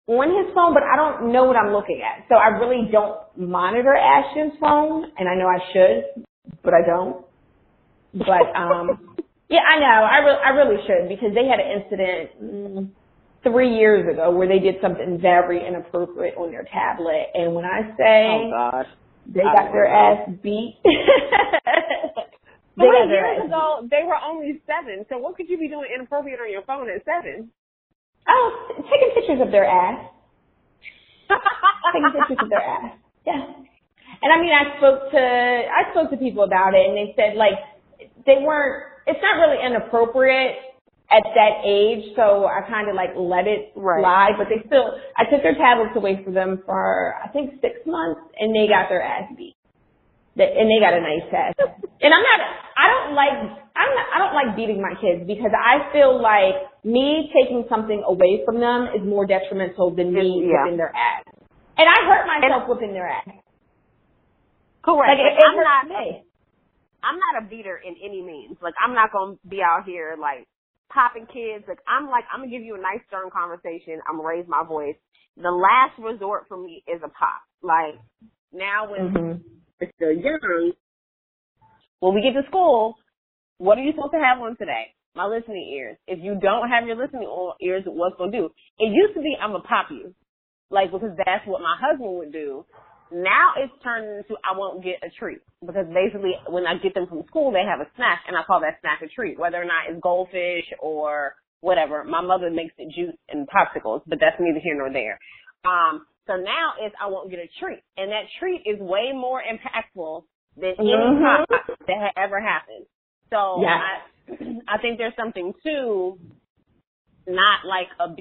on 0.06 0.28
his 0.28 0.54
phone, 0.54 0.74
but 0.74 0.82
I 0.82 0.96
don't 0.96 1.32
know 1.32 1.44
what 1.44 1.56
I'm 1.56 1.72
looking 1.72 2.02
at. 2.04 2.26
So 2.28 2.36
I 2.36 2.58
really 2.58 2.90
don't 2.90 3.16
monitor 3.36 3.94
Ashton's 3.94 4.52
phone, 4.60 5.10
and 5.16 5.28
I 5.28 5.34
know 5.34 5.48
I 5.48 5.58
should, 5.72 6.24
but 6.62 6.74
I 6.74 6.84
don't. 6.84 7.24
But 8.12 8.54
um, 8.54 9.16
yeah, 9.48 9.60
I 9.64 9.80
know 9.80 9.86
I 9.86 10.18
really 10.18 10.42
I 10.44 10.50
really 10.50 10.86
should 10.86 11.08
because 11.08 11.34
they 11.34 11.46
had 11.46 11.58
an 11.58 11.82
incident 11.82 12.30
mm, 12.42 12.90
three 13.42 13.76
years 13.76 14.06
ago 14.12 14.30
where 14.30 14.46
they 14.46 14.58
did 14.58 14.76
something 14.82 15.18
very 15.20 15.66
inappropriate 15.66 16.36
on 16.36 16.50
their 16.50 16.66
tablet, 16.70 17.28
and 17.34 17.54
when 17.54 17.64
I 17.64 17.96
say 17.96 18.26
oh 18.28 18.50
God. 18.50 18.86
they 19.26 19.42
got 19.42 19.72
their 19.72 19.86
ass 19.86 20.28
beat. 20.42 20.78
Three 22.76 23.06
years 23.06 23.46
ago, 23.46 23.86
they 23.88 24.02
were 24.04 24.18
only 24.18 24.60
seven. 24.66 25.06
So 25.08 25.18
what 25.18 25.36
could 25.36 25.48
you 25.48 25.56
be 25.56 25.68
doing 25.68 25.86
inappropriate 25.94 26.40
on 26.40 26.50
your 26.50 26.62
phone 26.62 26.90
at 26.90 27.04
seven? 27.04 27.52
Pictures 29.34 29.46
of 29.46 29.52
their 29.52 29.66
ass. 29.66 29.98
taking 31.92 32.12
pictures 32.14 32.38
of 32.38 32.50
their 32.50 32.62
ass. 32.62 32.94
Yeah. 33.26 33.42
And 34.22 34.30
I 34.30 34.38
mean, 34.38 34.54
I 34.54 34.78
spoke 34.78 35.10
to 35.10 35.18
I 35.18 35.90
spoke 35.90 36.10
to 36.10 36.16
people 36.16 36.44
about 36.44 36.74
it, 36.74 36.86
and 36.86 36.94
they 36.94 37.14
said 37.18 37.36
like 37.36 37.58
they 38.26 38.38
weren't. 38.46 38.94
It's 39.06 39.20
not 39.20 39.42
really 39.42 39.58
inappropriate 39.58 40.56
at 41.10 41.24
that 41.34 41.60
age, 41.66 42.14
so 42.16 42.46
I 42.46 42.62
kind 42.68 42.88
of 42.88 42.94
like 42.94 43.10
let 43.16 43.46
it 43.46 43.74
right. 43.76 44.00
slide. 44.00 44.34
But 44.38 44.48
they 44.48 44.64
still, 44.64 44.96
I 45.18 45.28
took 45.28 45.42
their 45.42 45.58
tablets 45.58 45.92
away 45.92 46.22
from 46.24 46.32
them 46.32 46.62
for 46.64 47.14
I 47.18 47.28
think 47.28 47.60
six 47.60 47.82
months, 47.84 48.20
and 48.38 48.54
they 48.54 48.70
got 48.70 48.88
their 48.88 49.02
ass 49.02 49.28
beat. 49.36 49.56
And 50.34 50.66
they 50.66 50.80
got 50.82 50.94
a 50.94 51.02
nice 51.02 51.26
test. 51.30 51.58
And 52.04 52.12
I'm 52.12 52.20
not. 52.20 52.40
I 52.76 52.86
don't 52.92 53.14
like. 53.16 53.32
I'm 53.72 53.90
not. 53.96 54.06
I 54.12 54.18
don't 54.18 54.34
like 54.36 54.56
beating 54.56 54.82
my 54.82 54.92
kids 55.00 55.24
because 55.24 55.52
I 55.56 55.90
feel 55.90 56.20
like 56.20 56.68
me 56.84 57.32
taking 57.32 57.64
something 57.68 58.04
away 58.06 58.44
from 58.44 58.60
them 58.60 58.88
is 58.94 59.02
more 59.02 59.26
detrimental 59.26 59.94
than 59.94 60.12
me 60.12 60.44
yeah. 60.44 60.64
whipping 60.64 60.76
their 60.76 60.92
ass. 60.92 61.24
And 61.76 61.88
I 61.88 62.06
hurt 62.06 62.28
myself 62.28 62.62
and, 62.62 62.68
whipping 62.68 62.92
their 62.92 63.08
ass. 63.08 63.26
Correct. 64.84 65.08
Like, 65.08 65.18
it, 65.18 65.32
it 65.32 65.44
I'm 65.48 65.56
not. 65.56 65.88
Me. 65.88 66.22
I'm 67.04 67.18
not 67.20 67.44
a 67.44 67.48
beater 67.48 67.80
in 67.84 67.96
any 68.02 68.22
means. 68.22 68.56
Like 68.62 68.74
I'm 68.80 68.94
not 68.94 69.12
gonna 69.12 69.36
be 69.48 69.60
out 69.60 69.84
here 69.84 70.16
like 70.20 70.48
popping 70.92 71.26
kids. 71.26 71.64
Like 71.68 71.80
I'm 71.88 72.08
like 72.08 72.24
I'm 72.32 72.40
gonna 72.40 72.50
give 72.50 72.62
you 72.62 72.76
a 72.76 72.80
nice 72.80 73.04
stern 73.08 73.28
conversation. 73.30 74.00
I'm 74.08 74.16
gonna 74.16 74.28
raise 74.28 74.48
my 74.48 74.64
voice. 74.64 74.96
The 75.36 75.50
last 75.50 75.98
resort 75.98 76.44
for 76.48 76.56
me 76.56 76.82
is 76.88 77.00
a 77.04 77.08
pop. 77.08 77.44
Like 77.62 78.00
now 78.52 78.90
when 78.90 79.00
mm-hmm. 79.12 79.42
they're 79.80 79.92
still 79.96 80.12
young, 80.12 80.72
when 82.00 82.14
we 82.14 82.22
get 82.22 82.40
to 82.40 82.46
school, 82.48 82.94
what 83.58 83.78
are 83.78 83.82
you 83.82 83.92
supposed 83.92 84.12
to 84.12 84.20
have 84.20 84.40
on 84.40 84.56
today? 84.56 84.93
My 85.14 85.26
listening 85.26 85.70
ears. 85.74 85.96
If 86.06 86.18
you 86.22 86.38
don't 86.40 86.68
have 86.68 86.86
your 86.86 86.96
listening 86.96 87.28
ears, 87.62 87.84
what's 87.86 88.16
gonna 88.16 88.32
do? 88.32 88.50
It 88.78 88.92
used 88.92 89.14
to 89.14 89.20
be 89.20 89.36
I'm 89.40 89.52
gonna 89.52 89.64
pop 89.64 89.86
you, 89.90 90.14
like 90.70 90.92
because 90.92 91.16
that's 91.16 91.46
what 91.46 91.62
my 91.62 91.76
husband 91.80 92.18
would 92.18 92.32
do. 92.32 92.64
Now 93.12 93.54
it's 93.56 93.72
turned 93.82 94.06
into 94.06 94.34
I 94.42 94.56
won't 94.56 94.82
get 94.82 95.02
a 95.02 95.10
treat 95.18 95.38
because 95.60 95.86
basically 95.92 96.34
when 96.48 96.66
I 96.66 96.78
get 96.82 96.94
them 96.94 97.06
from 97.06 97.22
school 97.28 97.52
they 97.52 97.62
have 97.62 97.80
a 97.80 97.90
snack 97.96 98.22
and 98.26 98.36
I 98.36 98.42
call 98.42 98.60
that 98.60 98.80
snack 98.80 99.02
a 99.02 99.08
treat, 99.08 99.38
whether 99.38 99.60
or 99.60 99.66
not 99.66 99.86
it's 99.88 100.00
goldfish 100.02 100.66
or 100.80 101.34
whatever. 101.60 102.04
My 102.04 102.20
mother 102.20 102.50
makes 102.50 102.74
it 102.78 102.92
juice 102.94 103.16
and 103.28 103.46
popsicles, 103.48 104.02
but 104.06 104.18
that's 104.20 104.36
neither 104.40 104.60
here 104.62 104.76
nor 104.76 104.92
there. 104.92 105.18
Um, 105.64 106.06
so 106.26 106.36
now 106.36 106.74
it's 106.80 106.94
I 107.00 107.08
won't 107.08 107.30
get 107.30 107.38
a 107.38 107.48
treat, 107.60 107.82
and 107.96 108.10
that 108.10 108.24
treat 108.40 108.62
is 108.66 108.80
way 108.80 109.12
more 109.12 109.42
impactful 109.42 110.24
than 110.56 110.74
any 110.78 110.92
mm-hmm. 110.92 111.22
pop 111.22 111.66
that 111.86 111.98
had 112.00 112.22
ever 112.22 112.40
happened. 112.40 112.86
So 113.30 113.60
yeah. 113.62 113.80
I, 113.80 114.34
I 114.68 114.78
think 114.78 114.98
there's 114.98 115.14
something 115.16 115.52
too, 115.62 116.18
not 117.26 117.66
like 117.66 117.88
a 118.00 118.14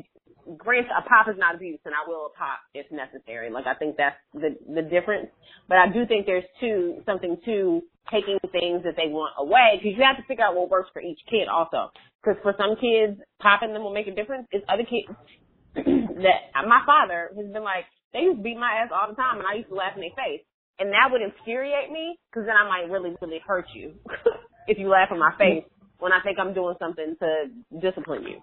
grace 0.58 0.86
a 0.92 1.02
pop 1.08 1.28
is 1.28 1.36
not 1.38 1.56
abuse, 1.56 1.80
and 1.86 1.94
I 1.94 2.08
will 2.08 2.32
pop 2.38 2.60
if 2.74 2.86
necessary. 2.92 3.50
Like 3.50 3.68
I 3.68 3.76
think 3.76 3.98
that's 3.98 4.18
the 4.34 4.56
the 4.68 4.82
difference. 4.82 5.28
But 5.68 5.78
I 5.78 5.88
do 5.92 6.06
think 6.06 6.26
there's 6.26 6.48
two 6.60 7.02
something 7.06 7.38
to 7.46 7.82
taking 8.12 8.38
things 8.52 8.84
that 8.84 8.96
they 8.98 9.08
want 9.08 9.34
away 9.40 9.80
because 9.80 9.98
you 9.98 10.04
have 10.04 10.18
to 10.18 10.28
figure 10.28 10.44
out 10.44 10.56
what 10.56 10.70
works 10.70 10.90
for 10.92 11.02
each 11.02 11.20
kid 11.30 11.48
also. 11.48 11.90
Because 12.22 12.40
for 12.44 12.54
some 12.58 12.76
kids, 12.76 13.20
popping 13.42 13.74
them 13.74 13.84
will 13.84 13.94
make 13.94 14.08
a 14.08 14.16
difference. 14.16 14.48
It's 14.52 14.66
other 14.68 14.84
kids 14.84 15.12
that 15.76 16.40
my 16.68 16.82
father 16.86 17.32
has 17.36 17.48
been 17.52 17.64
like 17.64 17.86
they 18.12 18.20
used 18.28 18.38
to 18.38 18.44
beat 18.44 18.58
my 18.58 18.84
ass 18.84 18.92
all 18.94 19.10
the 19.10 19.16
time, 19.16 19.40
and 19.40 19.48
I 19.48 19.56
used 19.56 19.70
to 19.70 19.76
laugh 19.76 19.96
in 19.96 20.02
their 20.02 20.16
face, 20.16 20.44
and 20.80 20.92
that 20.92 21.10
would 21.12 21.22
infuriate 21.22 21.92
me 21.92 22.20
because 22.30 22.46
then 22.46 22.56
I 22.56 22.68
might 22.68 22.92
really 22.92 23.16
really 23.22 23.40
hurt 23.46 23.66
you 23.74 23.94
if 24.68 24.78
you 24.78 24.90
laugh 24.90 25.10
in 25.12 25.20
my 25.20 25.32
face 25.38 25.64
when 26.00 26.12
I 26.12 26.20
think 26.22 26.40
I'm 26.40 26.54
doing 26.54 26.76
something 26.80 27.16
to 27.20 27.80
discipline 27.80 28.24
you. 28.24 28.42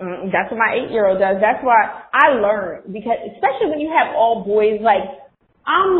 Mm, 0.00 0.30
that's 0.30 0.50
what 0.50 0.58
my 0.58 0.78
eight 0.78 0.90
year 0.90 1.06
old 1.06 1.18
does. 1.18 1.36
That's 1.40 1.62
why 1.62 2.06
I 2.12 2.38
learned 2.38 2.92
because 2.92 3.18
especially 3.34 3.70
when 3.70 3.80
you 3.80 3.90
have 3.90 4.14
all 4.14 4.44
boys, 4.44 4.80
like 4.82 5.02
I'm 5.66 5.98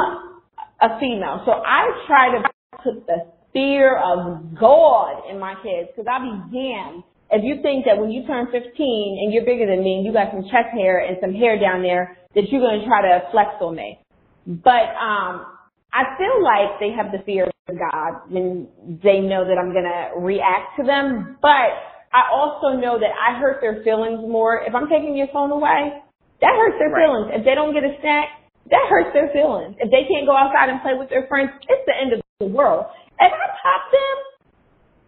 a 0.80 0.98
female, 1.00 1.42
so 1.44 1.52
I 1.52 1.86
try 2.06 2.38
to 2.38 2.48
put 2.82 3.06
the 3.06 3.26
fear 3.52 3.98
of 3.98 4.54
God 4.58 5.28
in 5.30 5.38
my 5.38 5.54
kids 5.62 5.90
because 5.90 6.06
I'll 6.10 6.22
be 6.22 6.38
damned 6.54 7.02
if 7.30 7.42
you 7.44 7.60
think 7.60 7.84
that 7.84 7.98
when 7.98 8.10
you 8.10 8.26
turn 8.26 8.46
15 8.46 8.62
and 8.62 9.32
you're 9.32 9.44
bigger 9.44 9.66
than 9.66 9.84
me 9.84 9.96
and 10.00 10.06
you 10.06 10.12
got 10.12 10.30
some 10.30 10.42
chest 10.44 10.72
hair 10.72 11.04
and 11.04 11.18
some 11.20 11.34
hair 11.34 11.58
down 11.58 11.82
there 11.82 12.16
that 12.34 12.48
you're 12.50 12.60
going 12.60 12.80
to 12.80 12.86
try 12.86 13.02
to 13.02 13.28
flex 13.32 13.50
on 13.60 13.76
me. 13.76 13.98
But 14.46 14.94
um 14.96 15.57
I 15.92 16.16
feel 16.16 16.42
like 16.44 16.80
they 16.80 16.92
have 16.92 17.12
the 17.12 17.24
fear 17.24 17.48
of 17.48 17.76
God 17.78 18.28
when 18.28 18.68
they 19.02 19.20
know 19.20 19.44
that 19.44 19.56
I'm 19.56 19.72
gonna 19.72 20.16
react 20.20 20.76
to 20.76 20.84
them. 20.84 21.38
But 21.40 21.72
I 22.12 22.28
also 22.32 22.76
know 22.76 22.98
that 23.00 23.12
I 23.12 23.38
hurt 23.38 23.60
their 23.60 23.82
feelings 23.84 24.20
more 24.20 24.60
if 24.64 24.74
I'm 24.74 24.88
taking 24.88 25.16
your 25.16 25.28
phone 25.32 25.50
away. 25.50 26.00
That 26.40 26.54
hurts 26.54 26.76
their 26.78 26.92
right. 26.92 27.04
feelings. 27.04 27.28
If 27.34 27.42
they 27.44 27.54
don't 27.54 27.74
get 27.74 27.84
a 27.84 27.96
snack, 28.00 28.28
that 28.70 28.84
hurts 28.88 29.12
their 29.12 29.32
feelings. 29.32 29.76
If 29.80 29.90
they 29.90 30.04
can't 30.06 30.28
go 30.28 30.36
outside 30.36 30.68
and 30.68 30.80
play 30.84 30.94
with 30.94 31.08
their 31.08 31.26
friends, 31.26 31.50
it's 31.56 31.84
the 31.88 31.96
end 31.96 32.12
of 32.12 32.20
the 32.40 32.52
world. 32.52 32.86
If 33.18 33.32
I 33.32 33.46
pop 33.58 33.82
them, 33.90 34.16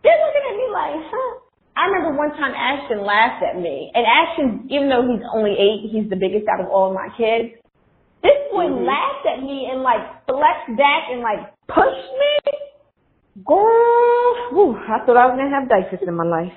they're 0.02 0.16
looking 0.16 0.44
at 0.48 0.56
me 0.56 0.66
like, 0.72 0.96
huh? 1.12 1.30
I 1.76 1.86
remember 1.86 2.18
one 2.18 2.32
time 2.34 2.52
Ashton 2.52 3.04
laughed 3.06 3.44
at 3.44 3.60
me. 3.60 3.92
And 3.94 4.04
Ashton, 4.04 4.68
even 4.68 4.88
though 4.88 5.06
he's 5.06 5.22
only 5.32 5.54
eight, 5.54 5.88
he's 5.92 6.10
the 6.10 6.16
biggest 6.16 6.48
out 6.48 6.60
of 6.60 6.68
all 6.68 6.92
my 6.92 7.08
kids. 7.16 7.56
This 8.22 8.36
boy 8.52 8.68
mm-hmm. 8.68 8.84
laughed 8.84 9.24
at 9.26 9.42
me 9.42 9.68
and 9.70 9.82
like 9.82 10.00
flexed 10.26 10.76
back 10.76 11.08
and 11.10 11.20
like 11.20 11.52
pushed 11.68 12.10
me. 12.20 12.32
Girl, 13.46 14.52
whew, 14.52 14.76
I 14.76 15.00
thought 15.06 15.16
I 15.16 15.26
was 15.26 15.36
gonna 15.38 15.48
have 15.48 15.68
diapers 15.68 16.04
in 16.06 16.14
my 16.14 16.26
life. 16.26 16.52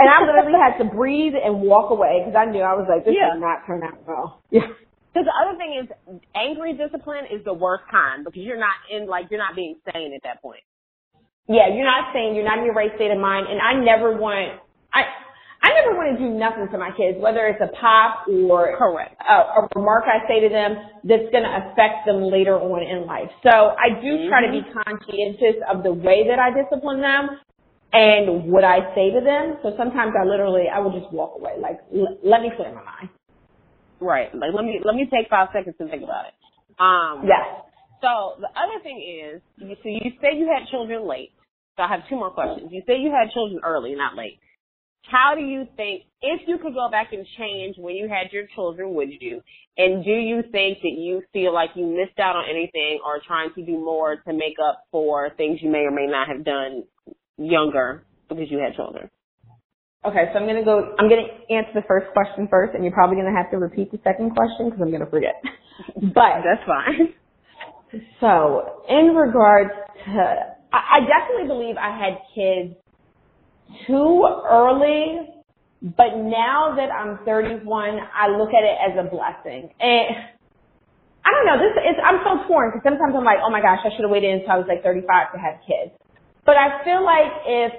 And 0.00 0.08
I 0.08 0.24
literally 0.24 0.58
had 0.58 0.78
to 0.78 0.88
breathe 0.88 1.34
and 1.36 1.60
walk 1.60 1.90
away 1.90 2.24
because 2.24 2.34
I 2.34 2.50
knew 2.50 2.64
I 2.64 2.72
was 2.72 2.88
like, 2.88 3.04
this 3.04 3.14
yeah. 3.14 3.34
did 3.34 3.40
not 3.40 3.66
turn 3.66 3.82
out 3.84 4.00
well. 4.06 4.40
Yeah. 4.50 4.66
Because 5.10 5.26
the 5.26 5.34
other 5.42 5.58
thing 5.58 5.74
is, 5.74 5.90
angry 6.38 6.70
discipline 6.78 7.26
is 7.26 7.42
the 7.44 7.52
worst 7.52 7.82
kind 7.90 8.24
because 8.24 8.46
you're 8.46 8.62
not 8.62 8.78
in 8.86 9.08
like 9.08 9.26
you're 9.28 9.42
not 9.42 9.56
being 9.56 9.74
sane 9.90 10.14
at 10.14 10.22
that 10.22 10.40
point. 10.40 10.62
Yeah, 11.48 11.66
you're 11.66 11.82
not 11.84 12.14
sane. 12.14 12.38
You're 12.38 12.46
not 12.46 12.58
in 12.58 12.64
your 12.64 12.74
right 12.74 12.94
state 12.94 13.10
of 13.10 13.18
mind. 13.18 13.50
And 13.50 13.58
I 13.58 13.74
never 13.74 14.14
want. 14.14 14.62
I 14.94 15.02
I 15.62 15.68
never 15.76 15.96
want 15.96 16.16
to 16.16 16.18
do 16.18 16.30
nothing 16.32 16.68
to 16.72 16.78
my 16.78 16.90
kids, 16.96 17.20
whether 17.20 17.46
it's 17.46 17.60
a 17.60 17.68
pop 17.76 18.24
or 18.28 18.76
correct 18.78 19.20
a, 19.30 19.60
a 19.60 19.68
remark 19.76 20.04
I 20.08 20.26
say 20.26 20.40
to 20.40 20.48
them 20.48 20.76
that's 21.04 21.28
going 21.30 21.44
to 21.44 21.54
affect 21.62 22.06
them 22.06 22.26
later 22.26 22.56
on 22.56 22.82
in 22.82 23.06
life. 23.06 23.30
So 23.42 23.50
I 23.52 24.00
do 24.00 24.10
mm-hmm. 24.16 24.28
try 24.28 24.46
to 24.46 24.52
be 24.52 24.64
mm-hmm. 24.64 24.82
conscientious 24.82 25.60
of 25.68 25.82
the 25.82 25.92
way 25.92 26.26
that 26.28 26.38
I 26.38 26.50
discipline 26.50 27.00
them 27.00 27.38
and 27.92 28.50
what 28.50 28.64
I 28.64 28.94
say 28.94 29.10
to 29.12 29.20
them. 29.20 29.58
So 29.62 29.74
sometimes 29.76 30.12
I 30.18 30.24
literally 30.24 30.66
I 30.72 30.80
will 30.80 30.96
just 30.98 31.12
walk 31.12 31.36
away, 31.38 31.60
like 31.60 31.78
l- 31.94 32.18
let 32.24 32.42
me 32.42 32.50
clear 32.56 32.74
my 32.74 32.82
mind. 32.82 33.08
Right. 34.00 34.32
Like 34.34 34.50
let 34.54 34.64
me 34.64 34.80
let 34.82 34.94
me 34.94 35.06
take 35.12 35.28
five 35.28 35.48
seconds 35.52 35.76
to 35.78 35.88
think 35.88 36.02
about 36.02 36.26
it. 36.26 36.34
Um, 36.80 37.28
yes. 37.28 37.68
So 38.00 38.40
the 38.40 38.48
other 38.56 38.80
thing 38.82 38.96
is, 38.96 39.42
you, 39.60 39.76
so 39.82 39.88
you 39.88 40.16
say 40.24 40.38
you 40.38 40.48
had 40.48 40.66
children 40.70 41.06
late. 41.06 41.32
So 41.76 41.84
I 41.84 41.88
have 41.88 42.08
two 42.08 42.16
more 42.16 42.30
questions. 42.30 42.72
You 42.72 42.82
say 42.86 42.98
you 42.98 43.12
had 43.12 43.30
children 43.32 43.60
early, 43.62 43.94
not 43.94 44.16
late. 44.16 44.40
How 45.02 45.34
do 45.34 45.40
you 45.42 45.66
think, 45.76 46.02
if 46.22 46.42
you 46.46 46.58
could 46.58 46.74
go 46.74 46.88
back 46.90 47.12
and 47.12 47.26
change 47.38 47.76
when 47.78 47.96
you 47.96 48.08
had 48.08 48.32
your 48.32 48.44
children, 48.54 48.94
would 48.94 49.10
you? 49.20 49.42
And 49.76 50.04
do 50.04 50.10
you 50.10 50.42
think 50.52 50.78
that 50.82 50.94
you 50.96 51.22
feel 51.32 51.54
like 51.54 51.70
you 51.74 51.86
missed 51.86 52.18
out 52.18 52.36
on 52.36 52.44
anything 52.48 53.00
or 53.04 53.20
trying 53.26 53.52
to 53.54 53.64
do 53.64 53.72
more 53.72 54.16
to 54.16 54.32
make 54.32 54.56
up 54.64 54.84
for 54.92 55.30
things 55.36 55.58
you 55.62 55.70
may 55.70 55.80
or 55.80 55.90
may 55.90 56.06
not 56.06 56.28
have 56.28 56.44
done 56.44 56.84
younger 57.38 58.04
because 58.28 58.50
you 58.50 58.58
had 58.58 58.74
children? 58.76 59.08
Okay, 60.04 60.30
so 60.32 60.38
I'm 60.38 60.46
gonna 60.46 60.64
go. 60.64 60.94
I'm 60.98 61.10
gonna 61.10 61.28
answer 61.50 61.72
the 61.74 61.84
first 61.86 62.06
question 62.14 62.48
first, 62.50 62.74
and 62.74 62.82
you're 62.82 62.92
probably 62.92 63.16
gonna 63.16 63.36
have 63.36 63.50
to 63.50 63.58
repeat 63.58 63.92
the 63.92 64.00
second 64.02 64.34
question 64.34 64.70
because 64.70 64.80
I'm 64.80 64.90
gonna 64.90 65.10
forget. 65.10 65.34
but 66.14 66.40
that's 66.40 66.64
fine. 66.66 67.12
So, 68.20 68.84
in 68.88 69.14
regards 69.14 69.70
to, 70.06 70.56
I, 70.72 70.78
I 70.78 71.00
definitely 71.00 71.48
believe 71.48 71.76
I 71.76 71.90
had 71.90 72.16
kids 72.34 72.76
too 73.86 74.26
early, 74.48 75.28
but 75.82 76.16
now 76.16 76.74
that 76.76 76.90
I'm 76.92 77.24
31, 77.24 77.64
I 78.14 78.28
look 78.28 78.50
at 78.50 78.64
it 78.64 78.76
as 78.78 78.94
a 78.98 79.08
blessing. 79.08 79.70
And 79.80 80.08
I 81.24 81.28
don't 81.32 81.46
know, 81.46 81.58
this 81.60 81.76
is, 81.76 81.96
I'm 82.04 82.20
so 82.24 82.46
torn 82.48 82.70
because 82.70 82.84
sometimes 82.84 83.14
I'm 83.16 83.24
like, 83.24 83.38
oh 83.44 83.50
my 83.50 83.60
gosh, 83.60 83.80
I 83.84 83.90
should 83.96 84.04
have 84.04 84.10
waited 84.12 84.40
until 84.40 84.50
I 84.50 84.58
was 84.58 84.68
like 84.68 84.82
35 84.82 85.32
to 85.32 85.38
have 85.38 85.60
kids. 85.64 85.92
But 86.44 86.56
I 86.56 86.82
feel 86.84 87.04
like 87.04 87.32
if 87.46 87.72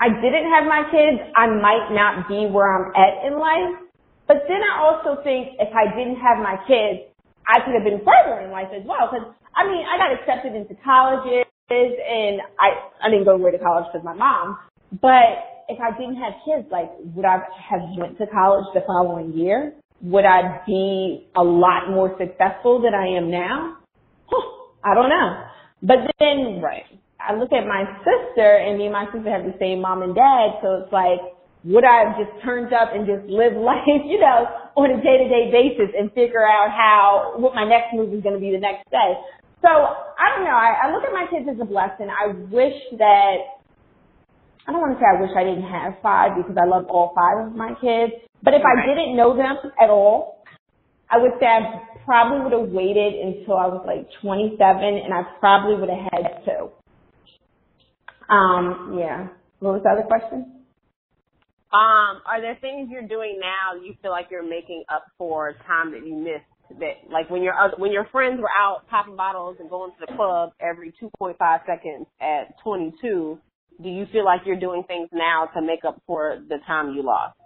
I 0.00 0.08
didn't 0.08 0.48
have 0.52 0.64
my 0.68 0.84
kids, 0.90 1.22
I 1.36 1.46
might 1.48 1.92
not 1.92 2.28
be 2.28 2.46
where 2.50 2.68
I'm 2.68 2.92
at 2.92 3.24
in 3.26 3.38
life. 3.38 3.84
But 4.26 4.44
then 4.48 4.60
I 4.64 4.80
also 4.80 5.22
think 5.22 5.56
if 5.60 5.72
I 5.72 5.92
didn't 5.94 6.16
have 6.20 6.40
my 6.40 6.56
kids, 6.66 7.08
I 7.46 7.60
could 7.60 7.74
have 7.76 7.84
been 7.84 8.00
further 8.04 8.40
in 8.40 8.50
life 8.50 8.72
as 8.72 8.82
well. 8.84 9.08
Because 9.12 9.28
I 9.54 9.68
mean, 9.68 9.84
I 9.84 9.96
got 10.00 10.10
accepted 10.16 10.56
into 10.56 10.74
colleges, 10.82 11.44
and 11.70 12.40
I 12.58 12.88
I 13.04 13.10
didn't 13.10 13.24
go 13.24 13.36
away 13.36 13.52
to 13.52 13.58
college 13.58 13.86
because 13.92 14.04
my 14.04 14.14
mom. 14.14 14.58
But 15.00 15.64
if 15.68 15.80
I 15.80 15.96
didn't 15.98 16.16
have 16.16 16.34
kids, 16.44 16.68
like, 16.70 16.90
would 17.14 17.24
I 17.24 17.38
have 17.70 17.80
went 17.96 18.18
to 18.18 18.26
college 18.26 18.66
the 18.74 18.82
following 18.86 19.32
year? 19.32 19.72
Would 20.02 20.24
I 20.24 20.60
be 20.66 21.26
a 21.36 21.42
lot 21.42 21.90
more 21.90 22.14
successful 22.18 22.82
than 22.82 22.94
I 22.94 23.16
am 23.16 23.30
now? 23.30 23.78
Huh, 24.26 24.46
I 24.84 24.94
don't 24.94 25.08
know. 25.08 25.44
But 25.82 26.12
then, 26.18 26.60
right, 26.60 26.84
I 27.20 27.34
look 27.34 27.52
at 27.52 27.66
my 27.66 27.84
sister, 28.04 28.44
and 28.44 28.78
me 28.78 28.84
and 28.84 28.92
my 28.92 29.06
sister 29.06 29.30
have 29.30 29.44
the 29.44 29.56
same 29.58 29.80
mom 29.80 30.02
and 30.02 30.14
dad, 30.14 30.60
so 30.60 30.84
it's 30.84 30.92
like, 30.92 31.20
would 31.64 31.84
I 31.84 32.04
have 32.04 32.18
just 32.20 32.44
turned 32.44 32.72
up 32.74 32.92
and 32.92 33.06
just 33.06 33.24
lived 33.24 33.56
life, 33.60 34.04
you 34.04 34.20
know, 34.20 34.44
on 34.76 34.90
a 34.90 35.00
day 35.00 35.16
to 35.24 35.28
day 35.28 35.48
basis 35.50 35.94
and 35.96 36.12
figure 36.12 36.44
out 36.44 36.68
how, 36.70 37.34
what 37.36 37.54
my 37.54 37.64
next 37.64 37.94
move 37.94 38.12
is 38.12 38.22
going 38.22 38.34
to 38.34 38.40
be 38.40 38.52
the 38.52 38.60
next 38.60 38.90
day? 38.90 39.16
So 39.64 39.70
I 39.72 40.36
don't 40.36 40.44
know. 40.44 40.52
I, 40.52 40.76
I 40.84 40.92
look 40.92 41.04
at 41.04 41.12
my 41.16 41.24
kids 41.32 41.48
as 41.48 41.56
a 41.56 41.64
blessing. 41.64 42.12
I 42.12 42.36
wish 42.52 42.76
that, 43.00 43.53
I 44.66 44.72
don't 44.72 44.80
want 44.80 44.96
to 44.96 45.00
say 45.00 45.06
I 45.06 45.20
wish 45.20 45.30
I 45.36 45.44
didn't 45.44 45.68
have 45.68 46.00
five 46.02 46.36
because 46.36 46.56
I 46.56 46.64
love 46.64 46.86
all 46.88 47.12
five 47.14 47.46
of 47.46 47.54
my 47.54 47.74
kids. 47.80 48.12
But 48.42 48.54
if 48.54 48.62
I 48.64 48.86
didn't 48.86 49.16
know 49.16 49.36
them 49.36 49.56
at 49.80 49.90
all, 49.90 50.44
I 51.10 51.18
would 51.18 51.32
say 51.40 51.46
I 51.46 51.84
probably 52.04 52.44
would 52.44 52.52
have 52.52 52.72
waited 52.72 53.14
until 53.14 53.56
I 53.56 53.66
was 53.66 53.84
like 53.86 54.08
27 54.22 54.56
and 54.60 55.12
I 55.12 55.22
probably 55.40 55.76
would 55.76 55.88
have 55.88 56.08
had 56.12 56.44
two. 56.44 56.70
Um, 58.32 58.96
yeah. 58.98 59.28
What 59.60 59.74
was 59.74 59.82
the 59.84 59.90
other 59.90 60.06
question? 60.08 60.64
Um, 61.72 62.22
are 62.24 62.40
there 62.40 62.56
things 62.60 62.88
you're 62.90 63.08
doing 63.08 63.38
now 63.40 63.80
you 63.80 63.94
feel 64.00 64.12
like 64.12 64.28
you're 64.30 64.48
making 64.48 64.84
up 64.92 65.04
for 65.18 65.54
time 65.66 65.92
that 65.92 66.06
you 66.06 66.14
missed? 66.14 66.44
That 66.80 67.10
like 67.10 67.28
when 67.28 67.42
your 67.42 67.54
when 67.76 67.92
your 67.92 68.06
friends 68.10 68.40
were 68.40 68.48
out 68.58 68.88
popping 68.88 69.16
bottles 69.16 69.58
and 69.60 69.68
going 69.68 69.90
to 69.92 70.06
the 70.06 70.16
club 70.16 70.52
every 70.60 70.92
2.5 70.92 71.36
seconds 71.66 72.06
at 72.22 72.58
22, 72.64 73.38
do 73.82 73.88
you 73.88 74.06
feel 74.12 74.24
like 74.24 74.42
you're 74.46 74.60
doing 74.60 74.84
things 74.86 75.08
now 75.12 75.48
to 75.54 75.62
make 75.62 75.84
up 75.86 76.00
for 76.06 76.38
the 76.48 76.58
time 76.66 76.94
you 76.94 77.02
lost? 77.02 77.36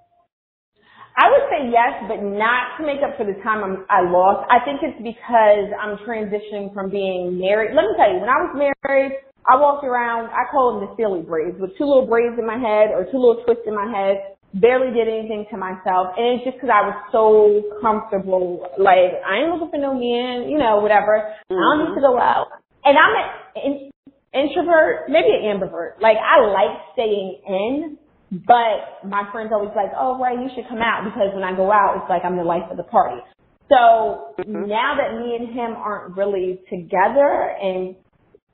I 1.18 1.26
would 1.35 1.51
say 1.51 1.66
yes, 1.74 2.07
but 2.07 2.22
not 2.22 2.79
to 2.79 2.87
make 2.87 3.03
up 3.03 3.18
for 3.18 3.26
the 3.26 3.35
time 3.43 3.66
I'm, 3.66 3.83
I 3.91 4.07
lost. 4.07 4.47
I 4.55 4.62
think 4.62 4.87
it's 4.87 5.03
because 5.03 5.66
I'm 5.74 5.99
transitioning 6.07 6.70
from 6.72 6.91
being 6.91 7.43
married. 7.43 7.74
Let 7.74 7.91
me 7.91 7.93
tell 7.99 8.07
you, 8.07 8.22
when 8.22 8.31
I 8.31 8.39
was 8.47 8.55
married, 8.55 9.18
I 9.49 9.59
walked 9.59 9.83
around, 9.83 10.31
I 10.31 10.47
call 10.53 10.79
them 10.79 10.87
the 10.87 10.95
silly 10.95 11.26
braids, 11.26 11.59
with 11.59 11.74
two 11.74 11.91
little 11.91 12.07
braids 12.07 12.39
in 12.39 12.47
my 12.47 12.61
head 12.61 12.95
or 12.95 13.03
two 13.11 13.18
little 13.18 13.43
twists 13.43 13.66
in 13.66 13.74
my 13.74 13.91
head. 13.91 14.39
Barely 14.55 14.95
did 14.95 15.11
anything 15.11 15.45
to 15.51 15.59
myself. 15.59 16.14
And 16.14 16.39
it's 16.39 16.45
just 16.47 16.57
because 16.62 16.70
I 16.70 16.87
was 16.87 16.97
so 17.11 17.66
comfortable. 17.83 18.62
Like, 18.79 19.18
I 19.26 19.43
ain't 19.43 19.51
looking 19.51 19.74
for 19.74 19.83
no 19.83 19.99
man, 19.99 20.47
you 20.47 20.57
know, 20.57 20.79
whatever. 20.79 21.35
Mm-hmm. 21.51 21.59
I 21.59 21.64
don't 21.66 21.81
need 21.83 21.95
to 21.99 22.05
go 22.05 22.14
out. 22.14 22.55
And 22.87 22.95
I'm 22.95 23.12
an 23.59 23.91
introvert, 24.35 25.09
maybe 25.09 25.29
an 25.33 25.59
ambivert. 25.59 26.01
Like, 26.01 26.16
I 26.16 26.45
like 26.47 26.76
staying 26.93 27.41
in, 27.47 27.99
but 28.31 29.09
my 29.09 29.29
friends 29.33 29.51
always 29.53 29.72
like, 29.74 29.93
oh, 29.99 30.18
right, 30.18 30.39
you 30.39 30.49
should 30.55 30.68
come 30.68 30.83
out 30.83 31.05
because 31.05 31.35
when 31.35 31.45
I 31.45 31.57
go 31.57 31.72
out, 31.72 31.97
it's 31.97 32.11
like 32.11 32.24
I'm 32.24 32.37
the 32.37 32.45
life 32.45 32.70
of 32.70 32.76
the 32.76 32.85
party. 32.85 33.20
So 33.68 34.35
mm-hmm. 34.41 34.68
now 34.68 34.97
that 34.97 35.18
me 35.20 35.37
and 35.37 35.49
him 35.49 35.76
aren't 35.76 36.16
really 36.16 36.61
together 36.70 37.55
and 37.61 37.97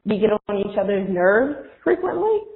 we 0.04 0.18
get 0.18 0.30
on 0.48 0.58
each 0.58 0.76
other's 0.78 1.08
nerves 1.08 1.70
frequently. 1.82 2.50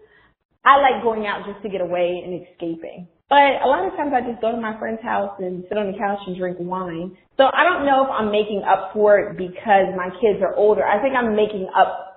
I 0.64 0.76
like 0.76 1.02
going 1.02 1.24
out 1.26 1.46
just 1.46 1.62
to 1.62 1.68
get 1.68 1.80
away 1.80 2.20
and 2.24 2.42
escaping. 2.46 3.08
But 3.28 3.60
a 3.60 3.68
lot 3.68 3.84
of 3.84 3.92
times 3.92 4.12
I 4.16 4.24
just 4.24 4.40
go 4.40 4.52
to 4.52 4.60
my 4.60 4.78
friend's 4.78 5.02
house 5.02 5.36
and 5.38 5.64
sit 5.68 5.76
on 5.76 5.92
the 5.92 5.98
couch 5.98 6.18
and 6.26 6.36
drink 6.36 6.56
wine. 6.60 7.16
So 7.36 7.44
I 7.44 7.64
don't 7.64 7.84
know 7.84 8.04
if 8.04 8.10
I'm 8.10 8.32
making 8.32 8.64
up 8.64 8.90
for 8.92 9.18
it 9.20 9.36
because 9.36 9.92
my 9.96 10.08
kids 10.16 10.40
are 10.40 10.56
older. 10.56 10.84
I 10.84 11.00
think 11.00 11.14
I'm 11.14 11.36
making 11.36 11.68
up, 11.76 12.07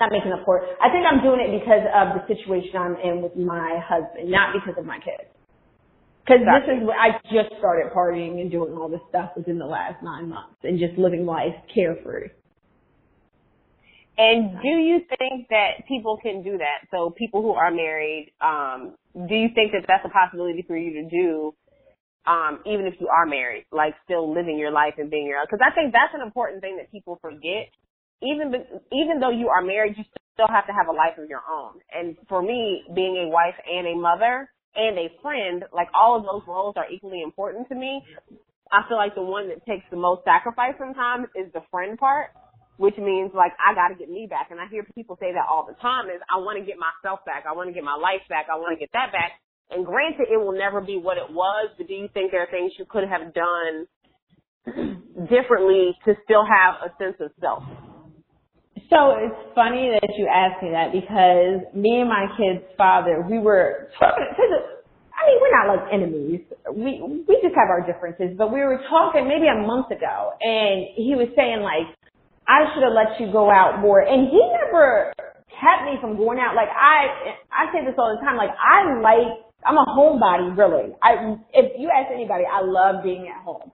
not 0.00 0.10
making 0.10 0.32
up 0.32 0.44
for. 0.44 0.60
I 0.82 0.90
think 0.90 1.06
I'm 1.06 1.22
doing 1.22 1.40
it 1.40 1.50
because 1.54 1.86
of 1.94 2.18
the 2.18 2.22
situation 2.26 2.74
I'm 2.76 2.96
in 2.96 3.22
with 3.22 3.36
my 3.36 3.78
husband, 3.82 4.30
not 4.30 4.52
because 4.52 4.74
of 4.78 4.84
my 4.84 4.98
kids. 4.98 5.30
Because 6.26 6.42
this 6.42 6.66
is 6.66 6.82
what 6.82 6.98
I 6.98 7.22
just 7.30 7.54
started 7.58 7.92
partying 7.94 8.40
and 8.40 8.50
doing 8.50 8.74
all 8.74 8.88
this 8.88 9.00
stuff 9.08 9.30
within 9.36 9.58
the 9.58 9.66
last 9.66 10.02
nine 10.02 10.28
months 10.28 10.58
and 10.64 10.78
just 10.78 10.98
living 10.98 11.24
life 11.24 11.54
carefree. 11.72 12.34
And 14.18 14.58
do 14.62 14.68
you 14.68 15.00
think 15.06 15.46
that 15.50 15.86
people 15.86 16.18
can 16.20 16.42
do 16.42 16.58
that? 16.58 16.88
So 16.90 17.10
people 17.10 17.42
who 17.42 17.52
are 17.52 17.70
married, 17.70 18.32
um, 18.40 18.96
do 19.14 19.34
you 19.34 19.48
think 19.54 19.72
that 19.72 19.84
that's 19.86 20.04
a 20.04 20.08
possibility 20.08 20.64
for 20.66 20.76
you 20.76 21.04
to 21.04 21.08
do, 21.08 21.54
um, 22.26 22.60
even 22.66 22.86
if 22.86 22.94
you 22.98 23.08
are 23.08 23.26
married, 23.26 23.66
like 23.70 23.94
still 24.04 24.32
living 24.32 24.58
your 24.58 24.72
life 24.72 24.94
and 24.98 25.10
being 25.10 25.26
your 25.26 25.38
own? 25.38 25.46
Because 25.48 25.62
I 25.62 25.72
think 25.74 25.92
that's 25.92 26.14
an 26.14 26.22
important 26.22 26.62
thing 26.62 26.78
that 26.78 26.90
people 26.90 27.18
forget. 27.20 27.68
Even 28.22 28.52
even 28.92 29.20
though 29.20 29.30
you 29.30 29.48
are 29.48 29.62
married, 29.62 29.96
you 29.96 30.04
still 30.32 30.48
have 30.48 30.66
to 30.66 30.72
have 30.72 30.88
a 30.88 30.92
life 30.92 31.18
of 31.18 31.28
your 31.28 31.42
own. 31.50 31.80
And 31.92 32.16
for 32.28 32.42
me, 32.42 32.82
being 32.94 33.16
a 33.16 33.28
wife 33.28 33.56
and 33.68 33.86
a 33.86 33.96
mother 33.96 34.48
and 34.74 34.98
a 34.98 35.08
friend, 35.22 35.64
like 35.72 35.88
all 35.98 36.16
of 36.16 36.24
those 36.24 36.42
roles 36.46 36.74
are 36.76 36.90
equally 36.90 37.22
important 37.22 37.68
to 37.68 37.74
me. 37.74 38.02
I 38.72 38.82
feel 38.88 38.96
like 38.96 39.14
the 39.14 39.22
one 39.22 39.48
that 39.48 39.64
takes 39.64 39.84
the 39.90 39.96
most 39.96 40.24
sacrifice 40.24 40.74
sometimes 40.78 41.28
is 41.36 41.52
the 41.52 41.62
friend 41.70 41.96
part 41.98 42.30
which 42.76 42.96
means 42.98 43.32
like 43.34 43.52
I 43.56 43.74
got 43.74 43.88
to 43.88 43.96
get 43.96 44.10
me 44.10 44.26
back. 44.28 44.48
And 44.50 44.60
I 44.60 44.68
hear 44.68 44.84
people 44.94 45.16
say 45.20 45.32
that 45.32 45.46
all 45.48 45.66
the 45.66 45.76
time 45.80 46.06
is 46.06 46.20
I 46.28 46.38
want 46.38 46.60
to 46.60 46.64
get 46.64 46.76
myself 46.76 47.20
back. 47.24 47.44
I 47.48 47.52
want 47.52 47.68
to 47.68 47.74
get 47.74 47.84
my 47.84 47.96
life 47.96 48.24
back. 48.28 48.46
I 48.52 48.56
want 48.56 48.76
to 48.76 48.80
get 48.80 48.92
that 48.92 49.12
back. 49.12 49.32
And 49.70 49.84
granted, 49.84 50.28
it 50.30 50.36
will 50.36 50.56
never 50.56 50.80
be 50.80 50.96
what 50.96 51.16
it 51.16 51.26
was, 51.28 51.70
but 51.76 51.88
do 51.88 51.94
you 51.94 52.08
think 52.14 52.30
there 52.30 52.42
are 52.42 52.50
things 52.50 52.72
you 52.78 52.84
could 52.88 53.02
have 53.02 53.34
done 53.34 53.74
differently 55.26 55.96
to 56.04 56.14
still 56.22 56.46
have 56.46 56.86
a 56.86 56.94
sense 57.02 57.16
of 57.18 57.32
self? 57.40 57.64
So 58.88 59.18
it's 59.18 59.34
funny 59.54 59.90
that 59.90 60.14
you 60.14 60.30
asked 60.30 60.62
me 60.62 60.70
that 60.70 60.94
because 60.94 61.66
me 61.74 61.98
and 61.98 62.08
my 62.08 62.30
kid's 62.38 62.62
father, 62.78 63.26
we 63.28 63.38
were 63.38 63.90
I 64.00 65.26
mean, 65.26 65.38
we're 65.42 65.50
not 65.50 65.66
like 65.66 65.84
enemies. 65.90 66.40
We, 66.70 67.02
we 67.02 67.34
just 67.42 67.56
have 67.58 67.66
our 67.66 67.82
differences, 67.82 68.36
but 68.38 68.52
we 68.52 68.60
were 68.60 68.78
talking 68.88 69.26
maybe 69.26 69.48
a 69.50 69.58
month 69.58 69.90
ago 69.90 70.38
and 70.38 70.86
he 70.94 71.18
was 71.18 71.26
saying 71.34 71.66
like, 71.66 71.90
I 72.46 72.70
should 72.70 72.86
have 72.86 72.94
let 72.94 73.18
you 73.18 73.32
go 73.32 73.50
out 73.50 73.80
more. 73.80 74.06
And 74.06 74.30
he 74.30 74.38
never 74.62 75.10
kept 75.50 75.82
me 75.90 75.98
from 76.00 76.14
going 76.16 76.38
out. 76.38 76.54
Like 76.54 76.70
I, 76.70 77.34
I 77.50 77.72
say 77.74 77.82
this 77.82 77.98
all 77.98 78.14
the 78.14 78.22
time. 78.22 78.36
Like 78.36 78.54
I 78.54 78.86
like, 79.02 79.42
I'm 79.66 79.74
a 79.74 79.86
homebody 79.98 80.54
really. 80.54 80.94
I, 81.02 81.34
if 81.50 81.74
you 81.74 81.90
ask 81.90 82.06
anybody, 82.14 82.44
I 82.46 82.62
love 82.62 83.02
being 83.02 83.26
at 83.26 83.42
home. 83.42 83.72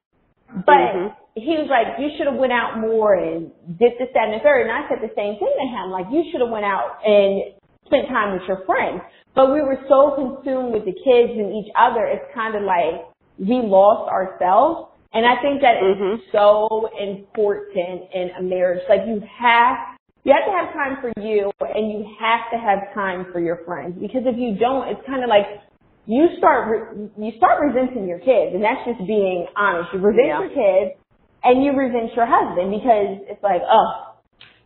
But 0.64 0.88
mm-hmm. 0.88 1.22
He 1.35 1.57
was 1.57 1.68
like, 1.72 1.97
you 1.97 2.12
should 2.16 2.28
have 2.28 2.37
went 2.37 2.53
out 2.53 2.76
more 2.76 3.16
and 3.16 3.49
did 3.80 3.97
this, 3.97 4.12
that, 4.12 4.28
and 4.28 4.37
the 4.37 4.45
third. 4.45 4.68
And 4.68 4.72
I 4.72 4.85
said 4.89 5.01
the 5.01 5.12
same 5.16 5.41
thing 5.41 5.49
to 5.49 5.66
him. 5.66 5.89
Like 5.89 6.07
you 6.12 6.28
should 6.28 6.45
have 6.45 6.53
went 6.53 6.68
out 6.68 7.01
and 7.01 7.57
spent 7.89 8.09
time 8.09 8.37
with 8.37 8.45
your 8.45 8.64
friends. 8.68 9.01
But 9.35 9.49
we 9.49 9.64
were 9.64 9.80
so 9.89 10.12
consumed 10.12 10.76
with 10.76 10.85
the 10.85 10.93
kids 10.93 11.33
and 11.33 11.57
each 11.57 11.72
other. 11.72 12.05
It's 12.05 12.28
kind 12.37 12.53
of 12.53 12.62
like 12.68 13.09
we 13.41 13.64
lost 13.64 14.12
ourselves. 14.12 14.93
And 15.16 15.24
I 15.24 15.41
think 15.41 15.64
that 15.64 15.80
mm-hmm. 15.80 16.20
is 16.20 16.22
so 16.33 16.89
important 17.01 18.12
in 18.12 18.28
a 18.37 18.43
marriage. 18.43 18.85
Like 18.89 19.09
you 19.09 19.24
have, 19.24 19.76
you 20.24 20.37
have 20.37 20.45
to 20.45 20.53
have 20.53 20.68
time 20.76 21.01
for 21.01 21.12
you 21.16 21.49
and 21.61 21.93
you 21.93 22.05
have 22.20 22.53
to 22.53 22.59
have 22.61 22.93
time 22.93 23.33
for 23.33 23.41
your 23.41 23.64
friends 23.64 23.97
because 24.01 24.22
if 24.28 24.37
you 24.37 24.57
don't, 24.61 24.89
it's 24.89 25.01
kind 25.09 25.24
of 25.24 25.28
like 25.28 25.49
you 26.05 26.28
start, 26.37 26.68
re- 26.68 27.09
you 27.16 27.33
start 27.37 27.61
resenting 27.61 28.07
your 28.07 28.20
kids 28.20 28.53
and 28.53 28.64
that's 28.64 28.85
just 28.85 29.01
being 29.09 29.47
honest. 29.57 29.89
You 29.93 30.01
resent 30.01 30.28
yeah. 30.28 30.41
your 30.41 30.53
kids 30.53 31.01
and 31.45 31.64
you 31.64 31.72
resent 31.72 32.14
your 32.14 32.26
husband 32.26 32.70
because 32.70 33.26
it's 33.28 33.43
like, 33.43 33.62
oh, 33.66 34.12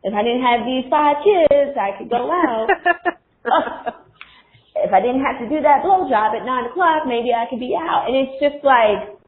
If 0.06 0.14
I 0.14 0.22
didn't 0.22 0.46
have 0.46 0.62
these 0.62 0.86
five 0.88 1.16
kids, 1.24 1.74
I 1.74 1.98
could 1.98 2.10
go 2.10 2.30
out. 2.30 2.68
if 4.86 4.92
I 4.92 5.00
didn't 5.00 5.24
have 5.24 5.42
to 5.42 5.48
do 5.48 5.62
that 5.62 5.82
blowjob 5.82 6.36
at 6.36 6.46
nine 6.46 6.70
o'clock, 6.70 7.10
maybe 7.10 7.34
I 7.34 7.50
could 7.50 7.58
be 7.58 7.74
out. 7.74 8.06
And 8.06 8.14
it's 8.14 8.38
just 8.38 8.62
like, 8.62 9.18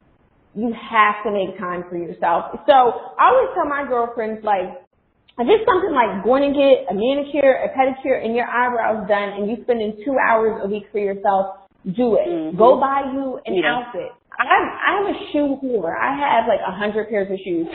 you 0.54 0.70
have 0.70 1.24
to 1.24 1.30
make 1.30 1.58
time 1.58 1.84
for 1.88 1.96
yourself. 1.96 2.62
So 2.66 2.74
I 3.18 3.30
always 3.30 3.50
tell 3.54 3.66
my 3.66 3.86
girlfriends 3.88 4.44
like, 4.44 4.86
if 5.38 5.46
it's 5.46 5.66
something 5.66 5.94
like 5.94 6.22
going 6.24 6.46
to 6.46 6.54
get 6.54 6.90
a 6.90 6.94
manicure, 6.94 7.62
a 7.62 7.70
pedicure, 7.70 8.18
and 8.18 8.34
your 8.34 8.46
eyebrows 8.46 9.06
done, 9.08 9.38
and 9.38 9.48
you 9.48 9.62
spending 9.62 10.02
two 10.04 10.16
hours 10.18 10.60
a 10.64 10.68
week 10.68 10.84
for 10.90 10.98
yourself, 10.98 11.62
do 11.86 12.18
it. 12.18 12.26
Mm-hmm. 12.26 12.58
Go 12.58 12.80
buy 12.80 13.06
you 13.14 13.38
an 13.46 13.54
yeah. 13.54 13.82
outfit. 13.82 14.10
I'm 14.38 14.64
I'm 14.86 15.06
a 15.10 15.16
shoe 15.32 15.58
whore. 15.62 15.98
I 15.98 16.14
have 16.14 16.46
like 16.46 16.62
a 16.62 16.70
hundred 16.70 17.10
pairs 17.10 17.26
of 17.30 17.38
shoes. 17.42 17.66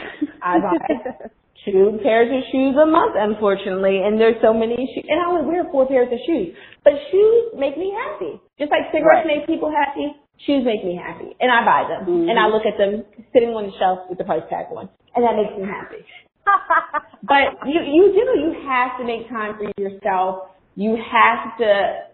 I 0.42 0.60
buy 0.60 0.80
two 1.66 2.00
pairs 2.04 2.32
of 2.32 2.44
shoes 2.52 2.76
a 2.80 2.86
month, 2.88 3.16
unfortunately, 3.20 4.00
and 4.04 4.20
there's 4.20 4.40
so 4.42 4.54
many 4.54 4.76
shoes, 4.96 5.04
and 5.08 5.20
I 5.20 5.28
only 5.28 5.46
wear 5.46 5.68
four 5.72 5.88
pairs 5.88 6.08
of 6.12 6.20
shoes. 6.26 6.56
But 6.84 6.94
shoes 7.12 7.52
make 7.60 7.78
me 7.78 7.92
happy, 7.92 8.40
just 8.60 8.72
like 8.72 8.88
cigarettes 8.96 9.28
right. 9.28 9.44
make 9.44 9.48
people 9.48 9.72
happy. 9.72 10.16
Shoes 10.48 10.64
make 10.64 10.84
me 10.84 10.96
happy, 10.96 11.36
and 11.40 11.52
I 11.52 11.64
buy 11.64 11.84
them, 11.88 12.08
mm-hmm. 12.08 12.30
and 12.30 12.40
I 12.40 12.48
look 12.48 12.64
at 12.66 12.80
them 12.80 13.04
sitting 13.32 13.52
on 13.52 13.68
the 13.68 13.76
shelf 13.80 14.08
with 14.10 14.18
the 14.18 14.24
price 14.24 14.44
tag 14.50 14.72
on, 14.72 14.90
and 15.16 15.24
that 15.24 15.36
makes 15.36 15.52
me 15.60 15.68
happy. 15.68 16.04
but 17.24 17.60
you 17.68 17.80
you 17.80 18.04
do 18.16 18.24
you 18.40 18.68
have 18.68 18.98
to 19.00 19.04
make 19.04 19.28
time 19.30 19.56
for 19.60 19.68
yourself. 19.76 20.52
You 20.76 20.96
have 20.96 21.58
to 21.60 22.13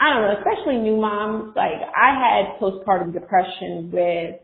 I 0.00 0.14
don't 0.14 0.22
know, 0.22 0.34
especially 0.38 0.78
new 0.78 0.96
moms. 0.96 1.54
Like 1.56 1.82
I 1.94 2.14
had 2.14 2.60
postpartum 2.60 3.12
depression 3.12 3.90
with 3.92 4.36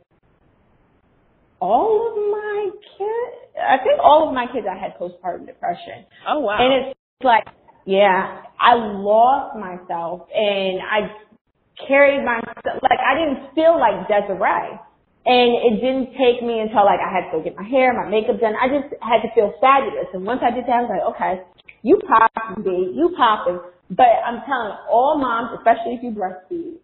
all 1.61 2.11
of 2.11 2.17
my 2.17 2.71
kids. 2.99 3.37
I 3.57 3.79
think 3.79 4.01
all 4.03 4.29
of 4.29 4.35
my 4.35 4.47
kids 4.53 4.67
I 4.69 4.77
had 4.77 4.99
postpartum 4.99 5.47
depression. 5.47 6.07
Oh 6.29 6.41
wow. 6.41 6.59
And 6.59 6.91
it's 6.91 6.99
like 7.23 7.45
yeah, 7.87 8.43
I 8.59 8.75
lost 8.75 9.57
myself 9.57 10.27
and 10.35 10.81
I 10.81 11.13
carried 11.87 12.25
myself 12.25 12.81
like 12.83 12.99
I 12.99 13.15
didn't 13.15 13.55
feel 13.55 13.79
like 13.79 14.09
Desiree. 14.09 14.81
And 15.27 15.57
it 15.57 15.81
didn't 15.81 16.13
take 16.21 16.45
me 16.45 16.61
until 16.61 16.85
like 16.85 17.01
I 17.01 17.09
had 17.09 17.31
to 17.31 17.39
go 17.39 17.43
get 17.43 17.57
my 17.57 17.65
hair, 17.65 17.97
my 17.97 18.11
makeup 18.11 18.41
done. 18.41 18.53
I 18.61 18.69
just 18.69 18.93
had 19.01 19.25
to 19.25 19.33
feel 19.35 19.55
fabulous. 19.61 20.13
And 20.13 20.27
once 20.27 20.45
I 20.45 20.53
did 20.53 20.69
that, 20.69 20.77
I 20.77 20.83
was 20.85 20.93
like, 20.93 21.07
okay, 21.17 21.35
you 21.85 22.01
popping, 22.09 22.64
babe, 22.64 22.97
you 22.97 23.14
popping. 23.16 23.61
But 23.91 24.09
I'm 24.26 24.41
telling 24.49 24.76
all 24.91 25.18
moms, 25.18 25.59
especially 25.59 25.95
if 25.95 26.03
you 26.03 26.11
breastfeed, 26.11 26.80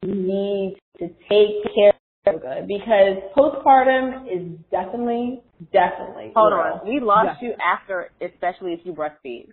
you 0.00 0.14
need 0.14 0.76
to 0.98 1.08
take 1.28 1.74
care 1.74 1.92
of 2.26 2.40
good 2.40 2.68
because 2.68 3.18
postpartum 3.36 4.24
is 4.30 4.56
definitely, 4.70 5.42
definitely. 5.72 6.32
Hold 6.36 6.52
real. 6.52 6.80
on, 6.80 6.88
we 6.88 7.00
lost 7.00 7.42
yeah. 7.42 7.48
you 7.48 7.54
after, 7.60 8.10
especially 8.22 8.72
if 8.72 8.80
you 8.84 8.92
breastfeed. 8.92 9.48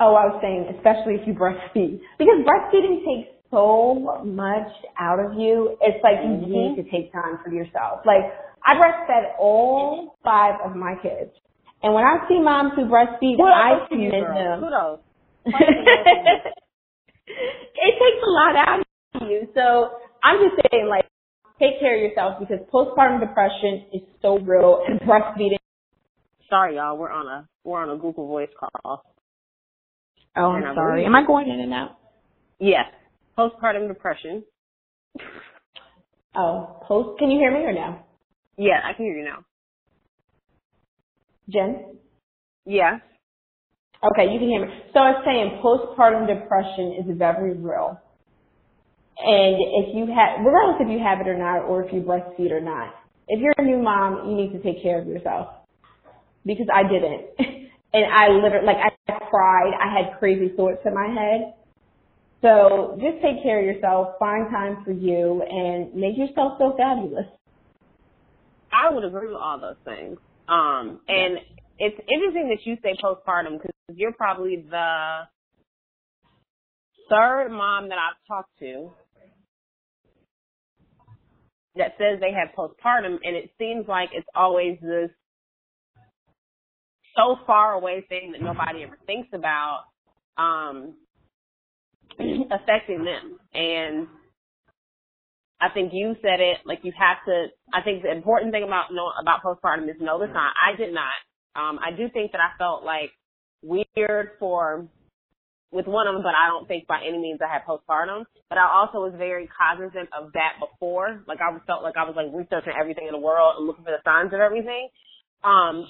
Oh, 0.00 0.16
I 0.16 0.32
was 0.32 0.40
saying, 0.40 0.74
especially 0.76 1.20
if 1.20 1.28
you 1.28 1.34
breastfeed, 1.34 2.00
because 2.18 2.40
breastfeeding 2.48 3.04
takes 3.04 3.28
so 3.50 4.22
much 4.24 4.72
out 4.98 5.20
of 5.20 5.38
you. 5.38 5.76
It's 5.82 6.02
like 6.02 6.24
you 6.24 6.40
mm-hmm. 6.40 6.50
need 6.50 6.82
to 6.82 6.90
take 6.90 7.12
time 7.12 7.38
for 7.44 7.52
yourself. 7.52 8.00
Like 8.06 8.24
I 8.64 8.74
breastfed 8.74 9.38
all 9.38 10.16
five 10.24 10.54
of 10.64 10.74
my 10.74 10.94
kids. 11.02 11.30
And 11.84 11.92
when 11.92 12.02
I 12.02 12.24
see 12.28 12.40
moms 12.40 12.72
who 12.74 12.86
breastfeed, 12.88 13.36
Kudos 13.36 13.52
I 13.52 13.86
commend 13.88 14.12
them. 14.12 14.60
Kudos. 14.60 15.00
it 15.44 15.54
takes 18.00 18.20
a 18.24 18.30
lot 18.30 18.56
out 18.56 18.80
of 18.80 19.28
you. 19.28 19.46
So 19.54 19.90
I'm 20.24 20.40
just 20.40 20.56
saying, 20.72 20.88
like, 20.88 21.04
take 21.60 21.78
care 21.78 21.94
of 21.94 22.00
yourself 22.02 22.40
because 22.40 22.64
postpartum 22.72 23.20
depression 23.20 23.84
is 23.92 24.00
so 24.22 24.38
real 24.38 24.82
and 24.88 24.98
breastfeeding. 25.00 25.60
Sorry, 26.48 26.76
y'all. 26.76 26.96
We're 26.96 27.12
on 27.12 27.26
a 27.26 27.46
we're 27.64 27.82
on 27.82 27.90
a 27.90 27.96
Google 28.00 28.26
Voice 28.26 28.48
call. 28.58 29.04
Oh, 30.36 30.50
I'm 30.50 30.74
sorry. 30.74 31.04
Am 31.04 31.14
I 31.14 31.24
going 31.26 31.48
in 31.48 31.60
and 31.60 31.72
out? 31.72 31.98
Yes 32.58 32.86
postpartum 33.36 33.88
depression. 33.88 34.44
Oh, 36.36 36.80
post. 36.82 37.18
Can 37.18 37.30
you 37.30 37.38
hear 37.38 37.52
me 37.52 37.60
or 37.60 37.72
no? 37.72 37.98
Yeah, 38.56 38.80
I 38.84 38.92
can 38.94 39.06
hear 39.06 39.16
you 39.16 39.24
now. 39.24 39.44
Jen? 41.48 41.98
Yeah. 42.66 42.98
Okay, 44.02 44.32
you 44.32 44.38
can 44.38 44.48
hear 44.48 44.66
me. 44.66 44.72
So 44.92 45.00
I 45.00 45.12
was 45.12 45.22
saying 45.24 45.60
postpartum 45.64 46.26
depression 46.26 47.00
is 47.00 47.18
very 47.18 47.54
real. 47.54 48.00
And 49.16 49.56
if 49.56 49.94
you 49.94 50.06
have, 50.12 50.44
regardless 50.44 50.80
if 50.80 50.90
you 50.90 50.98
have 50.98 51.20
it 51.20 51.28
or 51.28 51.38
not, 51.38 51.64
or 51.64 51.84
if 51.84 51.92
you 51.92 52.00
breastfeed 52.00 52.50
or 52.50 52.60
not, 52.60 52.92
if 53.28 53.40
you're 53.40 53.54
a 53.56 53.64
new 53.64 53.82
mom, 53.82 54.28
you 54.28 54.36
need 54.36 54.52
to 54.52 54.60
take 54.62 54.82
care 54.82 55.00
of 55.00 55.06
yourself. 55.06 55.48
Because 56.44 56.66
I 56.72 56.82
didn't. 56.82 57.32
and 57.94 58.04
I 58.12 58.28
literally, 58.28 58.66
like, 58.66 58.76
I 58.76 59.18
cried. 59.30 59.72
I 59.80 59.88
had 59.96 60.18
crazy 60.18 60.54
thoughts 60.54 60.82
in 60.84 60.92
my 60.92 61.08
head. 61.08 61.54
So 62.42 62.98
just 63.00 63.22
take 63.22 63.42
care 63.42 63.60
of 63.60 63.64
yourself, 63.64 64.18
find 64.18 64.50
time 64.50 64.84
for 64.84 64.92
you, 64.92 65.42
and 65.48 65.94
make 65.94 66.18
yourself 66.18 66.58
so 66.58 66.74
fabulous. 66.76 67.24
I 68.70 68.92
would 68.92 69.04
agree 69.04 69.28
with 69.28 69.36
all 69.36 69.58
those 69.58 69.80
things. 69.84 70.18
Um, 70.48 71.00
and 71.08 71.34
yeah. 71.34 71.86
it's 71.86 72.00
interesting 72.08 72.48
that 72.50 72.64
you 72.64 72.76
say 72.82 72.96
postpartum 73.02 73.58
because 73.58 73.70
you're 73.94 74.12
probably 74.12 74.64
the 74.68 75.20
third 77.10 77.50
mom 77.50 77.88
that 77.88 77.98
I've 77.98 78.16
talked 78.28 78.58
to 78.60 78.90
that 81.76 81.94
says 81.98 82.20
they 82.20 82.32
have 82.32 82.54
postpartum, 82.56 83.18
and 83.22 83.36
it 83.36 83.50
seems 83.58 83.86
like 83.88 84.10
it's 84.12 84.28
always 84.34 84.78
this 84.80 85.10
so 87.16 87.36
far 87.46 87.72
away 87.72 88.04
thing 88.08 88.32
that 88.32 88.42
nobody 88.42 88.84
ever 88.84 88.98
thinks 89.06 89.28
about. 89.32 89.84
Um, 90.36 90.94
affecting 92.50 93.04
them. 93.04 93.38
And 93.52 94.06
I 95.60 95.68
think 95.72 95.92
you 95.92 96.14
said 96.20 96.40
it, 96.40 96.58
like 96.66 96.80
you 96.82 96.92
have 96.98 97.24
to, 97.26 97.46
I 97.72 97.82
think 97.82 98.02
the 98.02 98.10
important 98.10 98.52
thing 98.52 98.64
about, 98.64 98.92
know, 98.92 99.10
about 99.20 99.42
postpartum 99.42 99.88
is 99.88 100.00
know 100.00 100.18
the 100.18 100.26
sign. 100.26 100.52
I 100.58 100.76
did 100.76 100.92
not. 100.92 101.14
Um, 101.54 101.78
I 101.78 101.94
do 101.96 102.08
think 102.12 102.32
that 102.32 102.40
I 102.40 102.56
felt 102.58 102.84
like 102.84 103.10
weird 103.62 104.36
for, 104.38 104.86
with 105.70 105.86
one 105.86 106.06
of 106.06 106.14
them, 106.14 106.22
but 106.22 106.34
I 106.34 106.48
don't 106.48 106.66
think 106.66 106.86
by 106.86 107.00
any 107.06 107.18
means 107.18 107.40
I 107.40 107.52
had 107.52 107.62
postpartum. 107.64 108.24
But 108.48 108.58
I 108.58 108.66
also 108.66 108.98
was 108.98 109.14
very 109.16 109.48
cognizant 109.50 110.08
of 110.12 110.32
that 110.34 110.58
before. 110.60 111.22
Like 111.26 111.38
I 111.40 111.50
felt 111.66 111.82
like 111.82 111.96
I 111.96 112.04
was 112.04 112.14
like 112.14 112.34
researching 112.34 112.74
everything 112.78 113.06
in 113.06 113.12
the 113.12 113.22
world 113.22 113.54
and 113.58 113.66
looking 113.66 113.84
for 113.84 113.94
the 113.94 114.02
signs 114.04 114.34
of 114.34 114.40
everything. 114.40 114.88
Um, 115.42 115.86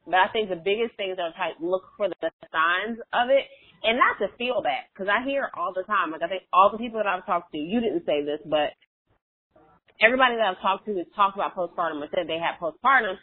but 0.06 0.18
I 0.18 0.28
think 0.32 0.48
the 0.48 0.60
biggest 0.60 0.96
thing 0.96 1.10
is 1.10 1.16
that 1.16 1.34
I 1.38 1.54
look 1.62 1.84
for 1.96 2.08
the 2.08 2.30
signs 2.50 2.98
of 3.12 3.30
it 3.30 3.46
and 3.84 4.00
not 4.00 4.18
to 4.18 4.32
feel 4.36 4.62
that 4.64 4.88
because 4.90 5.12
I 5.12 5.22
hear 5.24 5.50
all 5.54 5.72
the 5.74 5.84
time. 5.84 6.10
Like 6.10 6.22
I 6.22 6.28
think 6.28 6.42
all 6.52 6.70
the 6.72 6.78
people 6.78 6.98
that 6.98 7.06
I've 7.06 7.26
talked 7.26 7.52
to, 7.52 7.58
you 7.58 7.80
didn't 7.80 8.06
say 8.06 8.24
this, 8.24 8.40
but 8.46 8.72
everybody 10.00 10.36
that 10.36 10.46
I've 10.46 10.62
talked 10.62 10.86
to 10.86 10.92
who's 10.92 11.06
talked 11.14 11.36
about 11.36 11.54
postpartum 11.54 12.02
or 12.02 12.08
said 12.14 12.26
they 12.26 12.40
had 12.40 12.58
postpartum 12.60 13.16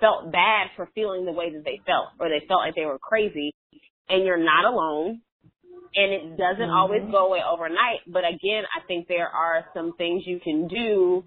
felt 0.00 0.30
bad 0.32 0.68
for 0.76 0.88
feeling 0.94 1.24
the 1.24 1.32
way 1.32 1.52
that 1.52 1.64
they 1.64 1.80
felt 1.86 2.08
or 2.20 2.28
they 2.28 2.44
felt 2.46 2.60
like 2.60 2.74
they 2.74 2.86
were 2.86 2.98
crazy. 2.98 3.54
And 4.08 4.24
you're 4.24 4.42
not 4.42 4.64
alone. 4.64 5.20
And 5.94 6.12
it 6.12 6.36
doesn't 6.36 6.68
mm-hmm. 6.68 6.70
always 6.70 7.02
go 7.10 7.26
away 7.26 7.40
overnight. 7.44 8.00
But 8.06 8.24
again, 8.24 8.64
I 8.76 8.86
think 8.86 9.08
there 9.08 9.28
are 9.28 9.64
some 9.74 9.94
things 9.96 10.22
you 10.26 10.40
can 10.40 10.68
do 10.68 11.24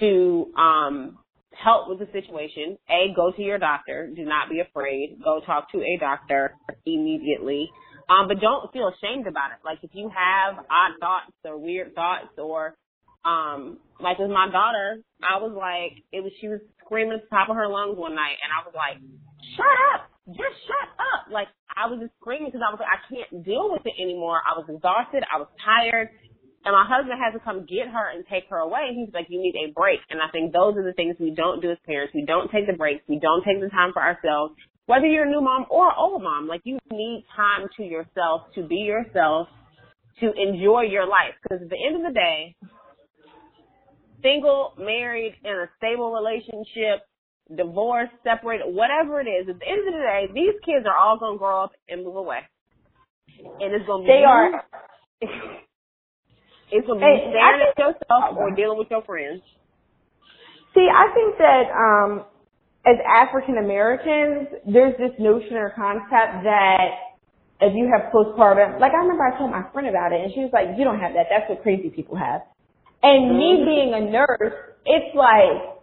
to 0.00 0.52
um 0.56 1.18
help 1.52 1.88
with 1.88 1.98
the 1.98 2.06
situation. 2.12 2.78
A, 2.88 3.12
go 3.16 3.32
to 3.32 3.42
your 3.42 3.58
doctor. 3.58 4.10
Do 4.14 4.24
not 4.24 4.48
be 4.48 4.60
afraid. 4.60 5.18
Go 5.22 5.40
talk 5.44 5.72
to 5.72 5.78
a 5.78 5.98
doctor 5.98 6.54
immediately. 6.86 7.68
Um, 8.08 8.28
but 8.28 8.40
don't 8.40 8.72
feel 8.72 8.88
ashamed 8.88 9.26
about 9.26 9.50
it. 9.50 9.58
Like 9.64 9.78
if 9.82 9.90
you 9.92 10.08
have 10.08 10.58
odd 10.58 10.92
thoughts 11.00 11.32
or 11.44 11.58
weird 11.58 11.94
thoughts 11.94 12.38
or 12.38 12.74
um 13.28 13.76
like 14.00 14.18
with 14.18 14.30
my 14.32 14.48
daughter, 14.48 15.04
I 15.20 15.36
was 15.36 15.52
like 15.52 16.00
it 16.12 16.24
was 16.24 16.32
she 16.40 16.48
was 16.48 16.60
screaming 16.80 17.20
at 17.20 17.28
the 17.28 17.28
top 17.28 17.52
of 17.52 17.56
her 17.56 17.68
lungs 17.68 18.00
one 18.00 18.14
night 18.16 18.40
and 18.40 18.48
I 18.48 18.64
was 18.64 18.72
like, 18.72 18.96
Shut 19.56 19.76
up! 19.92 20.08
Just 20.32 20.56
shut 20.64 20.88
up! 20.96 21.28
Like 21.28 21.52
I 21.68 21.92
was 21.92 22.00
just 22.00 22.16
screaming 22.20 22.48
because 22.48 22.64
I 22.64 22.72
was 22.72 22.80
like, 22.80 22.88
I 22.88 23.00
can't 23.04 23.44
deal 23.44 23.68
with 23.68 23.84
it 23.84 23.96
anymore. 24.00 24.40
I 24.40 24.56
was 24.56 24.64
exhausted, 24.72 25.20
I 25.28 25.36
was 25.36 25.52
tired. 25.60 26.08
And 26.64 26.74
my 26.74 26.84
husband 26.84 27.16
had 27.22 27.32
to 27.32 27.40
come 27.40 27.64
get 27.70 27.86
her 27.86 28.10
and 28.10 28.26
take 28.26 28.50
her 28.50 28.58
away. 28.58 28.90
He's 28.92 29.14
like, 29.14 29.30
you 29.30 29.40
need 29.40 29.54
a 29.54 29.72
break. 29.72 30.00
And 30.10 30.20
I 30.20 30.26
think 30.28 30.52
those 30.52 30.76
are 30.76 30.82
the 30.82 30.92
things 30.92 31.16
we 31.16 31.30
don't 31.30 31.62
do 31.62 31.70
as 31.70 31.78
parents. 31.86 32.12
We 32.12 32.26
don't 32.26 32.50
take 32.50 32.66
the 32.66 32.76
breaks. 32.76 33.00
We 33.08 33.22
don't 33.22 33.46
take 33.46 33.62
the 33.62 33.70
time 33.70 33.94
for 33.94 34.02
ourselves 34.02 34.58
whether 34.88 35.06
you're 35.06 35.26
a 35.26 35.30
new 35.30 35.42
mom 35.42 35.66
or 35.68 35.94
old 35.94 36.22
mom, 36.22 36.48
like 36.48 36.62
you 36.64 36.78
need 36.90 37.24
time 37.36 37.68
to 37.76 37.84
yourself 37.84 38.48
to 38.54 38.66
be 38.66 38.76
yourself, 38.76 39.46
to 40.18 40.32
enjoy 40.32 40.80
your 40.80 41.06
life. 41.06 41.36
Because 41.42 41.62
at 41.62 41.68
the 41.68 41.76
end 41.76 41.96
of 41.96 42.02
the 42.10 42.14
day, 42.18 42.56
single, 44.22 44.74
married, 44.78 45.34
in 45.44 45.50
a 45.50 45.66
stable 45.78 46.12
relationship, 46.12 47.06
divorced, 47.54 48.12
separated, 48.22 48.66
whatever 48.66 49.20
it 49.20 49.28
is, 49.28 49.48
at 49.48 49.58
the 49.58 49.66
end 49.66 49.86
of 49.86 49.94
the 49.94 50.00
day, 50.00 50.28
these 50.34 50.54
kids 50.64 50.86
are 50.86 50.96
all 50.96 51.18
gonna 51.18 51.38
grow 51.38 51.64
up 51.64 51.72
and 51.88 52.04
move 52.04 52.16
away, 52.16 52.40
and 53.60 53.74
it's 53.74 53.86
gonna 53.86 54.02
be 54.02 54.08
they 54.08 54.24
are. 54.24 54.64
it's 56.70 56.86
gonna 56.86 57.00
be 57.00 57.06
hey, 57.06 57.30
staring 57.30 57.62
at 57.68 57.78
yourself 57.78 58.36
or 58.36 58.50
dealing 58.54 58.78
with 58.78 58.88
your 58.90 59.02
friends. 59.02 59.42
See, 60.74 60.86
I 60.86 61.12
think 61.14 61.38
that 61.38 61.64
um 61.72 62.24
as 62.86 62.96
African 63.04 63.58
Americans, 63.58 64.48
there's 64.66 64.96
this 64.96 65.12
notion 65.18 65.56
or 65.56 65.72
concept 65.76 66.44
that 66.44 67.18
if 67.60 67.74
you 67.74 67.90
have 67.92 68.12
postpartum, 68.12 68.80
like 68.80 68.92
I 68.92 69.02
remember 69.02 69.24
I 69.26 69.36
told 69.36 69.50
my 69.50 69.64
friend 69.72 69.88
about 69.88 70.12
it 70.12 70.22
and 70.22 70.32
she 70.32 70.40
was 70.40 70.50
like, 70.52 70.78
you 70.78 70.84
don't 70.84 71.00
have 71.00 71.12
that. 71.14 71.26
That's 71.28 71.48
what 71.48 71.62
crazy 71.62 71.90
people 71.90 72.16
have. 72.16 72.42
And 73.02 73.38
me 73.38 73.62
being 73.64 73.94
a 73.94 74.10
nurse, 74.10 74.54
it's 74.84 75.14
like, 75.14 75.78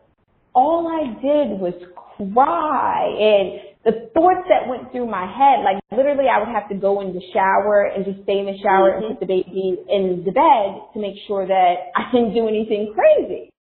all 0.54 0.88
I 0.88 1.20
did 1.22 1.60
was 1.60 1.76
cry 2.16 3.12
and 3.12 3.76
the 3.86 4.10
thoughts 4.16 4.48
that 4.50 4.68
went 4.68 4.92
through 4.92 5.06
my 5.06 5.28
head, 5.30 5.62
like 5.62 5.78
literally 5.92 6.26
I 6.26 6.40
would 6.40 6.50
have 6.50 6.68
to 6.70 6.76
go 6.76 7.02
in 7.02 7.14
the 7.14 7.22
shower 7.34 7.86
and 7.86 8.04
just 8.04 8.24
stay 8.24 8.40
in 8.40 8.48
the 8.48 8.58
shower 8.64 8.98
mm-hmm. 8.98 9.14
and 9.14 9.20
put 9.20 9.28
the 9.28 9.30
baby 9.30 9.78
in 9.92 10.24
the 10.26 10.32
bed 10.32 10.90
to 10.94 10.98
make 11.00 11.16
sure 11.28 11.46
that 11.46 11.94
I 11.96 12.10
didn't 12.12 12.34
do 12.34 12.48
anything 12.48 12.96
crazy. 12.96 13.52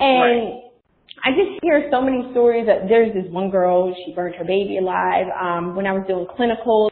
And 0.00 0.18
right. 0.18 0.68
I 1.22 1.30
just 1.30 1.62
hear 1.62 1.88
so 1.92 2.02
many 2.02 2.26
stories 2.32 2.66
that 2.66 2.88
there's 2.88 3.14
this 3.14 3.30
one 3.30 3.50
girl, 3.50 3.94
she 4.04 4.14
burned 4.14 4.34
her 4.36 4.44
baby 4.44 4.78
alive. 4.78 5.26
Um, 5.30 5.76
when 5.76 5.86
I 5.86 5.92
was 5.92 6.02
doing 6.06 6.26
clinicals, 6.26 6.90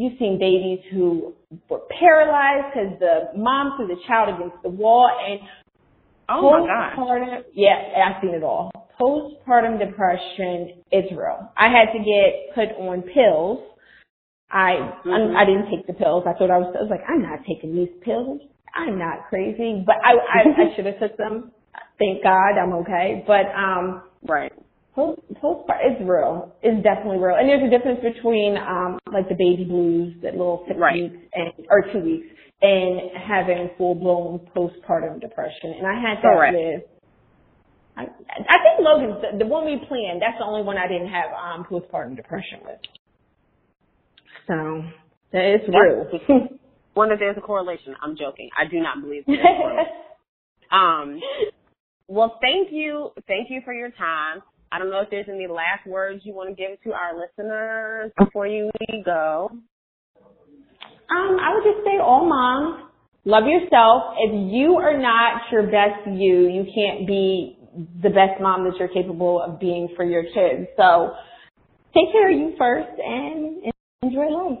you've 0.00 0.18
seen 0.18 0.38
babies 0.38 0.80
who 0.92 1.34
were 1.68 1.80
paralyzed 1.98 2.74
because 2.74 2.98
the 2.98 3.38
mom 3.38 3.76
threw 3.76 3.86
the 3.86 4.00
child 4.06 4.34
against 4.34 4.62
the 4.62 4.68
wall 4.68 5.10
and 5.10 5.40
oh 6.28 6.50
my 6.50 6.66
gosh. 6.66 7.44
Yeah, 7.54 7.76
I've 8.06 8.22
seen 8.22 8.34
it 8.34 8.42
all. 8.42 8.70
Postpartum 9.00 9.78
depression 9.78 10.82
is 10.92 11.04
real. 11.10 11.50
I 11.56 11.68
had 11.68 11.92
to 11.92 11.98
get 11.98 12.54
put 12.54 12.76
on 12.82 13.02
pills. 13.02 13.60
I 14.50 15.00
mm-hmm. 15.06 15.36
I 15.36 15.44
didn't 15.44 15.70
take 15.70 15.86
the 15.86 15.94
pills. 15.94 16.24
I 16.26 16.32
thought 16.38 16.50
I 16.50 16.58
was. 16.58 16.74
I 16.76 16.82
was 16.82 16.90
like, 16.90 17.02
I'm 17.08 17.22
not 17.22 17.40
taking 17.46 17.74
these 17.74 17.88
pills. 18.02 18.40
I'm 18.74 18.98
not 18.98 19.28
crazy, 19.28 19.82
but 19.86 19.96
I 20.04 20.12
I, 20.12 20.40
I 20.62 20.64
should 20.76 20.86
have 20.86 20.98
took 20.98 21.16
them 21.16 21.52
thank 22.00 22.22
God 22.22 22.58
I'm 22.58 22.72
okay. 22.82 23.22
But 23.26 23.46
um, 23.54 24.02
right. 24.26 24.52
Post 25.00 25.20
postpartum 25.42 26.02
is 26.02 26.08
real. 26.08 26.54
It's 26.62 26.82
definitely 26.84 27.18
real. 27.18 27.36
And 27.36 27.48
there's 27.48 27.64
a 27.64 27.70
difference 27.70 28.00
between 28.04 28.56
um 28.58 28.98
like 29.12 29.28
the 29.28 29.36
baby 29.38 29.64
blues, 29.64 30.14
that 30.22 30.32
little 30.32 30.64
six 30.68 30.78
right. 30.78 30.94
weeks 30.94 31.16
and 31.34 31.52
or 31.70 31.82
two 31.92 32.00
weeks, 32.00 32.26
and 32.60 33.10
having 33.16 33.70
full 33.78 33.94
blown 33.94 34.40
postpartum 34.54 35.20
depression. 35.20 35.72
And 35.78 35.86
I 35.86 35.94
had 35.94 36.18
that 36.18 36.36
Correct. 36.36 36.56
with 36.56 36.82
I, 37.96 38.02
I 38.02 38.56
think 38.62 38.80
Logan's 38.80 39.22
the, 39.22 39.38
the 39.44 39.46
one 39.46 39.64
we 39.64 39.76
planned. 39.88 40.20
That's 40.20 40.38
the 40.38 40.44
only 40.44 40.62
one 40.62 40.76
I 40.76 40.86
didn't 40.86 41.08
have 41.08 41.30
um 41.32 41.64
postpartum 41.64 42.16
depression 42.16 42.60
with. 42.64 42.80
So 44.46 44.84
that 45.32 45.54
is 45.54 45.68
real. 45.68 46.48
one 46.94 47.08
that 47.08 47.18
there's 47.18 47.38
a 47.38 47.40
correlation. 47.40 47.94
I'm 48.02 48.16
joking. 48.16 48.50
I 48.58 48.68
do 48.68 48.80
not 48.80 49.00
believe 49.00 49.24
there's 49.26 49.40
Um, 50.70 51.20
well, 52.06 52.38
thank 52.40 52.68
you. 52.70 53.10
Thank 53.26 53.50
you 53.50 53.60
for 53.64 53.72
your 53.72 53.90
time. 53.90 54.42
I 54.72 54.78
don't 54.78 54.90
know 54.90 55.00
if 55.00 55.10
there's 55.10 55.26
any 55.28 55.46
last 55.48 55.86
words 55.86 56.22
you 56.24 56.32
want 56.32 56.48
to 56.50 56.54
give 56.54 56.80
to 56.82 56.92
our 56.92 57.18
listeners 57.18 58.12
before 58.18 58.46
you 58.46 58.70
go. 59.04 59.50
Um, 61.10 61.36
I 61.40 61.54
would 61.54 61.64
just 61.64 61.84
say 61.84 61.98
all 62.00 62.24
moms, 62.24 62.84
love 63.24 63.44
yourself. 63.46 64.14
If 64.18 64.52
you 64.52 64.76
are 64.76 64.96
not 64.96 65.42
your 65.50 65.64
best 65.64 66.06
you, 66.06 66.46
you 66.48 66.64
can't 66.72 67.06
be 67.06 67.58
the 68.02 68.10
best 68.10 68.40
mom 68.40 68.64
that 68.64 68.78
you're 68.78 68.88
capable 68.88 69.42
of 69.42 69.58
being 69.58 69.88
for 69.96 70.04
your 70.04 70.22
kids. 70.22 70.68
So 70.76 71.14
take 71.94 72.12
care 72.12 72.32
of 72.32 72.38
you 72.38 72.54
first 72.56 72.90
and 72.98 73.72
enjoy 74.02 74.28
life. 74.28 74.58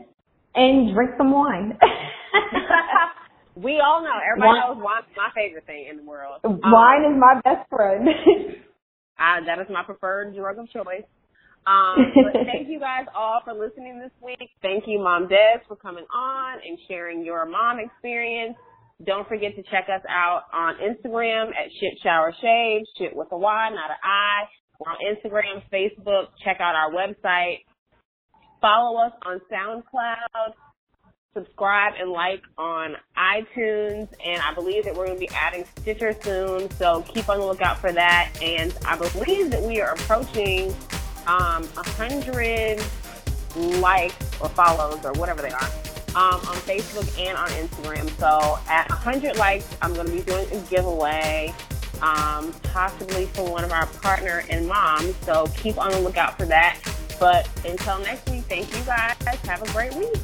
And 0.52 0.92
drink 0.92 1.12
some 1.16 1.30
wine. 1.30 1.78
We 3.56 3.82
all 3.84 4.02
know. 4.02 4.16
Everybody 4.24 4.48
wine, 4.48 4.74
knows 4.74 4.82
wine's 4.82 5.06
my 5.16 5.28
favorite 5.34 5.66
thing 5.66 5.88
in 5.90 5.98
the 5.98 6.02
world. 6.02 6.40
Wine 6.44 7.04
um, 7.04 7.12
is 7.12 7.18
my 7.20 7.40
best 7.44 7.68
friend. 7.68 8.08
I, 9.20 9.40
that 9.46 9.60
is 9.60 9.66
my 9.70 9.84
preferred 9.84 10.34
drug 10.34 10.58
of 10.58 10.68
choice. 10.70 11.04
Um, 11.66 11.94
but 12.16 12.32
thank 12.46 12.70
you 12.70 12.80
guys 12.80 13.04
all 13.14 13.42
for 13.44 13.52
listening 13.52 14.00
this 14.00 14.10
week. 14.24 14.48
Thank 14.62 14.84
you, 14.86 14.98
Mom 14.98 15.28
Des, 15.28 15.60
for 15.68 15.76
coming 15.76 16.06
on 16.08 16.58
and 16.66 16.78
sharing 16.88 17.22
your 17.22 17.44
mom 17.44 17.78
experience. 17.78 18.56
Don't 19.04 19.28
forget 19.28 19.54
to 19.56 19.62
check 19.64 19.84
us 19.94 20.00
out 20.08 20.44
on 20.54 20.76
Instagram 20.76 21.48
at 21.48 21.68
Shit 21.78 22.00
Shower 22.02 22.32
Shade, 22.40 22.84
shit 22.96 23.14
with 23.14 23.28
a 23.32 23.36
Y, 23.36 23.68
not 23.74 23.90
an 23.90 24.00
I. 24.02 24.48
We're 24.80 24.90
on 24.90 24.98
Instagram, 25.04 25.62
Facebook. 25.70 26.28
Check 26.42 26.56
out 26.60 26.74
our 26.74 26.90
website. 26.90 27.64
Follow 28.62 28.98
us 28.98 29.12
on 29.26 29.40
SoundCloud 29.52 30.54
subscribe 31.34 31.94
and 31.98 32.10
like 32.10 32.42
on 32.58 32.96
iTunes, 33.16 34.08
and 34.24 34.42
I 34.42 34.52
believe 34.54 34.84
that 34.84 34.94
we're 34.94 35.06
going 35.06 35.18
to 35.18 35.26
be 35.26 35.30
adding 35.34 35.64
Stitcher 35.78 36.14
soon, 36.20 36.70
so 36.72 37.02
keep 37.02 37.28
on 37.28 37.38
the 37.38 37.46
lookout 37.46 37.78
for 37.78 37.92
that. 37.92 38.30
And 38.42 38.76
I 38.84 38.96
believe 38.96 39.50
that 39.50 39.62
we 39.62 39.80
are 39.80 39.92
approaching 39.92 40.74
um, 41.26 41.64
100 41.74 42.82
likes 43.80 44.40
or 44.40 44.48
follows 44.50 45.04
or 45.04 45.12
whatever 45.12 45.42
they 45.42 45.50
are 45.50 45.70
um, 46.14 46.40
on 46.40 46.56
Facebook 46.66 47.18
and 47.18 47.36
on 47.36 47.48
Instagram. 47.50 48.10
So 48.18 48.58
at 48.68 48.88
100 48.88 49.36
likes, 49.36 49.76
I'm 49.80 49.94
going 49.94 50.06
to 50.06 50.12
be 50.12 50.22
doing 50.22 50.46
a 50.52 50.60
giveaway, 50.68 51.54
um, 52.02 52.52
possibly 52.64 53.26
for 53.26 53.48
one 53.48 53.62
of 53.62 53.72
our 53.72 53.86
partner 53.86 54.42
and 54.50 54.66
moms. 54.66 55.14
So 55.24 55.46
keep 55.56 55.78
on 55.78 55.90
the 55.92 56.00
lookout 56.00 56.36
for 56.36 56.46
that. 56.46 56.78
But 57.20 57.48
until 57.66 57.98
next 58.00 58.28
week, 58.30 58.44
thank 58.44 58.74
you 58.76 58.82
guys. 58.84 59.14
Have 59.44 59.62
a 59.62 59.72
great 59.72 59.94
week. 59.94 60.18